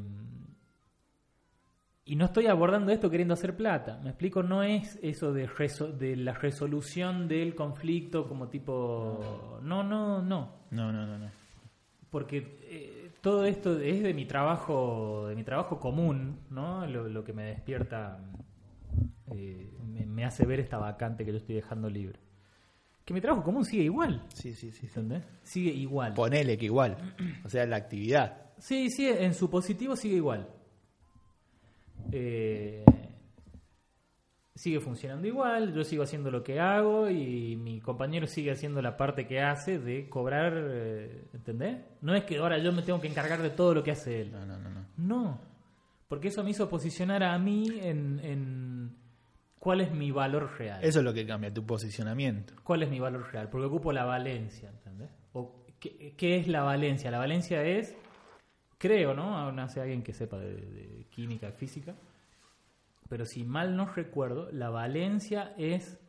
y 2.03 2.15
no 2.15 2.25
estoy 2.25 2.47
abordando 2.47 2.91
esto 2.91 3.09
queriendo 3.09 3.33
hacer 3.35 3.55
plata. 3.55 3.99
Me 4.03 4.09
explico, 4.09 4.41
no 4.43 4.63
es 4.63 4.97
eso 5.03 5.31
de, 5.33 5.47
reso- 5.47 5.91
de 5.95 6.15
la 6.15 6.33
resolución 6.33 7.27
del 7.27 7.53
conflicto 7.55 8.27
como 8.27 8.47
tipo... 8.49 9.59
No, 9.63 9.83
no, 9.83 10.21
no 10.21 10.61
No, 10.71 10.91
no, 10.91 11.05
no, 11.05 11.17
no. 11.17 11.29
porque 12.09 12.57
eh, 12.63 13.11
todo 13.21 13.45
esto 13.45 13.79
es 13.79 14.01
de 14.01 14.13
mi 14.13 14.25
trabajo 14.25 15.27
de 15.27 15.35
mi 15.35 15.43
trabajo 15.43 15.79
común 15.79 16.39
no 16.49 16.85
lo, 16.87 17.07
lo 17.07 17.23
que 17.23 17.33
me 17.33 17.43
despierta 17.45 18.19
eh, 19.33 19.71
me, 19.87 20.05
me 20.05 20.25
hace 20.25 20.45
ver 20.45 20.59
esta 20.59 20.77
vacante 20.77 21.23
que 21.23 21.31
yo 21.31 21.37
estoy 21.37 21.55
dejando 21.55 21.89
libre 21.89 22.19
que 23.05 23.13
mi 23.13 23.21
trabajo 23.21 23.43
común 23.43 23.63
sigue 23.63 23.83
igual 23.83 24.25
Sí, 24.33 24.53
sí, 24.53 24.71
sí. 24.71 24.79
sí. 24.79 24.85
¿entendés? 24.87 25.23
sigue 25.43 25.71
igual 25.71 26.13
Ponele 26.15 26.57
que 26.57 26.65
igual. 26.65 26.97
O 27.45 27.49
sea, 27.49 27.65
la 27.65 27.75
actividad. 27.77 28.49
sí 28.57 28.89
sí 28.89 29.07
en 29.07 29.33
su 29.33 29.49
positivo 29.49 29.95
sigue 29.95 30.15
igual 30.15 30.49
Eh, 32.11 32.85
sigue 34.55 34.79
funcionando 34.79 35.27
igual 35.27 35.73
yo 35.73 35.83
sigo 35.83 36.03
haciendo 36.03 36.29
lo 36.29 36.43
que 36.43 36.59
hago 36.59 37.09
y 37.09 37.55
mi 37.55 37.79
compañero 37.79 38.27
sigue 38.27 38.51
haciendo 38.51 38.81
la 38.81 38.95
parte 38.95 39.25
que 39.25 39.41
hace 39.41 39.79
de 39.79 40.07
cobrar 40.07 40.53
eh, 40.55 41.25
¿entendés? 41.33 41.79
no 42.01 42.13
es 42.13 42.25
que 42.25 42.37
ahora 42.37 42.59
yo 42.59 42.71
me 42.71 42.83
tengo 42.83 43.01
que 43.01 43.07
encargar 43.07 43.41
de 43.41 43.49
todo 43.49 43.73
lo 43.73 43.83
que 43.83 43.91
hace 43.91 44.21
él 44.21 44.31
No, 44.31 44.45
no, 44.45 44.59
no, 44.59 44.69
no. 44.69 44.85
No, 44.97 45.41
porque 46.07 46.27
eso 46.27 46.43
me 46.43 46.51
hizo 46.51 46.69
posicionar 46.69 47.23
a 47.23 47.39
mí 47.39 47.79
en, 47.81 48.19
en 48.19 48.95
cuál 49.57 49.79
es 49.79 49.91
mi 49.93 50.11
valor 50.11 50.51
real. 50.57 50.83
Eso 50.83 50.99
es 50.99 51.05
lo 51.05 51.13
que 51.13 51.25
cambia 51.25 51.53
tu 51.53 51.65
posicionamiento. 51.65 52.53
¿Cuál 52.63 52.83
es 52.83 52.89
mi 52.89 52.99
valor 52.99 53.31
real? 53.31 53.47
Porque 53.49 53.67
ocupo 53.67 53.93
la 53.93 54.03
valencia, 54.05 54.69
¿entendés? 54.69 55.09
O, 55.33 55.63
¿qué, 55.79 56.13
qué 56.17 56.37
es 56.37 56.47
la 56.47 56.63
valencia? 56.63 57.11
La 57.11 57.19
valencia 57.19 57.63
es 57.63 57.95
creo, 58.82 59.13
¿no? 59.13 59.51
No 59.51 59.69
sé 59.69 59.79
alguien 59.79 60.01
que 60.01 60.11
sepa 60.11 60.39
de, 60.39 61.05
química, 61.11 61.51
física. 61.51 61.93
Pero 63.07 63.25
si 63.25 63.43
mal 63.43 63.75
no 63.75 63.86
recuerdo, 63.86 64.51
la 64.51 64.71
valencia 64.71 65.53
es 65.55 65.99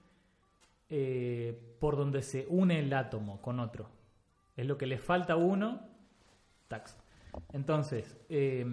eh, 0.89 1.77
por 1.79 1.97
donde 1.97 2.23
se 2.23 2.47
une 2.49 2.79
el 2.79 2.95
átomo 2.95 3.43
con 3.43 3.61
otro. 3.61 3.91
Es 4.57 4.67
lo 4.67 4.79
que 4.79 4.87
le 4.87 4.97
falta 4.97 5.35
a 5.35 5.37
uno. 5.37 5.83
Tax. 6.69 6.97
Entonces, 7.53 8.17
eh, 8.31 8.65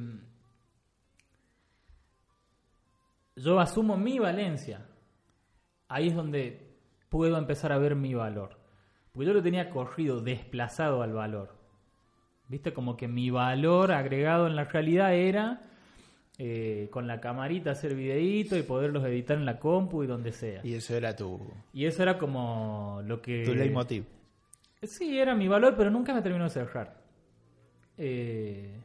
yo 3.35 3.59
asumo 3.59 3.97
mi 3.97 4.17
valencia. 4.17 4.85
Ahí 5.89 6.07
es 6.07 6.15
donde 6.15 6.77
puedo 7.09 7.37
empezar 7.37 7.73
a 7.73 7.77
ver 7.77 7.95
mi 7.95 8.13
valor. 8.13 8.57
Porque 9.11 9.27
yo 9.27 9.33
lo 9.33 9.43
tenía 9.43 9.69
corrido, 9.69 10.21
desplazado 10.21 11.01
al 11.01 11.11
valor. 11.11 11.58
¿Viste? 12.49 12.73
Como 12.73 12.97
que 12.97 13.07
mi 13.07 13.29
valor 13.29 13.91
agregado 13.91 14.47
en 14.47 14.55
la 14.55 14.65
realidad 14.65 15.13
era 15.13 15.61
eh, 16.39 16.87
con 16.91 17.05
la 17.05 17.21
camarita 17.21 17.71
hacer 17.71 17.95
videíto 17.95 18.57
y 18.57 18.63
poderlos 18.63 19.05
editar 19.05 19.37
en 19.37 19.45
la 19.45 19.59
compu 19.59 20.03
y 20.03 20.07
donde 20.07 20.31
sea. 20.31 20.61
Y 20.63 20.73
eso 20.73 20.95
era 20.95 21.15
tu, 21.15 21.39
Y 21.73 21.85
eso 21.85 22.01
era 22.01 22.17
como 22.17 23.01
lo 23.05 23.21
que... 23.21 23.43
tu 23.43 23.53
leitmotiv. 23.53 24.05
Sí, 24.81 25.19
era 25.19 25.35
mi 25.35 25.47
valor, 25.47 25.75
pero 25.77 25.91
nunca 25.91 26.13
me 26.13 26.21
terminó 26.21 26.45
de 26.45 26.49
cerrar. 26.49 26.97
Eh, 27.97 28.79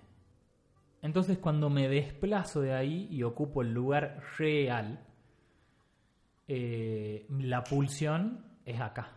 entonces 1.01 1.39
cuando 1.39 1.71
me 1.71 1.89
desplazo 1.89 2.61
de 2.61 2.75
ahí 2.75 3.07
y 3.11 3.23
ocupo 3.23 3.62
el 3.62 3.73
lugar 3.73 4.21
real, 4.37 4.99
eh, 6.49 7.25
la 7.31 7.62
pulsión 7.62 8.45
es 8.65 8.81
acá, 8.81 9.12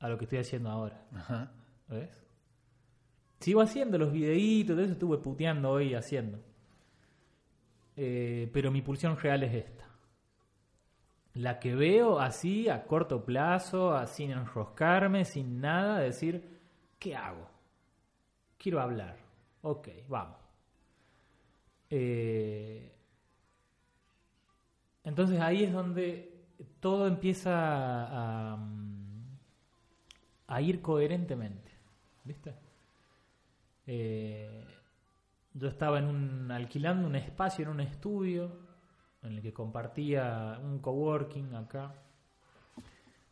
a 0.00 0.08
lo 0.08 0.18
que 0.18 0.24
estoy 0.24 0.40
haciendo 0.40 0.70
ahora. 0.70 1.00
Ajá. 1.14 1.52
¿Ves? 1.88 2.25
Sigo 3.40 3.60
haciendo 3.60 3.98
los 3.98 4.12
videitos, 4.12 4.76
de 4.76 4.84
eso 4.84 4.92
estuve 4.92 5.18
puteando 5.18 5.70
hoy 5.70 5.94
haciendo. 5.94 6.38
Eh, 7.96 8.50
pero 8.52 8.70
mi 8.70 8.82
pulsión 8.82 9.16
real 9.16 9.42
es 9.42 9.54
esta. 9.54 9.84
La 11.34 11.58
que 11.58 11.74
veo 11.74 12.18
así, 12.18 12.68
a 12.68 12.86
corto 12.86 13.24
plazo, 13.24 14.06
sin 14.06 14.30
enroscarme, 14.30 15.24
sin 15.24 15.60
nada, 15.60 16.00
decir, 16.00 16.60
¿qué 16.98 17.14
hago? 17.14 17.46
Quiero 18.56 18.80
hablar. 18.80 19.16
Ok, 19.62 19.88
vamos. 20.08 20.38
Eh, 21.90 22.92
entonces 25.04 25.38
ahí 25.40 25.64
es 25.64 25.72
donde 25.72 26.32
todo 26.80 27.06
empieza 27.06 27.52
a, 27.52 28.58
a 30.46 30.62
ir 30.62 30.80
coherentemente. 30.80 31.70
¿Viste? 32.24 32.65
Eh, 33.86 34.64
yo 35.54 35.68
estaba 35.68 35.98
en 35.98 36.04
un, 36.06 36.50
alquilando 36.50 37.06
un 37.06 37.16
espacio 37.16 37.64
en 37.64 37.70
un 37.70 37.80
estudio 37.80 38.50
en 39.22 39.32
el 39.34 39.42
que 39.42 39.52
compartía 39.52 40.58
un 40.62 40.78
coworking 40.80 41.54
acá. 41.54 41.94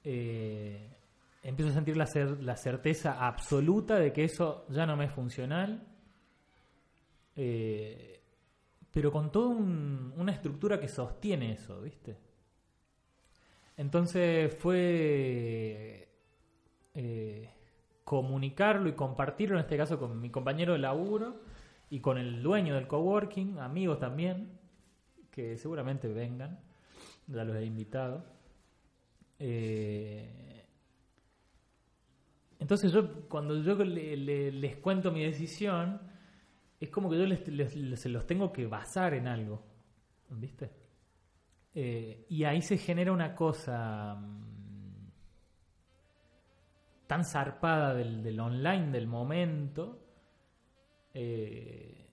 Eh, 0.03 0.91
empiezo 1.43 1.71
a 1.71 1.75
sentir 1.75 1.97
la, 1.97 2.07
cer- 2.07 2.39
la 2.41 2.57
certeza 2.57 3.27
absoluta 3.27 3.97
de 3.99 4.13
que 4.13 4.25
eso 4.25 4.67
ya 4.71 4.87
no 4.87 4.97
me 4.97 5.07
es 5.07 5.13
funcional. 5.13 5.87
Eh, 7.37 8.21
pero 8.91 9.11
con 9.11 9.31
toda 9.33 9.49
un- 9.49 10.13
una 10.17 10.33
estructura 10.33 10.79
que 10.79 10.89
sostiene 10.89 11.53
eso, 11.53 11.81
¿viste? 11.83 12.17
Entonces 13.77 14.55
fue 14.55 16.09
eh, 16.95 17.51
comunicarlo 18.05 18.89
y 18.89 18.93
compartirlo, 18.95 19.57
en 19.57 19.63
este 19.63 19.77
caso 19.77 19.99
con 19.99 20.21
mi 20.21 20.31
compañero 20.31 20.73
de 20.75 20.79
laburo 20.81 21.41
y 21.91 22.01
con 22.01 22.19
el 22.19 22.43
dueño 22.43 22.75
del 22.75 22.87
coworking, 22.87 23.59
amigos 23.59 23.99
también, 24.01 24.59
que 25.31 25.59
seguramente 25.59 26.09
vengan, 26.09 26.61
ya 27.29 27.45
los 27.45 27.57
he 27.57 27.65
invitado. 27.65 28.25
Eh, 29.39 30.65
entonces 32.59 32.93
yo, 32.93 33.29
cuando 33.29 33.61
yo 33.63 33.75
le- 33.85 34.17
le- 34.17 34.53
les 34.53 34.77
cuento 34.77 35.11
mi 35.13 35.23
decisión, 35.25 36.01
es 36.81 36.91
como 36.91 37.11
que 37.11 37.19
yo 37.19 37.27
les, 37.27 38.07
los 38.07 38.27
tengo 38.27 38.53
que 38.53 38.67
basar 38.67 39.15
en 39.15 39.27
algo, 39.29 39.63
¿viste? 40.31 40.71
Eh, 41.75 42.27
y 42.29 42.45
ahí 42.45 42.63
se 42.63 42.79
genera 42.79 43.13
una 43.13 43.35
cosa 43.35 44.15
mm, 44.17 44.54
tan 47.15 47.25
zarpada 47.25 47.95
del, 47.95 48.25
del 48.25 48.41
online 48.41 48.91
del 48.91 49.07
momento 49.07 50.01
eh, 51.13 52.11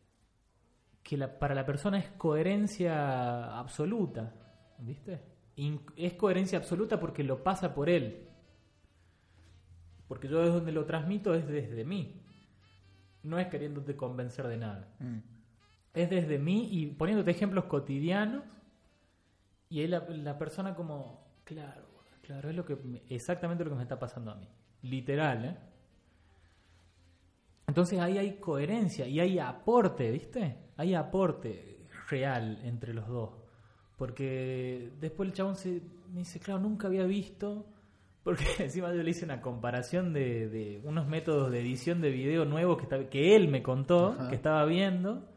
que 1.02 1.18
la- 1.18 1.40
para 1.40 1.56
la 1.56 1.66
persona 1.66 1.98
es 1.98 2.10
coherencia 2.12 3.58
absoluta, 3.58 4.32
¿viste? 4.78 5.20
In- 5.56 5.82
es 5.96 6.14
coherencia 6.14 6.60
absoluta 6.60 7.00
porque 7.00 7.24
lo 7.24 7.42
pasa 7.44 7.74
por 7.74 7.90
él. 7.90 8.28
Porque 10.08 10.28
yo 10.28 10.38
desde 10.40 10.54
donde 10.54 10.72
lo 10.72 10.86
transmito 10.86 11.34
es 11.34 11.48
desde 11.48 11.84
mí. 11.84 12.22
No 13.24 13.40
es 13.40 13.48
queriéndote 13.48 13.96
convencer 13.96 14.48
de 14.48 14.58
nada. 14.58 14.88
Mm. 15.00 15.18
Es 15.96 16.10
desde 16.12 16.38
mí 16.38 16.68
y 16.72 16.86
poniéndote 16.88 17.32
ejemplos 17.32 17.66
cotidianos. 17.66 18.44
Y 19.70 19.80
ahí 19.80 19.88
la, 19.88 20.02
la 20.10 20.38
persona 20.38 20.76
como, 20.76 21.26
claro, 21.44 21.88
claro, 22.22 22.50
es 22.52 22.56
lo 22.56 22.66
que 22.66 22.76
me- 22.76 23.02
exactamente 23.10 23.64
lo 23.64 23.72
que 23.72 23.78
me 23.78 23.84
está 23.84 23.98
pasando 23.98 24.30
a 24.32 24.36
mí. 24.36 24.48
Literal, 24.84 25.46
¿eh? 25.46 25.58
Entonces 27.68 28.00
ahí 28.00 28.18
hay 28.18 28.34
coherencia 28.38 29.08
y 29.08 29.20
hay 29.20 29.40
aporte, 29.40 30.12
¿viste? 30.12 30.58
Hay 30.78 30.94
aporte 30.94 31.88
real 32.10 32.60
entre 32.64 32.94
los 32.94 33.08
dos. 33.08 33.32
Porque 33.98 34.92
después 35.00 35.30
el 35.30 35.34
chabón 35.36 35.56
se, 35.56 35.82
me 36.12 36.20
dice, 36.20 36.40
claro, 36.40 36.60
nunca 36.60 36.88
había 36.88 37.06
visto. 37.06 37.68
Porque 38.24 38.44
encima 38.60 38.94
yo 38.94 39.02
le 39.02 39.10
hice 39.12 39.26
una 39.26 39.42
comparación 39.42 40.14
de, 40.14 40.48
de 40.50 40.82
unos 40.84 41.08
métodos 41.08 41.52
de 41.52 41.60
edición 41.62 42.02
de 42.02 42.12
video 42.12 42.46
nuevos 42.46 42.78
que, 42.78 42.84
está- 42.84 43.10
que 43.10 43.36
él 43.36 43.48
me 43.48 43.64
contó, 43.64 44.10
Ajá. 44.10 44.30
que 44.30 44.36
estaba 44.36 44.66
viendo. 44.66 45.28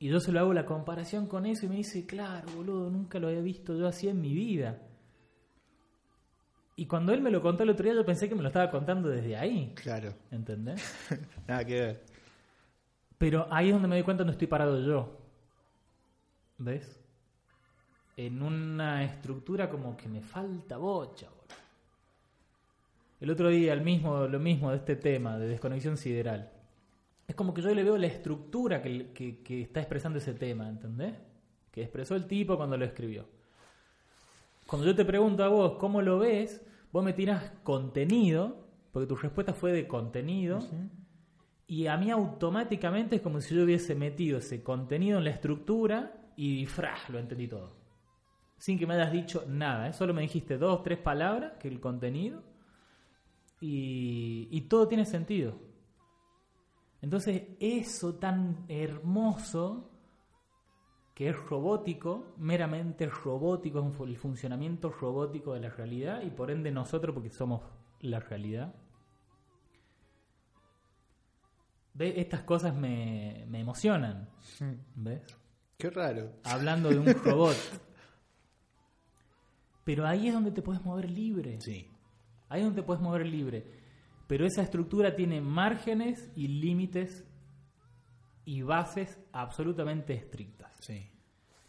Y 0.00 0.08
yo 0.08 0.20
se 0.20 0.32
lo 0.32 0.40
hago 0.40 0.54
la 0.54 0.64
comparación 0.64 1.26
con 1.26 1.44
eso 1.46 1.66
y 1.66 1.68
me 1.68 1.76
dice, 1.76 2.06
claro, 2.06 2.48
boludo, 2.56 2.88
nunca 2.90 3.18
lo 3.18 3.28
había 3.28 3.40
visto 3.42 3.76
yo 3.76 3.86
así 3.88 4.08
en 4.08 4.20
mi 4.20 4.32
vida. 4.32 4.80
Y 6.78 6.86
cuando 6.86 7.12
él 7.12 7.20
me 7.20 7.32
lo 7.32 7.42
contó 7.42 7.64
el 7.64 7.70
otro 7.70 7.82
día, 7.84 7.92
yo 7.94 8.06
pensé 8.06 8.28
que 8.28 8.36
me 8.36 8.40
lo 8.42 8.46
estaba 8.48 8.70
contando 8.70 9.08
desde 9.08 9.36
ahí. 9.36 9.72
Claro, 9.74 10.14
¿Entendés? 10.30 10.80
nada 11.48 11.64
que 11.64 11.74
ver. 11.80 12.04
Pero 13.18 13.48
ahí 13.50 13.66
es 13.66 13.72
donde 13.72 13.88
me 13.88 13.96
doy 13.96 14.04
cuenta 14.04 14.22
donde 14.22 14.32
estoy 14.34 14.46
parado 14.46 14.80
yo. 14.86 15.18
¿Ves? 16.58 17.00
En 18.16 18.40
una 18.42 19.02
estructura 19.02 19.68
como 19.68 19.96
que 19.96 20.08
me 20.08 20.22
falta 20.22 20.76
bocha, 20.76 21.26
boludo. 21.28 21.44
El 23.20 23.30
otro 23.30 23.48
día, 23.48 23.72
el 23.72 23.80
mismo, 23.80 24.28
lo 24.28 24.38
mismo 24.38 24.70
de 24.70 24.76
este 24.76 24.94
tema, 24.94 25.36
de 25.36 25.48
desconexión 25.48 25.96
sideral. 25.96 26.52
Es 27.26 27.34
como 27.34 27.52
que 27.52 27.60
yo 27.60 27.74
le 27.74 27.82
veo 27.82 27.98
la 27.98 28.06
estructura 28.06 28.80
que, 28.80 29.10
que- 29.12 29.42
que 29.42 29.62
está 29.62 29.80
expresando 29.80 30.18
ese 30.20 30.32
tema, 30.34 30.68
¿entendés? 30.68 31.14
Que 31.72 31.82
expresó 31.82 32.14
el 32.14 32.28
tipo 32.28 32.56
cuando 32.56 32.76
lo 32.76 32.84
escribió. 32.84 33.26
Cuando 34.68 34.86
yo 34.86 34.94
te 34.94 35.06
pregunto 35.06 35.42
a 35.42 35.48
vos 35.48 35.76
cómo 35.78 36.02
lo 36.02 36.18
ves, 36.18 36.62
vos 36.92 37.02
me 37.02 37.14
tiras 37.14 37.52
contenido, 37.62 38.68
porque 38.92 39.06
tu 39.06 39.16
respuesta 39.16 39.54
fue 39.54 39.72
de 39.72 39.88
contenido, 39.88 40.58
y 41.66 41.86
a 41.86 41.96
mí 41.96 42.10
automáticamente 42.10 43.16
es 43.16 43.22
como 43.22 43.40
si 43.40 43.54
yo 43.54 43.64
hubiese 43.64 43.94
metido 43.94 44.36
ese 44.36 44.62
contenido 44.62 45.16
en 45.16 45.24
la 45.24 45.30
estructura 45.30 46.30
y 46.36 46.66
¡fra! 46.66 46.96
lo 47.08 47.18
entendí 47.18 47.48
todo. 47.48 47.78
Sin 48.58 48.78
que 48.78 48.86
me 48.86 48.92
hayas 48.92 49.10
dicho 49.10 49.46
nada, 49.48 49.88
¿eh? 49.88 49.94
solo 49.94 50.12
me 50.12 50.20
dijiste 50.20 50.58
dos, 50.58 50.82
tres 50.82 50.98
palabras, 50.98 51.54
que 51.58 51.68
el 51.68 51.80
contenido, 51.80 52.42
y, 53.62 54.48
y 54.50 54.60
todo 54.68 54.86
tiene 54.86 55.06
sentido. 55.06 55.58
Entonces, 57.00 57.42
eso 57.58 58.16
tan 58.16 58.66
hermoso, 58.68 59.87
que 61.18 61.30
es 61.30 61.36
robótico, 61.36 62.32
meramente 62.36 63.08
robótico, 63.08 63.80
es 63.80 64.08
el 64.08 64.16
funcionamiento 64.16 64.88
robótico 64.88 65.52
de 65.52 65.58
la 65.58 65.68
realidad, 65.68 66.22
y 66.22 66.30
por 66.30 66.48
ende 66.48 66.70
nosotros, 66.70 67.12
porque 67.12 67.30
somos 67.30 67.60
la 67.98 68.20
realidad, 68.20 68.72
¿Ves? 71.92 72.14
Estas 72.18 72.44
cosas 72.44 72.76
me, 72.76 73.44
me 73.48 73.58
emocionan. 73.58 74.28
¿Ves? 74.94 75.20
Qué 75.76 75.90
raro. 75.90 76.34
Hablando 76.44 76.88
de 76.88 77.00
un 77.00 77.06
robot. 77.24 77.56
Pero 79.82 80.06
ahí 80.06 80.28
es 80.28 80.34
donde 80.34 80.52
te 80.52 80.62
puedes 80.62 80.84
mover 80.84 81.10
libre. 81.10 81.60
Sí. 81.60 81.90
Ahí 82.48 82.60
es 82.60 82.66
donde 82.66 82.80
te 82.80 82.86
puedes 82.86 83.02
mover 83.02 83.26
libre. 83.26 83.66
Pero 84.28 84.46
esa 84.46 84.62
estructura 84.62 85.16
tiene 85.16 85.40
márgenes 85.40 86.30
y 86.36 86.46
límites 86.46 87.26
y 88.44 88.62
bases 88.62 89.18
absolutamente 89.32 90.14
estrictas. 90.14 90.67
Sí. 90.78 91.10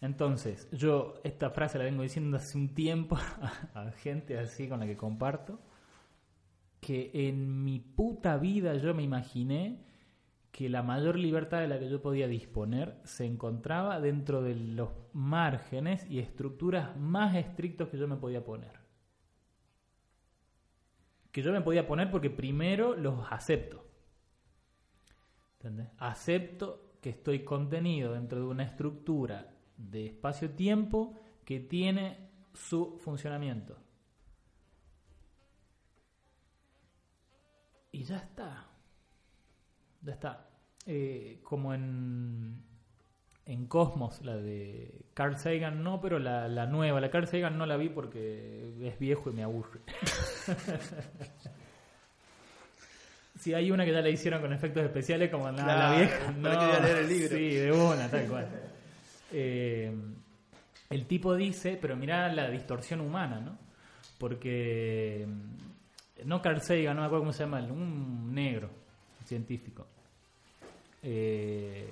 Entonces, 0.02 0.70
yo 0.72 1.16
esta 1.24 1.50
frase 1.50 1.78
la 1.78 1.84
vengo 1.84 2.04
diciendo 2.04 2.38
hace 2.38 2.58
un 2.58 2.74
tiempo 2.74 3.18
a, 3.74 3.92
gente 3.92 4.38
así 4.38 4.68
con 4.68 4.80
la 4.80 4.86
que 4.86 4.96
comparto, 4.96 5.60
que 6.80 7.12
en 7.14 7.64
mi 7.64 7.80
puta 7.80 8.38
vida 8.38 8.76
yo 8.76 8.94
me 8.94 9.04
imaginé 9.04 9.84
que 10.52 10.70
la 10.70 10.82
mayor 10.82 11.18
libertad 11.18 11.60
de 11.60 11.68
la 11.68 11.80
que 11.80 11.90
yo 11.90 12.02
podía 12.02 12.28
disponer 12.28 12.98
se 13.04 13.26
encontraba 13.26 14.00
dentro 14.00 14.42
de 14.42 14.56
los 14.56 14.90
márgenes 15.14 16.10
y 16.10 16.20
estructuras 16.20 16.98
más 16.98 17.36
estrictos 17.36 17.90
que 17.90 17.98
yo 17.98 18.08
me 18.08 18.16
podía 18.16 18.44
poner. 18.44 18.80
Que 21.32 21.44
yo 21.44 21.52
me 21.52 21.62
podía 21.62 21.86
poner 21.86 22.10
porque 22.10 22.30
primero 22.30 22.96
los 22.96 23.32
acepto. 23.32 23.86
¿Entendés? 25.60 25.90
Acepto 25.98 26.89
que 27.02 27.10
estoy 27.10 27.44
contenido 27.44 28.14
dentro 28.14 28.40
de 28.40 28.46
una 28.46 28.64
estructura 28.64 29.54
de 29.78 30.08
espacio-tiempo 30.08 31.16
que 31.46 31.60
tiene 31.60 32.30
su 32.54 32.98
funcionamiento. 33.00 33.78
Y 37.92 38.04
ya 38.04 38.18
está. 38.18 38.68
Ya 40.02 40.14
está. 40.14 40.50
Eh, 40.86 41.40
como 41.44 41.74
en, 41.74 42.64
en 43.46 43.66
Cosmos, 43.68 44.22
la 44.24 44.36
de 44.38 45.06
Carl 45.14 45.38
Sagan, 45.38 45.84
no, 45.84 46.00
pero 46.02 46.20
la, 46.20 46.48
la 46.48 46.66
nueva. 46.66 47.02
La 47.02 47.10
Carl 47.10 47.28
Sagan 47.28 47.58
no 47.58 47.66
la 47.66 47.78
vi 47.78 47.90
porque 47.90 48.76
es 48.82 49.00
viejo 49.00 49.30
y 49.30 49.34
me 49.34 49.44
aburre. 49.44 49.82
Si 53.40 53.54
hay 53.54 53.72
una 53.72 53.86
que 53.86 53.94
ya 53.94 54.02
la 54.02 54.10
hicieron 54.10 54.42
con 54.42 54.52
efectos 54.52 54.84
especiales, 54.84 55.32
como 55.32 55.50
la, 55.50 55.66
la 55.66 55.96
vieja. 55.98 56.32
No, 56.38 56.50
que 56.52 56.58
quería 56.58 56.80
leer 56.82 56.98
el 56.98 57.10
libro. 57.10 57.38
Sí, 57.38 57.56
de 57.56 57.72
una, 57.72 58.10
tal 58.10 58.28
cual. 58.28 58.50
Eh, 59.32 59.92
el 60.90 61.06
tipo 61.06 61.36
dice, 61.36 61.78
pero 61.82 61.96
mirá 61.96 62.32
la 62.34 62.50
distorsión 62.50 63.00
humana, 63.00 63.40
¿no? 63.40 63.58
Porque 64.18 65.26
no 66.26 66.42
Carl 66.42 66.62
Sagan, 66.62 66.96
no 66.96 67.02
me 67.02 67.06
acuerdo 67.08 67.22
cómo 67.22 67.34
se 67.34 67.44
llama, 67.44 67.60
un 67.60 68.34
negro 68.34 68.70
científico. 69.24 69.88
Eh, 71.02 71.88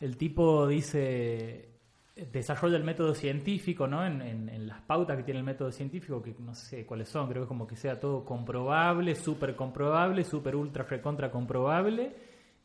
el 0.00 0.16
tipo 0.16 0.66
dice 0.66 1.73
desarrolla 2.16 2.76
el 2.76 2.84
método 2.84 3.14
científico, 3.14 3.86
¿no? 3.88 4.06
En, 4.06 4.22
en- 4.22 4.48
en 4.48 4.66
las 4.68 4.80
pautas 4.82 5.16
que 5.16 5.24
tiene 5.24 5.40
el 5.40 5.46
método 5.46 5.72
científico, 5.72 6.22
que 6.22 6.34
no 6.38 6.54
sé 6.54 6.86
cuáles 6.86 7.08
son, 7.08 7.26
creo 7.28 7.42
que 7.42 7.44
es 7.44 7.48
como 7.48 7.66
que 7.66 7.76
sea 7.76 7.98
todo 7.98 8.24
comprobable, 8.24 9.14
súper 9.16 9.56
comprobable, 9.56 10.22
súper 10.24 10.54
ultra 10.54 10.84
recontra 10.84 11.30
comprobable, 11.30 12.14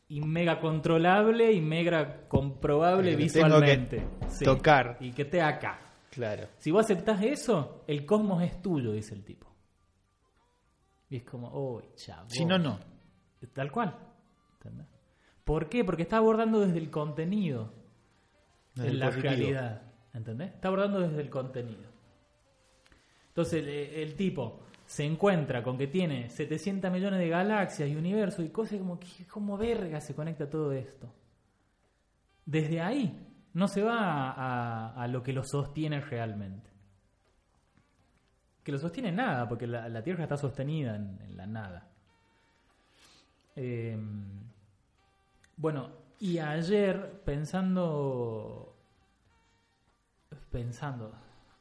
y 0.08 0.20
mega 0.20 0.60
controlable 0.60 1.52
y 1.52 1.60
mega 1.60 2.26
comprobable 2.28 3.16
Que 3.16 3.26
tengo 3.28 3.46
visualmente. 3.46 4.06
tocar. 4.44 4.96
Y 5.00 5.12
que 5.12 5.22
esté 5.22 5.40
acá. 5.42 5.78
Claro. 6.10 6.48
Si 6.58 6.70
vos 6.72 6.84
aceptás 6.84 7.22
eso, 7.22 7.84
el 7.86 8.04
cosmos 8.04 8.42
es 8.42 8.60
tuyo, 8.60 8.92
dice 8.92 9.14
el 9.14 9.24
tipo. 9.24 9.46
Y 11.08 11.16
es 11.16 11.22
como, 11.24 11.48
uy, 11.76 11.84
chavo. 11.96 12.28
Si 12.28 12.44
no, 12.44 12.58
no. 12.58 12.78
Tal 13.52 13.70
cual. 13.72 13.96
¿Entendés? 14.54 14.86
¿Por 15.44 15.68
qué? 15.68 15.84
Porque 15.84 16.02
está 16.02 16.18
abordando 16.18 16.60
desde 16.60 16.78
el 16.78 16.90
contenido 16.90 17.72
Desde 18.82 18.92
en 18.92 18.98
la 19.00 19.06
positivo. 19.06 19.30
realidad. 19.30 19.82
¿Entendés? 20.12 20.52
Está 20.54 20.68
abordando 20.68 21.00
desde 21.00 21.20
el 21.20 21.30
contenido. 21.30 21.90
Entonces 23.28 23.62
el, 23.62 23.68
el 23.68 24.14
tipo 24.16 24.60
se 24.86 25.04
encuentra 25.04 25.62
con 25.62 25.78
que 25.78 25.86
tiene 25.86 26.28
700 26.30 26.90
millones 26.90 27.20
de 27.20 27.28
galaxias 27.28 27.88
y 27.88 27.94
universos 27.94 28.44
y 28.44 28.48
cosas 28.48 28.78
como 28.78 28.98
que 28.98 29.24
como 29.28 29.56
verga 29.56 30.00
se 30.00 30.14
conecta 30.14 30.50
todo 30.50 30.72
esto. 30.72 31.12
Desde 32.44 32.80
ahí 32.80 33.16
no 33.54 33.68
se 33.68 33.82
va 33.82 34.30
a, 34.32 34.94
a 35.00 35.08
lo 35.08 35.22
que 35.22 35.32
lo 35.32 35.44
sostiene 35.44 36.00
realmente. 36.00 36.68
Que 38.64 38.72
lo 38.72 38.78
sostiene 38.78 39.12
nada, 39.12 39.48
porque 39.48 39.66
la, 39.66 39.88
la 39.88 40.02
Tierra 40.02 40.24
está 40.24 40.36
sostenida 40.36 40.96
en, 40.96 41.18
en 41.22 41.36
la 41.36 41.46
nada. 41.46 41.88
Eh, 43.56 43.96
bueno, 45.56 45.90
y 46.18 46.38
ayer 46.38 47.22
pensando, 47.24 48.69
pensando, 50.50 51.12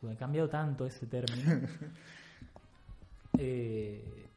me 0.02 0.14
ha 0.14 0.18
cambiado 0.18 0.50
tanto 0.50 0.86
ese 0.86 1.06
término. 1.08 1.68
Eh, 3.38 4.28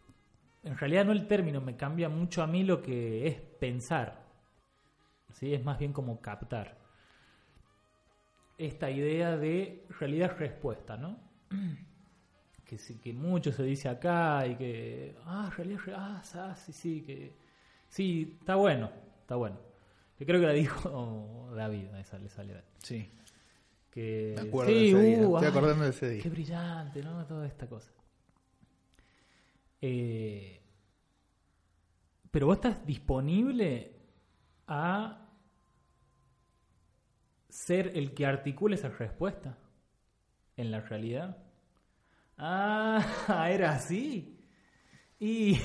en 0.63 0.79
realidad 0.79 1.05
no 1.05 1.13
el 1.13 1.27
término, 1.27 1.61
me 1.61 1.77
cambia 1.77 2.09
mucho 2.09 2.43
a 2.43 2.47
mí 2.47 2.63
lo 2.63 2.81
que 2.83 3.27
es 3.27 3.41
pensar. 3.41 4.23
¿sí? 5.33 5.53
Es 5.55 5.65
más 5.65 5.79
bien 5.79 5.93
como 5.93 6.21
captar. 6.21 6.77
Esta 8.59 8.91
idea 8.91 9.37
de 9.37 9.87
realidad-respuesta, 9.99 10.97
¿no? 10.97 11.19
Que, 12.65 12.79
que 13.03 13.13
mucho 13.13 13.53
se 13.53 13.65
dice 13.65 13.89
acá 13.91 14.47
y 14.47 14.55
que, 14.57 15.15
ah, 15.27 15.51
realidad, 15.55 15.81
re- 15.85 15.95
ah, 15.95 16.23
ah, 16.37 16.55
sí, 16.55 16.73
sí, 16.73 17.03
que 17.03 17.35
sí, 17.89 18.37
está 18.41 18.55
bueno, 18.55 18.91
está 19.21 19.35
bueno. 19.37 19.59
Que 20.19 20.25
creo 20.25 20.41
que 20.41 20.47
la 20.47 20.53
dijo 20.55 21.51
David, 21.57 21.95
esa 21.97 22.19
le 22.19 22.31
sale. 22.31 22.63
Sí. 22.79 23.11
Que, 23.93 24.33
Me 24.37 24.49
acuerdo 24.49 24.73
sí, 24.73 24.79
de 24.79 24.89
ese 24.89 25.03
día. 25.03 25.19
uh, 25.29 25.35
Estoy 25.37 25.45
ay, 25.45 25.51
acordando 25.51 25.85
de 25.85 25.91
ese 25.91 26.09
día. 26.11 26.23
Qué 26.23 26.31
brillante, 26.31 27.03
¿no? 27.03 27.27
Toda 27.27 27.47
esta 27.47 27.69
cosa. 27.69 27.93
Eh, 29.81 30.61
pero 32.31 32.47
vos 32.47 32.57
estás 32.57 32.87
disponible 32.87 33.93
a 34.67 35.29
ser 37.49 37.93
el 37.95 38.15
que 38.15 38.25
articule 38.27 38.77
esa 38.77 38.89
respuesta 38.89 39.59
en 40.57 40.71
la 40.71 40.81
realidad. 40.81 41.37
Ah, 42.39 43.49
era 43.53 43.73
así. 43.73 44.39
Y 45.21 45.59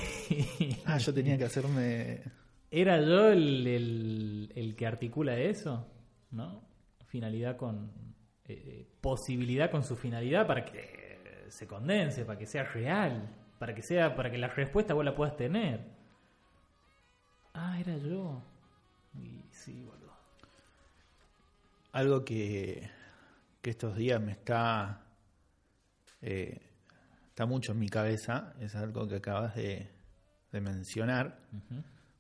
Ah, 0.86 0.98
yo 0.98 1.14
tenía 1.14 1.38
que 1.38 1.46
hacerme. 1.46 2.22
era 2.70 3.02
yo 3.02 3.30
el, 3.30 3.66
el- 3.66 4.52
el 4.56 4.76
que 4.76 4.86
articula 4.86 5.38
eso, 5.40 5.88
¿no? 6.32 6.62
Finalidad 7.06 7.56
con 7.58 7.90
eh, 8.48 8.54
eh, 8.66 8.88
posibilidad 9.02 9.70
con 9.70 9.84
su 9.84 9.96
finalidad 9.96 10.48
para 10.48 10.64
que 10.64 11.46
se 11.50 11.68
condense, 11.68 12.26
para 12.26 12.38
que 12.38 12.46
sea 12.46 12.64
real, 12.64 13.36
para 13.60 13.74
que 13.74 13.82
sea, 13.82 14.16
para 14.16 14.30
que 14.32 14.38
la 14.38 14.48
respuesta 14.48 14.94
vos 14.94 15.04
la 15.06 15.16
puedas 15.16 15.36
tener. 15.36 15.86
Ah, 17.54 17.80
era 17.80 17.98
yo. 17.98 18.42
Y 19.16 19.44
sí, 19.52 19.82
boludo. 19.82 20.14
Algo 21.92 22.24
que, 22.24 22.90
que 23.62 23.70
estos 23.72 23.96
días 23.96 24.22
me 24.22 24.34
está. 24.34 25.02
eh, 26.22 26.62
está 27.30 27.46
mucho 27.46 27.72
en 27.72 27.80
mi 27.80 27.90
cabeza. 27.90 28.54
Es 28.60 28.76
algo 28.76 29.08
que 29.08 29.16
acabas 29.16 29.56
de, 29.56 29.90
de 30.52 30.62
mencionar. 30.62 31.40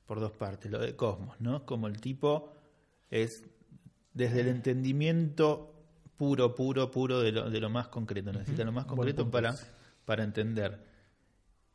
Por 0.06 0.20
dos 0.20 0.32
partes. 0.32 0.72
Lo 0.72 0.80
de 0.80 0.96
Cosmos, 0.96 1.40
¿no? 1.42 1.66
Como 1.66 1.88
el 1.88 2.00
tipo 2.02 2.56
es 3.12 3.44
desde 4.14 4.42
el 4.42 4.48
entendimiento 4.48 5.77
puro, 6.18 6.56
puro, 6.56 6.90
puro 6.92 7.22
de 7.22 7.32
lo, 7.32 7.50
de 7.50 7.60
lo 7.60 7.70
más 7.70 7.88
concreto. 7.90 8.32
Necesita 8.34 8.64
lo 8.64 8.72
más 8.72 8.86
concreto 8.86 9.24
para, 9.32 9.54
para 10.06 10.24
entender. 10.24 10.86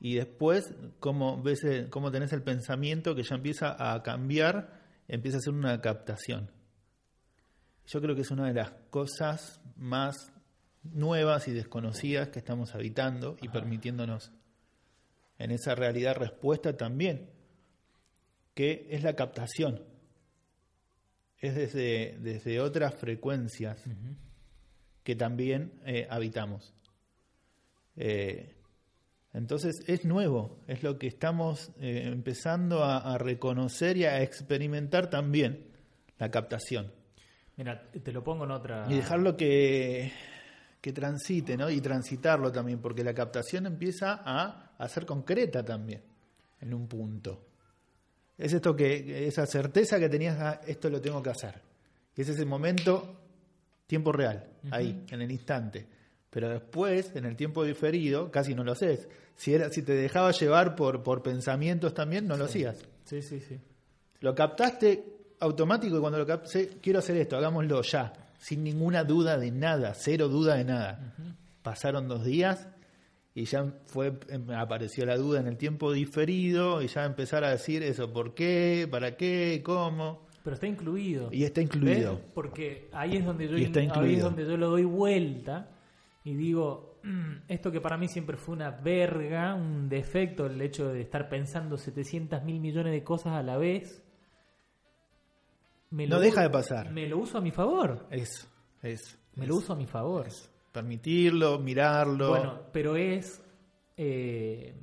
Y 0.00 0.14
después, 0.16 0.74
cómo 0.98 1.40
ves 1.42 1.62
el- 1.64 1.88
cómo 1.88 2.10
tenés 2.10 2.32
el 2.32 2.42
pensamiento 2.42 3.14
que 3.14 3.22
ya 3.22 3.36
empieza 3.36 3.94
a 3.94 4.02
cambiar, 4.02 4.80
empieza 5.08 5.38
a 5.38 5.40
ser 5.40 5.54
una 5.54 5.80
captación. 5.80 6.50
Yo 7.86 8.00
creo 8.00 8.14
que 8.14 8.22
es 8.22 8.30
una 8.30 8.46
de 8.48 8.54
las 8.54 8.70
cosas 8.90 9.60
más 9.76 10.32
nuevas 10.82 11.46
y 11.46 11.52
desconocidas 11.52 12.28
que 12.30 12.40
estamos 12.40 12.74
habitando 12.74 13.36
y 13.40 13.48
permitiéndonos 13.48 14.32
en 15.38 15.50
esa 15.52 15.74
realidad 15.76 16.16
respuesta 16.16 16.76
también, 16.76 17.30
que 18.54 18.88
es 18.90 19.02
la 19.04 19.14
captación. 19.14 19.82
Es 21.38 21.54
desde, 21.54 22.18
desde 22.20 22.60
otras 22.60 22.94
frecuencias 22.94 23.84
que 25.02 25.16
también 25.16 25.72
eh, 25.84 26.06
habitamos. 26.10 26.74
Eh, 27.96 28.54
entonces 29.34 29.82
es 29.86 30.04
nuevo, 30.04 30.58
es 30.66 30.82
lo 30.82 30.98
que 30.98 31.06
estamos 31.06 31.70
eh, 31.80 32.02
empezando 32.06 32.84
a, 32.84 32.98
a 32.98 33.18
reconocer 33.18 33.96
y 33.96 34.04
a 34.04 34.22
experimentar 34.22 35.08
también, 35.08 35.70
la 36.18 36.30
captación. 36.30 36.92
Mira, 37.56 37.90
te 37.90 38.12
lo 38.12 38.22
pongo 38.22 38.44
en 38.44 38.50
otra. 38.50 38.86
Y 38.88 38.94
dejarlo 38.94 39.36
que, 39.36 40.12
que 40.80 40.92
transite, 40.92 41.56
¿no? 41.56 41.70
Y 41.70 41.80
transitarlo 41.80 42.50
también, 42.50 42.80
porque 42.80 43.04
la 43.04 43.14
captación 43.14 43.66
empieza 43.66 44.20
a, 44.24 44.74
a 44.78 44.88
ser 44.88 45.06
concreta 45.06 45.64
también, 45.64 46.02
en 46.60 46.74
un 46.74 46.86
punto. 46.88 47.46
Es 48.38 48.52
esto 48.52 48.74
que, 48.74 49.26
esa 49.26 49.46
certeza 49.46 49.98
que 49.98 50.08
tenías, 50.08 50.38
ah, 50.40 50.60
esto 50.66 50.88
lo 50.90 51.00
tengo 51.00 51.22
que 51.22 51.30
hacer. 51.30 51.60
Y 52.16 52.22
es 52.22 52.28
ese 52.28 52.44
momento, 52.44 53.21
tiempo 53.92 54.10
real, 54.10 54.48
ahí, 54.70 55.04
en 55.10 55.20
el 55.20 55.30
instante. 55.30 55.86
Pero 56.30 56.48
después, 56.48 57.14
en 57.14 57.26
el 57.26 57.36
tiempo 57.36 57.62
diferido, 57.62 58.30
casi 58.30 58.54
no 58.54 58.64
lo 58.64 58.72
haces. 58.72 59.06
Si, 59.36 59.52
era, 59.52 59.68
si 59.68 59.82
te 59.82 59.92
dejaba 59.92 60.30
llevar 60.30 60.74
por, 60.76 61.02
por 61.02 61.22
pensamientos 61.22 61.92
también, 61.92 62.26
no 62.26 62.38
lo 62.38 62.46
hacías. 62.46 62.78
Sí, 63.04 63.20
sí, 63.20 63.38
sí. 63.40 63.60
Lo 64.20 64.34
captaste 64.34 65.34
automático 65.40 65.98
y 65.98 66.00
cuando 66.00 66.18
lo 66.18 66.24
capté, 66.24 66.78
quiero 66.80 67.00
hacer 67.00 67.18
esto, 67.18 67.36
hagámoslo 67.36 67.82
ya, 67.82 68.14
sin 68.38 68.64
ninguna 68.64 69.04
duda 69.04 69.36
de 69.36 69.50
nada, 69.50 69.92
cero 69.92 70.28
duda 70.28 70.54
de 70.54 70.64
nada. 70.64 71.14
Pasaron 71.62 72.08
dos 72.08 72.24
días 72.24 72.66
y 73.34 73.44
ya 73.44 73.74
fue 73.84 74.18
em, 74.30 74.50
apareció 74.52 75.04
la 75.04 75.18
duda 75.18 75.40
en 75.40 75.48
el 75.48 75.58
tiempo 75.58 75.92
diferido 75.92 76.80
y 76.80 76.86
ya 76.86 77.04
empezar 77.04 77.44
a 77.44 77.50
decir 77.50 77.82
eso, 77.82 78.10
¿por 78.10 78.32
qué? 78.32 78.88
¿Para 78.90 79.18
qué? 79.18 79.60
¿Cómo? 79.62 80.31
Pero 80.42 80.54
está 80.54 80.66
incluido. 80.66 81.28
Y 81.32 81.44
está 81.44 81.60
incluido. 81.60 82.16
¿Ves? 82.16 82.24
Porque 82.34 82.88
ahí 82.92 83.16
es 83.16 83.24
donde 83.24 83.48
yo 83.48 83.56
Y 83.56 83.64
está 83.64 83.80
ahí 83.80 84.14
es 84.16 84.22
donde 84.22 84.44
yo 84.44 84.56
lo 84.56 84.70
doy 84.70 84.84
vuelta 84.84 85.70
y 86.24 86.34
digo, 86.34 86.98
"Mm, 87.04 87.32
esto 87.48 87.70
que 87.70 87.80
para 87.80 87.96
mí 87.96 88.08
siempre 88.08 88.36
fue 88.36 88.54
una 88.54 88.70
verga, 88.70 89.54
un 89.54 89.88
defecto, 89.88 90.46
el 90.46 90.60
hecho 90.60 90.88
de 90.92 91.00
estar 91.02 91.28
pensando 91.28 91.76
700 91.76 92.42
mil 92.42 92.60
millones 92.60 92.92
de 92.92 93.04
cosas 93.04 93.34
a 93.34 93.42
la 93.42 93.56
vez, 93.56 94.02
me 95.90 96.06
No 96.06 96.18
deja 96.18 96.42
de 96.42 96.50
pasar. 96.50 96.90
Me 96.90 97.06
lo 97.06 97.18
uso 97.18 97.38
a 97.38 97.40
mi 97.40 97.50
favor. 97.50 98.06
Eso, 98.10 98.46
eso. 98.82 99.16
Me 99.36 99.44
eso, 99.44 99.52
lo 99.52 99.58
uso 99.58 99.72
a 99.74 99.76
mi 99.76 99.86
favor. 99.86 100.26
eso. 100.26 100.48
Permitirlo, 100.72 101.58
mirarlo. 101.58 102.30
Bueno, 102.30 102.60
pero 102.72 102.96
es 102.96 103.44
eh, 103.98 104.74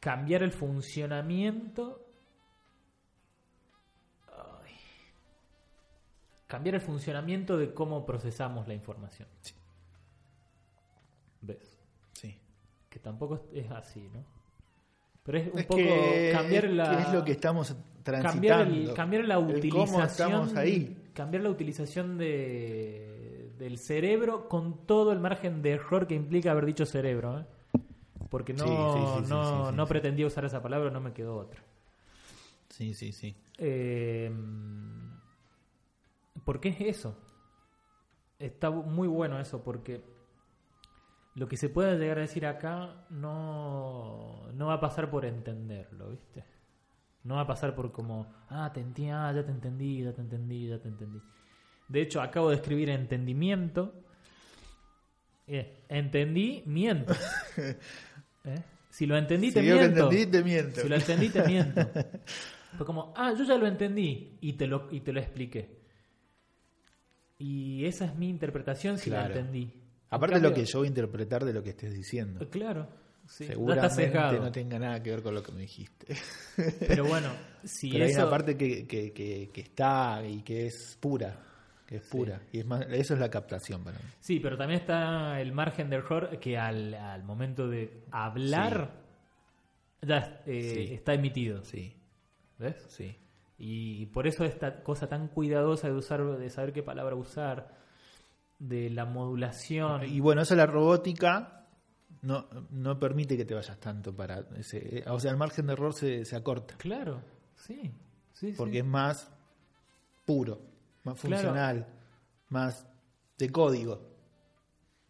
cambiar 0.00 0.42
el 0.42 0.50
funcionamiento. 0.50 1.99
Cambiar 6.50 6.74
el 6.74 6.80
funcionamiento 6.80 7.56
de 7.56 7.72
cómo 7.72 8.04
procesamos 8.04 8.66
la 8.66 8.74
información. 8.74 9.28
Sí. 9.40 9.54
¿Ves? 11.42 11.78
Sí. 12.12 12.36
Que 12.88 12.98
tampoco 12.98 13.46
es- 13.54 13.70
así, 13.70 14.00
¿no? 14.12 14.24
Pero 15.22 15.38
es 15.38 15.52
un 15.52 15.58
Es 15.60 15.66
poco 15.66 15.76
que 15.78 16.30
cambiar 16.34 16.64
la. 16.70 17.00
es 17.02 17.12
lo 17.14 17.24
que 17.24 17.32
estamos 17.32 17.68
cambiar, 18.02 18.22
transitando. 18.22 18.74
el- 18.74 18.94
cambiar 18.94 19.24
la 19.26 19.38
utilización 19.38 19.86
cómo 19.86 20.02
estamos 20.02 20.56
ahí. 20.56 21.10
cambiar 21.14 21.42
la 21.44 21.50
utilización 21.50 22.18
de, 22.18 23.52
del 23.58 23.78
cerebro 23.78 24.48
con 24.48 24.86
todo 24.86 25.12
el 25.12 25.20
margen 25.20 25.62
de 25.62 25.72
error 25.72 26.06
que 26.06 26.14
implica 26.14 26.50
haber 26.50 26.66
dicho 26.66 26.84
cerebro 26.86 27.40
¿eh? 27.40 27.44
porque 28.30 28.54
no 28.54 28.64
Sí, 28.64 28.70
sí, 28.70 29.06
sí, 29.18 29.24
sí, 29.24 29.30
no, 29.30 29.70
no 29.72 29.86
pretendía 29.86 30.26
usar 30.26 30.44
esa 30.46 30.62
palabra 30.62 30.90
no 30.90 31.00
me 31.00 31.12
quedó 31.12 31.36
otra 31.36 31.62
Sí, 32.70 32.94
sí, 32.94 33.12
sí. 33.12 33.36
eh, 33.58 34.32
¿por 36.44 36.60
qué 36.60 36.68
es 36.70 36.80
eso? 36.80 37.16
está 38.38 38.70
muy 38.70 39.06
bueno 39.06 39.38
eso 39.38 39.62
porque 39.62 40.02
lo 41.34 41.46
que 41.46 41.58
se 41.58 41.68
pueda 41.68 41.94
llegar 41.96 42.16
a 42.16 42.22
decir 42.22 42.46
acá 42.46 43.04
no, 43.10 44.46
no 44.54 44.66
va 44.68 44.74
a 44.74 44.80
pasar 44.80 45.10
por 45.10 45.26
entenderlo, 45.26 46.08
¿viste? 46.10 46.44
No 47.22 47.34
va 47.34 47.42
a 47.42 47.46
pasar 47.46 47.74
por 47.74 47.92
como, 47.92 48.32
ah, 48.48 48.70
te 48.72 48.80
enti- 48.82 49.10
ah, 49.12 49.30
ya 49.34 49.44
te 49.44 49.50
entendí, 49.52 50.02
ya 50.02 50.12
te 50.14 50.22
entendí, 50.22 50.68
ya 50.68 50.78
te 50.80 50.88
entendí. 50.88 51.20
De 51.86 52.00
hecho, 52.00 52.22
acabo 52.22 52.48
de 52.48 52.56
escribir 52.56 52.88
entendimiento. 52.88 53.92
Eh, 55.46 55.84
entendí, 55.90 56.62
miento. 56.66 57.12
¿Eh? 58.44 58.62
Si 58.88 59.04
lo 59.04 59.18
entendí, 59.18 59.52
te 59.52 59.60
Si 59.60 59.66
que 59.66 59.74
miento. 59.74 60.04
entendí, 60.04 60.26
te 60.30 60.42
miento. 60.42 60.80
Si 60.80 60.88
lo 60.88 60.96
entendí, 60.96 61.28
te 61.28 61.42
miento. 61.46 61.90
Fue 62.78 62.86
como, 62.86 63.12
ah, 63.16 63.34
yo 63.36 63.44
ya 63.44 63.58
lo 63.58 63.66
entendí 63.66 64.38
y 64.40 64.54
te 64.54 64.66
lo, 64.66 64.88
y 64.90 65.00
te 65.00 65.12
lo 65.12 65.20
expliqué. 65.20 65.79
Y 67.40 67.84
esa 67.86 68.04
es 68.04 68.14
mi 68.14 68.28
interpretación 68.28 68.98
si 68.98 69.10
Claro. 69.10 69.34
la 69.34 69.40
entendí. 69.40 69.72
Aparte 70.10 70.36
de 70.36 70.40
lo 70.48 70.54
que 70.54 70.64
yo 70.64 70.78
voy 70.80 70.86
a 70.86 70.90
interpretar 70.90 71.44
de 71.44 71.52
lo 71.52 71.62
que 71.62 71.70
estés 71.70 71.92
diciendo. 71.92 72.48
Claro. 72.50 72.86
sí, 73.26 73.46
Seguramente 73.46 74.10
no 74.38 74.52
tenga 74.52 74.78
nada 74.78 75.02
que 75.02 75.10
ver 75.10 75.22
con 75.22 75.34
lo 75.34 75.42
que 75.42 75.52
me 75.52 75.62
dijiste. 75.62 76.14
Pero 76.86 77.04
bueno, 77.06 77.30
si 77.64 77.90
Pero 77.90 78.04
hay 78.04 78.10
eso... 78.10 78.20
una 78.22 78.30
parte 78.30 78.56
que, 78.56 78.86
que, 78.86 79.12
que, 79.12 79.50
que 79.52 79.60
está 79.60 80.22
y 80.26 80.42
que 80.42 80.66
es 80.66 80.96
pura. 81.00 81.36
Que 81.86 81.96
es 81.96 82.02
pura. 82.02 82.40
Y 82.52 82.58
es 82.60 82.66
más, 82.66 82.84
eso 82.90 83.14
es 83.14 83.20
la 83.20 83.30
captación 83.30 83.82
para 83.82 83.98
mí. 83.98 84.04
Sí, 84.20 84.38
pero 84.38 84.56
también 84.56 84.80
está 84.80 85.40
el 85.40 85.50
margen 85.52 85.90
de 85.90 85.96
error 85.96 86.38
que 86.38 86.56
al, 86.56 86.94
al 86.94 87.24
momento 87.24 87.68
de 87.68 88.02
hablar 88.12 88.92
ya 90.02 90.42
eh, 90.46 90.94
está 90.94 91.14
emitido. 91.14 91.64
Sí, 91.64 91.92
¿Ves? 92.58 92.76
sí. 92.88 93.16
Y 93.62 94.06
por 94.06 94.26
eso 94.26 94.44
esta 94.44 94.82
cosa 94.82 95.06
tan 95.06 95.28
cuidadosa 95.28 95.88
de 95.88 95.94
usar, 95.94 96.24
de 96.38 96.48
saber 96.48 96.72
qué 96.72 96.82
palabra 96.82 97.14
usar, 97.14 97.76
de 98.58 98.88
la 98.88 99.04
modulación. 99.04 100.04
Y 100.04 100.18
bueno, 100.20 100.40
eso 100.40 100.56
la 100.56 100.64
robótica 100.64 101.66
no, 102.22 102.46
no 102.70 102.98
permite 102.98 103.36
que 103.36 103.44
te 103.44 103.54
vayas 103.54 103.78
tanto 103.78 104.16
para 104.16 104.46
ese. 104.56 105.04
O 105.08 105.20
sea, 105.20 105.30
el 105.30 105.36
margen 105.36 105.66
de 105.66 105.74
error 105.74 105.92
se, 105.92 106.24
se 106.24 106.36
acorta. 106.36 106.76
Claro, 106.78 107.20
sí. 107.54 107.92
sí 108.32 108.54
Porque 108.56 108.72
sí. 108.72 108.78
es 108.78 108.86
más 108.86 109.30
puro, 110.24 110.62
más 111.04 111.20
Claro. 111.20 111.36
funcional, 111.42 111.86
más 112.48 112.86
de 113.36 113.50
código. 113.52 114.00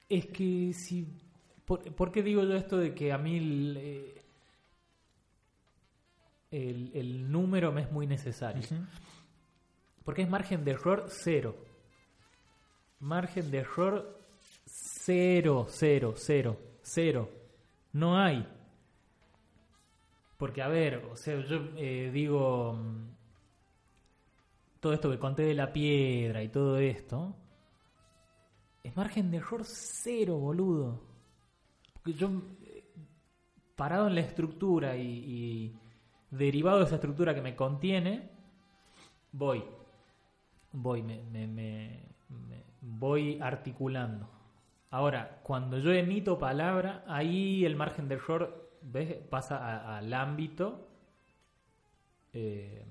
Es 0.09 0.27
que 0.27 0.72
si. 0.72 1.06
¿por, 1.64 1.85
por 1.94 2.10
qué 2.10 2.22
digo 2.24 2.43
yo 2.43 2.55
esto 2.55 2.78
de 2.78 2.94
que 2.94 3.12
a 3.12 3.18
mí 3.18 3.36
el, 3.39 3.77
eh, 3.77 4.20
el, 6.51 6.90
el 6.94 7.31
número 7.31 7.72
me 7.72 7.82
es 7.82 7.93
muy 7.93 8.06
necesario? 8.06 8.62
Porque 10.05 10.22
es 10.22 10.28
margen 10.28 10.64
de 10.64 10.72
error 10.72 11.06
cero. 11.09 11.56
Margen 13.01 13.51
de 13.51 13.59
error 13.59 14.20
cero, 14.66 15.66
cero, 15.68 16.14
cero, 16.16 16.59
cero. 16.82 17.31
No 17.93 18.18
hay. 18.18 18.47
Porque, 20.36 20.62
a 20.62 20.68
ver, 20.68 21.05
o 21.10 21.16
sea, 21.16 21.39
yo 21.40 21.59
eh, 21.77 22.10
digo. 22.12 22.72
mm, 22.74 23.09
Todo 24.81 24.93
esto 24.94 25.10
que 25.10 25.18
conté 25.18 25.43
de 25.43 25.55
la 25.55 25.72
piedra 25.72 26.43
y 26.43 26.48
todo 26.48 26.78
esto. 26.78 27.35
Es 28.82 28.97
margen 28.97 29.31
de 29.31 29.36
error 29.39 29.62
cero, 29.64 30.39
boludo. 30.39 31.02
Porque 31.93 32.14
yo, 32.14 32.31
eh, 32.64 32.85
parado 33.77 34.09
en 34.09 34.14
la 34.14 34.22
estructura 34.22 34.97
y, 34.97 35.02
y 35.02 35.80
derivado 36.31 36.78
de 36.78 36.85
esa 36.85 36.97
estructura 36.97 37.35
que 37.35 37.40
me 37.43 37.57
contiene, 37.57 38.28
voy. 39.32 39.65
Voy, 40.73 41.02
me, 41.02 41.23
me- 41.24 41.47
me- 41.47 42.02
me- 42.48 42.62
voy 42.81 43.39
articulando. 43.40 44.28
Ahora, 44.90 45.40
cuando 45.43 45.78
yo 45.78 45.93
emito 45.93 46.39
palabra, 46.39 47.05
ahí 47.07 47.65
el 47.65 47.77
margen 47.77 48.09
de 48.09 48.15
error 48.16 48.70
¿ves? 48.82 49.15
pasa 49.28 49.57
a- 49.59 49.98
al 49.98 50.12
ámbito 50.15 50.86
eh, 52.32 52.85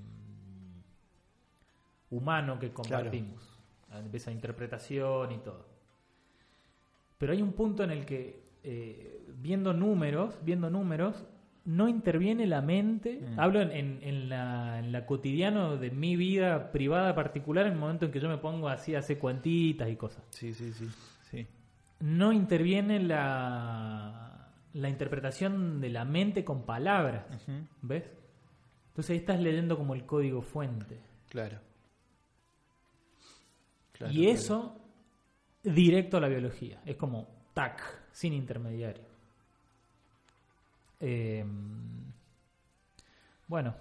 humano 2.10 2.60
que 2.60 2.72
compartimos. 2.74 3.58
Esa 4.14 4.32
interpretación 4.32 5.32
y 5.32 5.38
todo. 5.40 5.66
Pero 7.18 7.34
hay 7.34 7.42
un 7.42 7.54
punto 7.54 7.84
en 7.84 7.92
el 7.92 8.06
que, 8.06 8.44
eh, 8.64 9.26
viendo 9.38 9.74
números, 9.74 10.38
viendo 10.44 10.70
números, 10.70 11.26
no 11.66 11.88
interviene 11.88 12.48
la 12.48 12.62
mente. 12.62 13.20
Mm. 13.22 13.40
Hablo 13.40 13.62
en, 13.62 13.72
en- 13.72 14.00
en 14.02 14.30
la, 14.30 14.80
en 14.80 14.92
la 14.92 15.06
cotidiano 15.06 15.78
de 15.78 15.92
mi 15.92 16.16
vida 16.16 16.72
privada 16.72 17.14
particular, 17.16 17.66
en 17.68 17.74
el 17.74 17.80
momento 17.80 18.06
en 18.06 18.12
que 18.12 18.20
yo 18.20 18.30
me 18.30 18.38
pongo 18.38 18.70
así 18.70 18.96
a 18.96 19.00
hacer 19.00 19.20
cuentitas 19.20 19.90
y 19.90 19.96
cosas. 19.96 20.24
Sí, 20.32 20.54
sí, 20.54 20.72
sí. 20.74 20.88
sí. 21.30 21.48
No 22.00 22.32
interviene 22.34 23.00
la, 23.00 24.52
la 24.74 24.90
interpretación 24.90 25.82
de 25.82 25.90
la 25.90 26.06
mente 26.06 26.44
con 26.46 26.66
palabras. 26.66 27.26
¿Ves? 27.82 28.04
Entonces 28.90 29.12
ahí 29.12 29.18
estás 29.18 29.40
leyendo 29.40 29.78
como 29.78 29.94
el 29.96 30.06
código 30.06 30.42
fuente. 30.42 31.00
Claro. 31.30 31.60
Claro, 33.92 34.14
y 34.14 34.18
claro. 34.24 34.32
eso 34.34 34.76
directo 35.64 36.18
a 36.18 36.22
la 36.22 36.30
biología. 36.30 36.82
Es 36.86 36.96
como 36.96 37.28
tac, 37.54 37.82
sin 38.12 38.32
intermediario. 38.34 39.04
Eh, 41.00 41.46
bueno. 43.48 43.74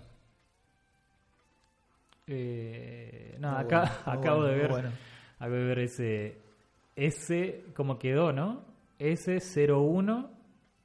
Eh, 2.27 3.37
Muy 3.41 3.49
acá 3.51 3.81
bueno, 3.81 3.91
acabo 4.21 4.37
bueno, 4.41 4.45
de 4.45 4.55
ver 4.57 4.71
bueno. 4.71 4.93
acabo 5.39 5.55
de 5.55 5.65
ver 5.65 5.79
ese 5.81 6.39
S 6.97 7.65
como 7.75 7.99
quedó, 7.99 8.33
¿no? 8.33 8.63
S01 8.99 10.29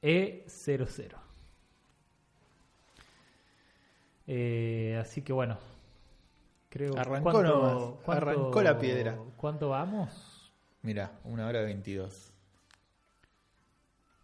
E00. 0.02 1.16
Eh, 4.26 4.96
así 5.00 5.22
que 5.22 5.32
bueno. 5.32 5.58
Creo 6.70 6.98
Arrancó 6.98 7.30
¿cuánto- 7.30 7.42
nomás, 7.42 8.00
cuánto- 8.04 8.12
arrancó 8.30 8.62
la 8.62 8.78
piedra. 8.78 9.16
¿Cuánto 9.36 9.68
vamos? 9.68 10.52
Mira, 10.82 11.12
una 11.24 11.46
hora 11.46 11.62
veintidós. 11.62 12.32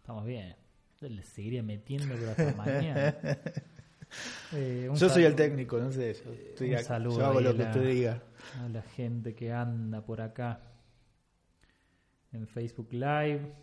Estamos 0.01 0.25
bien. 0.25 0.55
Le 1.01 1.23
seguiría 1.23 1.63
metiendo 1.63 2.13
pero 2.15 2.31
hasta 2.31 2.53
mañana. 2.55 3.15
Eh, 4.53 4.89
Yo 4.93 5.07
soy 5.07 5.23
el 5.23 5.35
técnico, 5.35 5.79
no 5.79 5.89
sé. 5.89 6.13
Yo, 6.15 6.33
estoy 6.33 6.71
un 6.71 6.75
acá, 6.75 6.83
saludo 6.83 7.19
yo 7.19 7.25
hago 7.27 7.39
lo 7.39 7.53
que 7.53 7.59
la- 7.63 7.69
usted 7.69 7.87
diga. 7.87 8.21
A 8.61 8.67
la 8.67 8.81
gente 8.81 9.33
que 9.33 9.53
anda 9.53 10.01
por 10.03 10.19
acá. 10.19 10.59
En 12.33 12.45
Facebook 12.45 12.89
Live. 12.91 13.53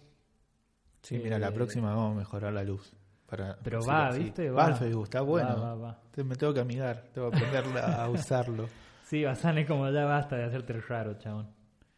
Sí, 1.02 1.18
mira, 1.22 1.38
la 1.38 1.48
Eh, 1.48 1.52
próxima 1.52 1.94
vamos 1.94 2.14
a 2.16 2.18
mejorar 2.20 2.54
la 2.54 2.64
luz. 2.64 2.94
Para, 3.26 3.58
Pero 3.62 3.84
va. 3.84 4.10
¿viste? 4.12 4.50
Va 4.50 4.64
al 4.68 4.76
Facebook, 4.76 5.04
está 5.04 5.20
bueno. 5.20 5.50
Va, 5.50 5.74
va, 5.74 5.98
va. 6.16 6.24
Me 6.24 6.34
tengo 6.36 6.54
que 6.54 6.60
amigar, 6.60 7.04
tengo 7.12 7.30
que 7.30 7.36
aprender 7.36 7.84
a 7.84 8.08
usarlo. 8.08 8.70
Sí, 9.04 9.24
Basane 9.24 9.66
como 9.66 9.90
ya 9.90 10.06
basta 10.06 10.36
de 10.36 10.44
hacerte 10.44 10.72
el 10.72 10.82
raro, 10.82 11.18
chabón. 11.18 11.50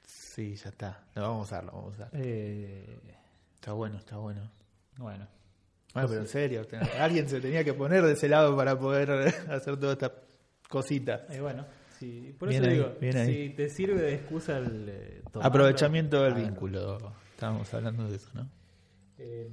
Sí, 0.04 0.56
ya 0.56 0.70
está. 0.70 1.04
Lo 1.14 1.22
vamos 1.22 1.40
a 1.52 1.54
usar, 1.54 1.64
lo 1.66 1.70
vamos 1.72 1.92
a 1.92 1.96
usar. 2.06 2.10
Eh, 2.14 2.98
Está 3.54 3.74
bueno, 3.74 3.96
está 3.98 4.16
bueno. 4.16 4.50
Bueno, 5.00 5.26
Bueno, 5.94 6.08
pero 6.08 6.20
en 6.20 6.28
serio, 6.28 6.66
alguien 6.98 7.26
se 7.28 7.40
tenía 7.40 7.64
que 7.64 7.72
poner 7.74 8.04
de 8.04 8.12
ese 8.12 8.28
lado 8.28 8.54
para 8.56 8.78
poder 8.78 9.10
hacer 9.50 9.76
toda 9.78 9.94
esta 9.94 10.12
cosita. 10.68 11.26
y 11.34 11.40
bueno, 11.40 11.64
sí, 11.98 12.36
por 12.38 12.48
Bien 12.50 12.62
eso 12.62 12.70
ahí, 12.70 12.76
digo, 12.76 12.92
bien 13.00 13.16
ahí. 13.16 13.48
si 13.48 13.54
te 13.54 13.68
sirve 13.70 14.00
de 14.02 14.14
excusa 14.14 14.58
el 14.58 14.86
eh, 14.88 15.22
tomarlo, 15.32 15.48
Aprovechamiento 15.48 16.22
del 16.22 16.34
vínculo. 16.34 16.98
Estábamos 17.30 17.72
hablando 17.72 18.08
de 18.08 18.16
eso, 18.16 18.28
¿no? 18.34 18.48
Eh, 19.18 19.50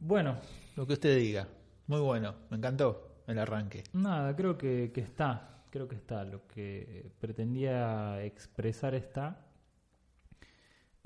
bueno, 0.00 0.36
Lo 0.76 0.86
que 0.86 0.92
usted 0.94 1.16
diga. 1.16 1.48
Muy 1.86 2.00
bueno, 2.00 2.34
me 2.50 2.56
encantó 2.56 3.22
el 3.26 3.38
arranque. 3.38 3.84
Nada, 3.92 4.34
creo 4.36 4.58
que, 4.58 4.90
que 4.92 5.00
está, 5.00 5.62
creo 5.70 5.88
que 5.88 5.96
está. 5.96 6.24
Lo 6.24 6.46
que 6.46 7.10
pretendía 7.20 8.22
expresar 8.24 8.94
está. 8.94 9.44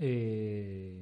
Eh, 0.05 1.01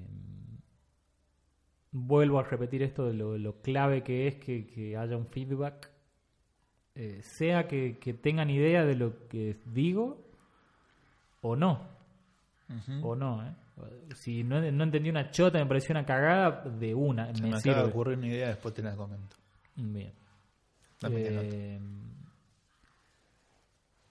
vuelvo 1.91 2.39
a 2.39 2.43
repetir 2.43 2.83
esto 2.83 3.07
de 3.07 3.15
lo, 3.15 3.39
lo 3.39 3.63
clave 3.63 4.03
que 4.03 4.29
es 4.29 4.37
que, 4.37 4.67
que 4.67 4.95
haya 4.97 5.17
un 5.17 5.27
feedback, 5.27 5.91
eh, 6.95 7.21
sea 7.23 7.67
que, 7.67 7.99
que 7.99 8.13
tengan 8.13 8.51
idea 8.51 8.85
de 8.85 8.95
lo 8.97 9.27
que 9.29 9.57
digo 9.65 10.23
o 11.41 11.57
no, 11.57 11.81
o 13.03 13.17
no. 13.17 13.43
¿eh? 13.47 13.55
Si 14.15 14.45
no, 14.45 14.61
no 14.71 14.85
entendí 14.85 15.09
una 15.09 15.31
chota, 15.31 15.59
me 15.59 15.65
pareció 15.67 15.95
una 15.95 16.05
cagada, 16.05 16.63
de 16.69 16.95
una, 16.95 17.35
Se 17.35 17.43
me, 17.43 17.49
me 17.49 17.57
acaba 17.57 17.61
sirve. 17.63 17.83
de 17.83 17.89
ocurrir 17.89 18.19
una 18.19 18.27
idea, 18.27 18.49
después 18.49 18.75
te 18.75 18.83
la 18.83 18.95
comento. 18.95 19.37
Bien. 19.77 20.13
Eh, 21.11 21.81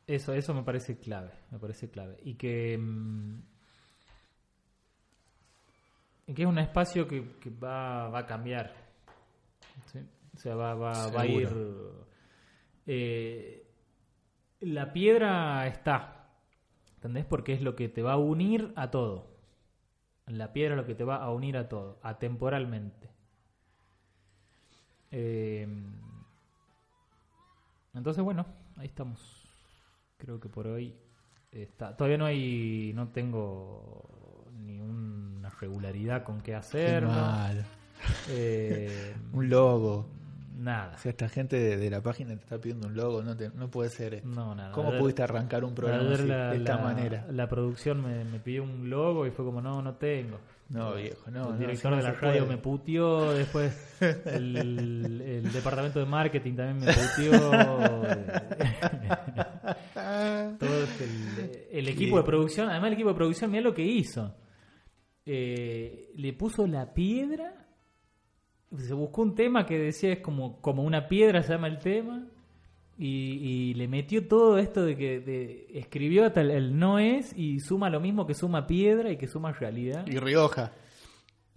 eso, 0.07 0.34
eso 0.34 0.53
me 0.56 0.64
parece 0.64 0.98
clave, 0.98 1.30
me 1.52 1.60
parece 1.60 1.91
clave. 1.91 2.18
Y 2.24 2.34
que, 2.34 2.76
mm, 2.76 3.41
que 6.35 6.43
es 6.43 6.47
un 6.47 6.60
espacio 6.60 7.07
que, 7.07 7.38
que 7.39 7.49
va, 7.49 8.10
va 8.10 8.19
a 8.19 8.26
cambiar. 8.26 8.73
¿sí? 9.91 9.99
O 10.35 10.38
sea, 10.38 10.56
va, 10.56 10.73
va, 10.76 11.11
va 11.11 11.22
a 11.22 11.26
ir... 11.26 11.49
Eh, 12.85 13.65
la 14.61 14.91
piedra 14.91 15.68
está, 15.68 16.27
¿entendés? 16.95 17.26
Porque 17.26 17.53
es 17.53 17.61
lo 17.61 17.76
que 17.76 17.88
te 17.88 18.01
va 18.01 18.14
a 18.14 18.18
unir 18.18 18.73
a 18.76 18.91
todo. 18.91 19.38
La 20.26 20.51
piedra 20.53 20.73
es 20.73 20.81
lo 20.81 20.85
que 20.85 20.95
te 20.95 21.03
va 21.03 21.18
a 21.18 21.31
unir 21.31 21.56
a 21.57 21.69
todo, 21.69 21.99
atemporalmente. 22.03 23.10
Eh, 25.11 25.68
entonces, 27.93 28.23
bueno, 28.23 28.45
ahí 28.76 28.88
estamos. 28.88 29.47
Creo 30.18 30.39
que 30.39 30.49
por 30.49 30.68
hoy 30.68 30.95
está. 31.51 31.95
Todavía 31.95 32.18
no 32.18 32.26
hay, 32.26 32.91
no 32.93 33.10
tengo 33.10 34.49
ni 34.57 34.81
una 34.81 35.39
regularidad 35.60 36.23
con 36.23 36.38
qué 36.41 36.52
Qué 36.52 36.56
hacer. 36.56 37.06
mal. 37.06 37.65
Un 39.34 39.49
logo. 39.49 40.07
nada. 40.57 40.98
Si 40.98 41.10
esta 41.10 41.30
gente 41.30 41.57
de, 41.57 41.77
de 41.77 41.90
la 41.90 42.02
página 42.02 42.30
te 42.36 42.41
está 42.41 42.57
pidiendo 42.60 42.88
un 42.88 42.95
logo, 42.95 43.22
no, 43.23 43.36
te- 43.36 43.49
no 43.49 43.69
puede 43.69 43.90
ser. 43.90 44.15
esto. 44.15 44.27
No, 44.27 44.56
nada. 44.56 44.72
¿Cómo 44.73 44.91
pudiste 44.98 45.23
arrancar 45.23 45.64
un 45.64 45.73
programa 45.76 46.03
ayer 46.03 46.14
así, 46.19 46.27
la- 46.27 46.49
de 46.52 46.57
esta 46.57 46.76
la- 46.76 46.81
manera? 46.84 47.26
La 47.31 47.48
producción 47.48 48.02
me, 48.03 48.23
me 48.26 48.40
pidió 48.40 48.64
un 48.64 48.90
logo 48.90 49.26
y 49.27 49.31
fue 49.31 49.45
como, 49.45 49.61
no, 49.61 49.81
no 49.81 49.94
tengo. 49.95 50.40
No, 50.69 50.94
viejo, 50.94 51.31
no. 51.31 51.52
el 51.53 51.57
director 51.60 51.95
de 51.95 52.03
la 52.03 52.11
radio 52.11 52.45
puede. 52.45 52.56
me 52.56 52.61
puteó, 52.61 53.34
después 53.34 53.98
el, 54.27 54.56
el 55.26 55.52
departamento 55.52 55.99
de 55.99 56.06
marketing 56.06 56.56
también 56.56 56.80
me 56.80 56.94
puteó. 56.94 57.31
Todo 60.60 60.84
el, 60.99 61.68
el 61.72 61.88
equipo 61.88 62.18
de 62.18 62.23
producción, 62.23 62.69
además 62.69 62.88
el 62.90 62.94
equipo 62.94 63.10
de 63.10 63.15
producción, 63.15 63.49
mira 63.52 63.64
lo 63.64 63.73
que 63.73 63.84
hizo. 63.84 64.34
Eh, 65.31 66.11
le 66.15 66.34
puso 66.34 66.65
la 66.65 66.91
piedra, 66.93 67.68
se 68.76 68.93
buscó 68.95 69.22
un 69.22 69.35
tema 69.35 69.64
que 69.65 69.77
decía 69.77 70.11
es 70.14 70.22
como, 70.22 70.60
como 70.60 70.81
una 70.84 71.07
piedra 71.07 71.43
se 71.43 71.53
llama 71.53 71.68
el 71.68 71.77
tema, 71.77 72.26
y, 72.97 73.07
y 73.69 73.73
le 73.76 73.88
metió 73.88 74.27
todo 74.27 74.57
esto 74.57 74.84
de 74.84 74.97
que 74.97 75.19
de- 75.19 75.68
escribió 75.76 76.26
hasta 76.26 76.41
el, 76.41 76.49
el 76.51 76.80
no 76.80 76.97
es 76.99 77.31
y 77.38 77.60
suma 77.60 77.89
lo 77.91 77.99
mismo 77.99 78.26
que 78.26 78.34
suma 78.34 78.65
piedra 78.65 79.11
y 79.11 79.18
que 79.18 79.27
suma 79.27 79.51
realidad. 79.53 80.06
Y 80.07 80.18
Rioja. 80.18 80.73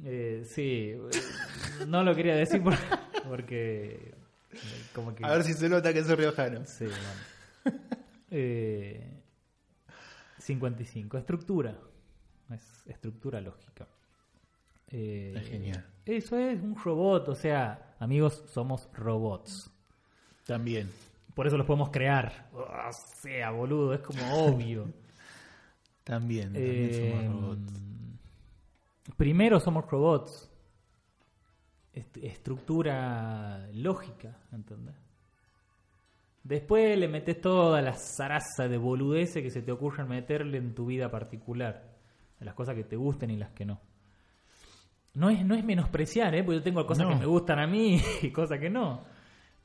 Eh, 0.04 0.42
sí, 0.44 0.90
eh, 0.90 0.98
no 1.88 2.04
lo 2.04 2.14
quería 2.14 2.36
decir 2.36 2.62
por- 2.62 2.74
porque 3.28 4.12
eh, 4.52 4.58
como 4.94 5.14
que... 5.14 5.24
A 5.24 5.30
ver 5.32 5.44
si 5.44 5.54
se 5.54 5.68
nota 5.70 5.94
que 5.94 6.04
soy 6.04 6.16
riojano. 6.16 6.64
Sí, 6.66 6.84
bueno. 6.84 7.78
Eh, 8.30 9.18
55. 10.38 11.18
Estructura. 11.18 11.78
Es 12.54 12.86
estructura 12.86 13.40
lógica. 13.40 13.86
Eh, 14.88 15.32
Es 15.36 15.48
genial. 15.48 15.86
Eso 16.04 16.36
es 16.38 16.60
un 16.60 16.76
robot, 16.76 17.28
o 17.28 17.34
sea, 17.34 17.94
amigos, 17.98 18.44
somos 18.52 18.88
robots. 18.92 19.70
También. 20.46 20.90
Por 21.34 21.46
eso 21.46 21.56
los 21.56 21.66
podemos 21.66 21.90
crear. 21.90 22.48
O 22.52 22.66
sea, 23.20 23.50
boludo, 23.52 23.94
es 23.94 24.00
como 24.00 24.20
obvio. 24.46 24.92
También. 26.04 26.52
También 26.52 26.90
Eh, 26.92 27.12
somos 27.22 27.40
robots. 27.40 27.72
Primero 29.16 29.60
somos 29.60 29.88
robots. 29.90 30.48
Est- 31.94 32.16
estructura 32.18 33.68
lógica, 33.74 34.36
¿entendés? 34.52 34.94
Después 36.42 36.98
le 36.98 37.06
metes 37.06 37.40
toda 37.40 37.80
la 37.82 37.94
zaraza 37.94 38.66
de 38.66 38.76
boludeces 38.78 39.42
que 39.42 39.50
se 39.50 39.62
te 39.62 39.70
ocurran 39.70 40.08
meterle 40.08 40.58
en 40.58 40.74
tu 40.74 40.86
vida 40.86 41.10
particular. 41.10 41.91
De 42.42 42.46
las 42.46 42.54
cosas 42.56 42.74
que 42.74 42.82
te 42.82 42.96
gusten 42.96 43.30
y 43.30 43.36
las 43.36 43.50
que 43.52 43.64
no. 43.64 43.80
No 45.14 45.30
es, 45.30 45.44
no 45.44 45.54
es 45.54 45.62
menospreciar, 45.64 46.34
¿eh? 46.34 46.42
porque 46.42 46.56
yo 46.58 46.62
tengo 46.64 46.84
cosas 46.84 47.04
No. 47.06 47.12
que 47.12 47.20
me 47.20 47.26
gustan 47.26 47.60
a 47.60 47.68
mí 47.68 48.00
y 48.22 48.30
cosas 48.32 48.58
que 48.58 48.68
no. 48.68 49.04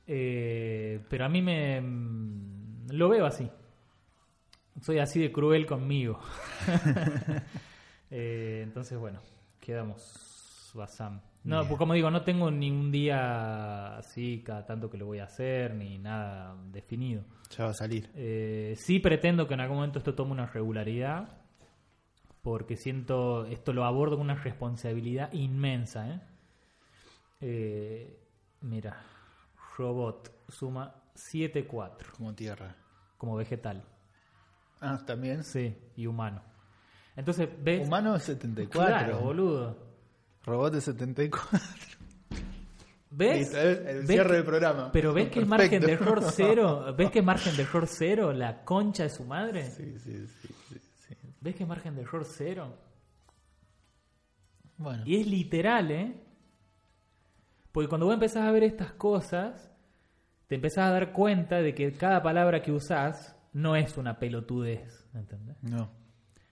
Eh, 0.05 1.01
pero 1.09 1.25
a 1.25 1.29
mí 1.29 1.41
me. 1.41 1.81
mm, 1.81 2.89
Lo 2.91 3.09
veo 3.09 3.25
así. 3.25 3.49
Soy 4.79 4.99
así 4.99 5.19
de 5.19 5.31
cruel 5.31 5.65
conmigo. 5.65 6.19
Eh, 8.09 8.61
entonces, 8.63 8.97
bueno, 8.97 9.19
quedamos 9.59 10.71
Basam. 10.73 11.19
No, 11.43 11.65
pues 11.67 11.77
como 11.77 11.93
digo, 11.93 12.09
no 12.11 12.21
tengo 12.23 12.49
ni 12.51 12.69
un 12.71 12.89
día 12.91 13.97
así 13.97 14.43
cada 14.45 14.65
tanto 14.65 14.89
que 14.89 14.97
lo 14.97 15.05
voy 15.05 15.19
a 15.19 15.25
hacer, 15.25 15.73
ni 15.75 15.97
nada 15.97 16.55
definido. 16.71 17.23
Ya 17.57 17.65
va 17.65 17.71
a 17.71 17.73
salir. 17.73 18.09
Eh, 18.15 18.75
sí 18.77 18.99
pretendo 18.99 19.45
que 19.47 19.55
en 19.55 19.59
algún 19.61 19.77
momento 19.77 19.99
esto 19.99 20.13
tome 20.15 20.31
una 20.31 20.45
regularidad, 20.45 21.27
porque 22.47 22.77
siento, 22.77 23.45
esto 23.47 23.73
lo 23.73 23.83
abordo 23.83 24.15
con 24.15 24.23
una 24.29 24.35
responsabilidad 24.41 25.33
inmensa. 25.33 26.09
¿eh? 26.09 26.21
Eh, 27.41 28.19
mira, 28.61 29.03
robot 29.77 30.31
suma 30.47 30.95
7-4 31.13 32.11
Como 32.15 32.33
tierra. 32.33 32.73
como 33.17 33.35
vegetal. 33.35 33.83
Ah, 34.79 34.97
también. 35.05 35.43
Sí, 35.43 35.75
y 35.97 36.05
humano. 36.07 36.41
Entonces, 37.17 37.49
¿ves? 37.61 37.85
Humano 37.85 38.15
es 38.15 38.23
74. 38.23 38.87
Claro, 38.87 39.19
boludo. 39.19 39.77
Robot 40.45 40.75
es 40.75 40.85
74. 40.85 41.59
¿Ves? 43.09 43.53
El- 43.53 43.87
el 43.87 43.97
¿Ves 43.97 44.07
cierre 44.07 44.29
que- 44.29 44.35
del 44.35 44.45
programa. 44.45 44.91
Pero 44.93 45.13
ves 45.13 45.29
que 45.29 45.41
es 45.41 45.47
margen 45.47 45.81
de 45.81 45.91
error 45.91 46.23
cero. 46.31 46.93
¿Ves 46.97 47.11
que 47.11 47.19
es 47.19 47.25
margen 47.25 47.57
de 47.57 47.63
error 47.63 47.87
cero 47.87 48.31
la 48.31 48.63
concha 48.63 49.03
de 49.03 49.09
su 49.09 49.25
madre? 49.25 49.69
Sí, 49.71 49.99
sí, 49.99 50.25
sí, 50.27 50.47
sí. 50.69 50.79
¿Ves 51.41 51.55
que 51.55 51.63
es 51.63 51.69
margen 51.69 51.95
de 51.95 52.01
error 52.01 52.25
cero? 52.25 52.75
Bueno. 54.77 55.03
Y 55.05 55.19
es 55.19 55.27
literal, 55.27 55.91
¿eh? 55.91 56.23
Porque 57.71 57.89
cuando 57.89 58.05
vos 58.05 58.13
empezás 58.13 58.43
a 58.43 58.51
ver 58.51 58.63
estas 58.63 58.93
cosas, 58.93 59.71
te 60.47 60.55
empezás 60.55 60.89
a 60.89 60.91
dar 60.91 61.11
cuenta 61.13 61.61
de 61.61 61.75
que 61.75 61.91
cada 61.93 62.23
palabra 62.23 62.61
que 62.61 62.71
usás 62.71 63.35
no 63.53 63.75
es 63.75 63.97
una 63.97 64.19
pelotudez, 64.19 65.07
¿entendés? 65.13 65.61
No. 65.63 65.91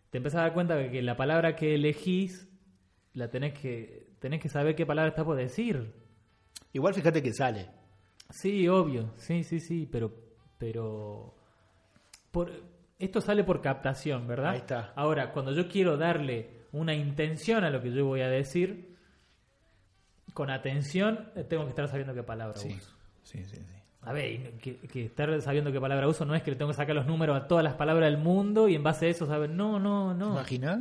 Te 0.09 0.17
empezás 0.17 0.39
a 0.39 0.43
dar 0.43 0.53
cuenta 0.53 0.75
de 0.75 0.91
que 0.91 1.01
la 1.01 1.17
palabra 1.17 1.55
que 1.55 1.75
elegís 1.75 2.47
la 3.13 3.29
tenés 3.29 3.57
que 3.57 4.15
tenés 4.19 4.41
que 4.41 4.49
saber 4.49 4.75
qué 4.75 4.85
palabra 4.85 5.09
está 5.09 5.23
por 5.23 5.35
decir. 5.37 5.93
Igual 6.73 6.93
fíjate 6.93 7.21
que 7.21 7.33
sale. 7.33 7.69
Sí, 8.29 8.67
obvio, 8.67 9.11
sí, 9.17 9.43
sí, 9.43 9.59
sí, 9.59 9.87
pero, 9.91 10.11
pero 10.57 11.35
por, 12.31 12.51
esto 12.99 13.21
sale 13.21 13.43
por 13.43 13.61
captación, 13.61 14.27
¿verdad? 14.27 14.51
Ahí 14.51 14.57
está. 14.59 14.93
Ahora, 14.95 15.31
cuando 15.31 15.51
yo 15.51 15.67
quiero 15.67 15.97
darle 15.97 16.65
una 16.71 16.93
intención 16.93 17.63
a 17.63 17.69
lo 17.69 17.81
que 17.81 17.91
yo 17.91 18.05
voy 18.05 18.21
a 18.21 18.29
decir, 18.29 18.95
con 20.33 20.49
atención, 20.49 21.29
eh, 21.35 21.43
tengo 21.43 21.63
que 21.63 21.69
estar 21.69 21.87
sabiendo 21.87 22.13
qué 22.13 22.23
palabra 22.23 22.57
Sí. 22.57 22.75
uso. 22.77 22.91
Sí, 23.23 23.43
sí, 23.45 23.55
sí. 23.57 23.61
A 24.01 24.13
ver, 24.13 24.51
que, 24.59 24.77
que 24.79 25.05
estar 25.05 25.41
sabiendo 25.41 25.71
qué 25.71 25.79
palabra 25.81 26.07
uso 26.07 26.25
no 26.25 26.35
es 26.35 26.43
que 26.43 26.51
le 26.51 26.57
tengo 26.57 26.69
que 26.71 26.77
sacar 26.77 26.95
los 26.95 27.07
números 27.07 27.35
a 27.41 27.47
todas 27.47 27.63
las 27.63 27.73
palabras 27.73 28.07
del 28.11 28.21
mundo 28.21 28.67
y 28.69 28.75
en 28.75 28.83
base 28.83 29.07
a 29.07 29.09
eso 29.09 29.25
saber, 29.25 29.49
no, 29.49 29.79
no, 29.79 30.11
¿Te 30.13 30.19
no. 30.19 30.31
imaginas? 30.33 30.79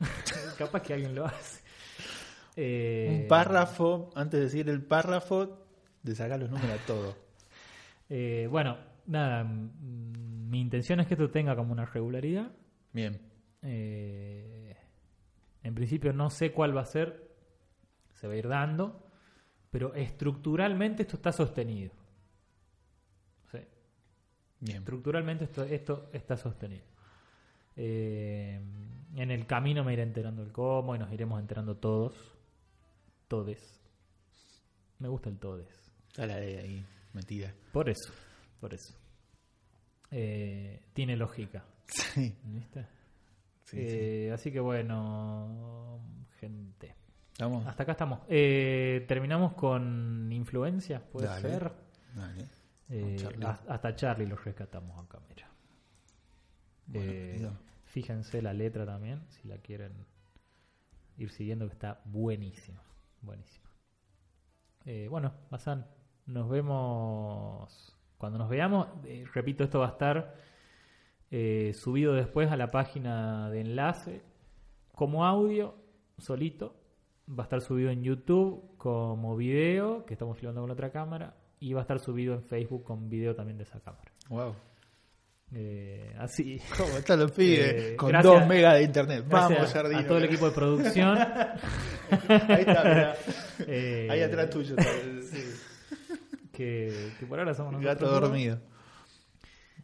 Capaz 0.58 0.82
que 0.82 0.94
alguien 0.94 1.14
lo 1.14 1.24
hace. 1.24 1.62
Eh, 2.56 3.20
Un 3.22 3.28
párrafo, 3.28 4.10
antes 4.16 4.40
de 4.40 4.44
decir 4.46 4.68
el 4.68 4.82
párrafo, 4.82 5.66
de 6.02 6.14
sacar 6.14 6.38
los 6.40 6.50
números 6.50 6.80
a 6.80 6.86
todo. 6.86 7.16
Eh, 8.10 8.46
bueno, 8.50 8.76
nada, 9.06 9.42
mm, 9.44 10.33
mi 10.54 10.60
intención 10.60 11.00
es 11.00 11.08
que 11.08 11.14
esto 11.14 11.28
tenga 11.30 11.56
como 11.56 11.72
una 11.72 11.84
regularidad. 11.84 12.52
Bien. 12.92 13.20
Eh, 13.62 14.76
En 15.64 15.74
principio 15.74 16.12
no 16.12 16.30
sé 16.30 16.52
cuál 16.52 16.76
va 16.76 16.82
a 16.82 16.86
ser, 16.86 17.28
se 18.12 18.28
va 18.28 18.34
a 18.34 18.36
ir 18.36 18.46
dando, 18.46 19.04
pero 19.72 19.94
estructuralmente 19.94 21.02
esto 21.02 21.16
está 21.16 21.32
sostenido. 21.32 21.90
Sí, 23.50 23.58
Bien. 24.60 24.78
estructuralmente 24.78 25.44
esto, 25.46 25.64
esto 25.64 26.08
está 26.12 26.36
sostenido. 26.36 26.84
Eh, 27.74 28.60
en 29.16 29.30
el 29.32 29.44
camino 29.46 29.82
me 29.82 29.92
iré 29.92 30.02
enterando 30.04 30.44
el 30.44 30.52
cómo 30.52 30.94
y 30.94 31.00
nos 31.00 31.10
iremos 31.12 31.40
enterando 31.40 31.76
todos. 31.76 32.14
Todes. 33.26 33.80
Me 35.00 35.08
gusta 35.08 35.30
el 35.30 35.38
todes. 35.38 35.66
Está 36.08 36.26
la 36.28 36.36
de 36.36 36.58
ahí 36.60 36.86
metida. 37.12 37.52
Por 37.72 37.88
eso, 37.88 38.12
por 38.60 38.72
eso. 38.72 38.94
Eh, 40.16 40.80
tiene 40.92 41.16
lógica. 41.16 41.64
Sí, 41.86 42.36
¿Viste? 42.44 42.86
sí, 43.64 43.76
Eh, 43.80 44.30
Así 44.32 44.52
que 44.52 44.60
bueno, 44.60 46.00
gente. 46.38 46.94
Hasta 47.66 47.82
acá 47.82 47.92
estamos. 47.92 48.20
Eh, 48.28 49.04
terminamos 49.08 49.54
con 49.54 50.30
influencias, 50.32 51.02
puede 51.02 51.26
Dale. 51.26 51.40
ser. 51.48 51.72
Dale. 52.14 52.46
Eh, 52.90 53.16
Charlie. 53.18 53.44
has- 53.44 53.68
hasta 53.68 53.96
Charlie 53.96 54.26
lo 54.26 54.36
rescatamos 54.36 55.02
acá, 55.02 55.18
mira. 55.28 55.48
Bueno, 56.86 57.58
fíjense 57.86 58.40
la 58.40 58.52
letra 58.52 58.86
también, 58.86 59.20
si 59.30 59.48
la 59.48 59.58
quieren 59.58 59.92
ir 61.18 61.30
siguiendo, 61.30 61.66
que 61.66 61.72
está 61.72 62.00
buenísima. 62.04 62.82
Buenísima. 63.20 63.68
Bueno, 65.10 65.32
Bazán, 65.50 65.86
nos 66.26 66.48
vemos. 66.48 67.93
Cuando 68.24 68.38
nos 68.38 68.48
veamos, 68.48 68.88
eh, 69.04 69.26
repito, 69.34 69.64
esto 69.64 69.80
va 69.80 69.88
a 69.88 69.90
estar 69.90 70.34
eh, 71.30 71.72
subido 71.74 72.14
después 72.14 72.50
a 72.50 72.56
la 72.56 72.68
página 72.68 73.50
de 73.50 73.60
enlace 73.60 74.22
como 74.92 75.26
audio, 75.26 75.74
solito. 76.16 76.74
Va 77.28 77.42
a 77.42 77.46
estar 77.46 77.60
subido 77.60 77.90
en 77.90 78.02
YouTube 78.02 78.76
como 78.78 79.36
video, 79.36 80.06
que 80.06 80.14
estamos 80.14 80.38
filmando 80.38 80.62
con 80.62 80.70
otra 80.70 80.90
cámara. 80.90 81.34
Y 81.60 81.74
va 81.74 81.80
a 81.80 81.82
estar 81.82 81.98
subido 81.98 82.32
en 82.32 82.42
Facebook 82.44 82.82
con 82.84 83.10
video 83.10 83.34
también 83.34 83.58
de 83.58 83.64
esa 83.64 83.78
cámara. 83.80 84.10
Wow. 84.30 84.54
Eh, 85.52 86.14
así. 86.18 86.58
¿Cómo 86.78 86.88
están 86.96 87.20
los 87.20 87.30
pibes? 87.32 87.60
Eh, 87.92 87.96
Con 87.96 88.08
gracias- 88.08 88.32
2 88.40 88.46
megas 88.48 88.74
de 88.76 88.82
internet. 88.84 89.24
Vamos, 89.28 89.70
Jardino. 89.70 90.00
a 90.00 90.06
todo 90.06 90.16
el 90.18 90.24
equipo 90.24 90.46
de 90.46 90.52
producción. 90.52 91.18
Ahí 92.28 92.60
está, 92.60 92.84
mirá. 92.84 93.14
Eh, 93.66 94.08
Ahí 94.10 94.22
atrás 94.22 94.48
tuyo 94.50 94.74
está 94.78 94.90
el 95.00 95.22
Que, 96.54 97.12
que 97.18 97.26
por 97.26 97.38
ahora 97.38 97.54
somos 97.54 97.72
nosotros. 97.72 97.94
gato 98.10 98.20
dormido. 98.20 98.58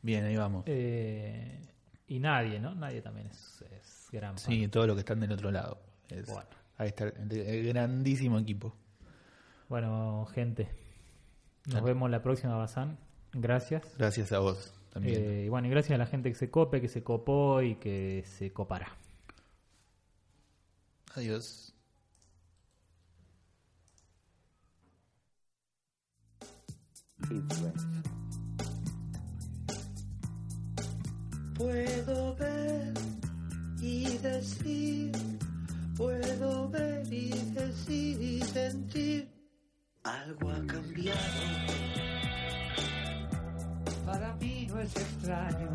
Bien, 0.02 0.24
ahí 0.24 0.36
vamos. 0.36 0.64
Eh, 0.66 1.60
y 2.08 2.18
nadie, 2.20 2.58
¿no? 2.58 2.74
Nadie 2.74 3.02
también 3.02 3.26
es, 3.26 3.62
es 3.70 4.08
gran 4.10 4.38
fan. 4.38 4.52
Sí, 4.54 4.68
todo 4.68 4.86
lo 4.86 4.94
que 4.94 5.00
están 5.00 5.20
del 5.20 5.32
otro 5.32 5.50
lado. 5.50 5.80
Es- 6.08 6.26
Bueno. 6.26 6.48
Ahí 6.78 6.88
está 6.88 7.04
el, 7.08 7.66
grandísimo 7.68 8.38
equipo. 8.38 8.74
Bueno, 9.68 10.26
gente. 10.32 10.68
Nos 11.66 11.82
vemos 11.82 12.10
la 12.10 12.22
próxima, 12.22 12.56
Bazán. 12.56 12.98
Gracias. 13.32 13.82
Gracias 13.98 14.32
a 14.32 14.38
vos 14.38 14.72
también. 14.90 15.22
Eh, 15.22 15.44
y 15.44 15.48
bueno, 15.50 15.68
y 15.68 15.70
gracias 15.70 15.94
a 15.94 15.98
la 15.98 16.06
gente 16.06 16.30
que 16.30 16.34
se 16.34 16.50
cope, 16.50 16.80
que 16.80 16.88
se 16.88 17.02
copó 17.04 17.60
y 17.60 17.74
que 17.74 18.24
se 18.26 18.50
copará. 18.52 18.96
Adiós. 21.14 21.74
Puedo 31.54 32.34
ver 32.36 32.94
y 33.80 34.16
decir, 34.18 35.12
puedo 35.96 36.68
ver 36.70 37.06
y 37.12 37.30
decir 37.52 38.20
y 38.20 38.42
sentir. 38.42 39.30
Algo 40.04 40.50
ha 40.50 40.66
cambiado. 40.66 41.18
Para 44.06 44.34
mí 44.36 44.66
no 44.70 44.80
es 44.80 44.96
extraño. 44.96 45.68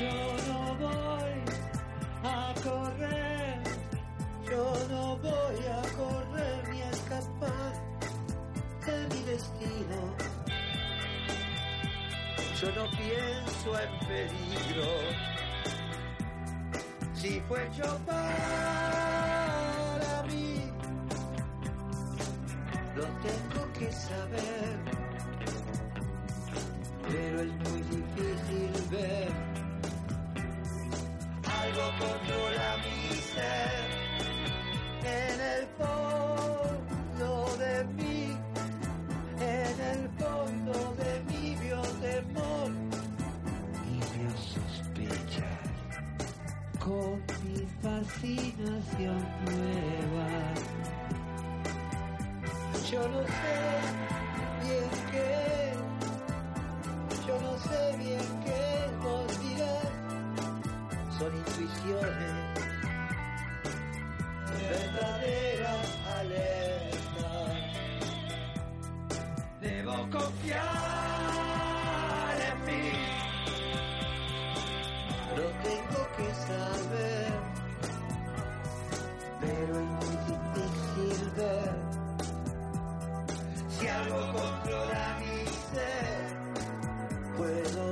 Yo 0.00 0.36
no 0.48 0.74
voy 0.74 1.38
a 2.24 2.54
correr, 2.64 3.62
yo 4.50 4.74
no 4.90 5.16
voy 5.18 5.66
a 5.70 5.82
correr 5.96 6.68
ni 6.70 6.82
a 6.82 6.90
escapar 6.90 7.95
de 8.86 9.08
mi 9.08 9.22
destino. 9.24 10.14
Yo 12.60 12.68
no 12.72 12.84
pienso 12.90 13.68
en 13.80 13.90
peligro. 14.06 14.90
Si 17.14 17.40
fue 17.48 17.68
yo 17.76 17.98
para 18.06 18.22
mí, 20.28 20.70
lo 22.94 23.04
tengo 23.26 23.72
que 23.78 23.92
saber. 23.92 24.78
Pero 27.08 27.40
es 27.40 27.52
muy 27.68 27.82
difícil 27.82 28.72
ver. 28.90 29.32
Algo 31.60 31.86
controla 31.98 32.76
mi 32.78 33.16
ser. 33.16 33.86
En 35.02 35.40
el 35.40 35.66
fondo 35.76 36.25
con 46.86 47.20
mi 47.42 47.66
fascinación 47.82 49.18
nueva. 49.44 50.28
Yo 52.88 53.00
no 53.08 53.22
sé 53.26 53.58
bien 54.62 54.88
qué, 55.10 55.72
yo 57.26 57.34
no 57.40 57.58
sé 57.58 57.96
bien 57.98 58.26
qué 58.44 58.64
vos 59.02 59.40
dirás, 59.40 59.90
son 61.18 61.36
intuiciones 61.36 62.34
verdaderas 64.70 65.86
alertas. 66.20 67.50
Debo 69.60 69.94
confiar 70.10 71.15
puedo 87.46 87.85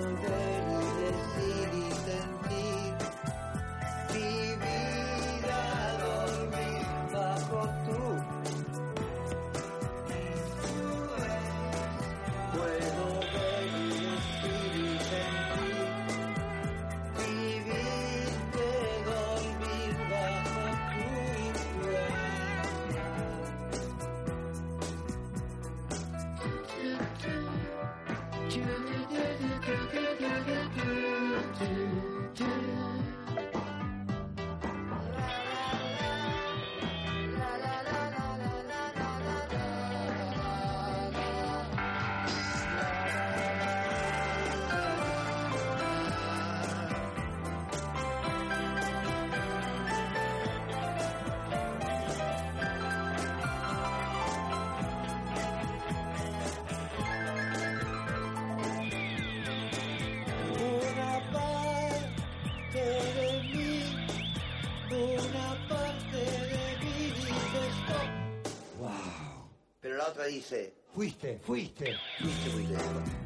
dice, 70.26 70.74
fuiste, 70.94 71.38
fuiste, 71.44 71.94
fuiste 72.20 72.50
muy 72.50 73.23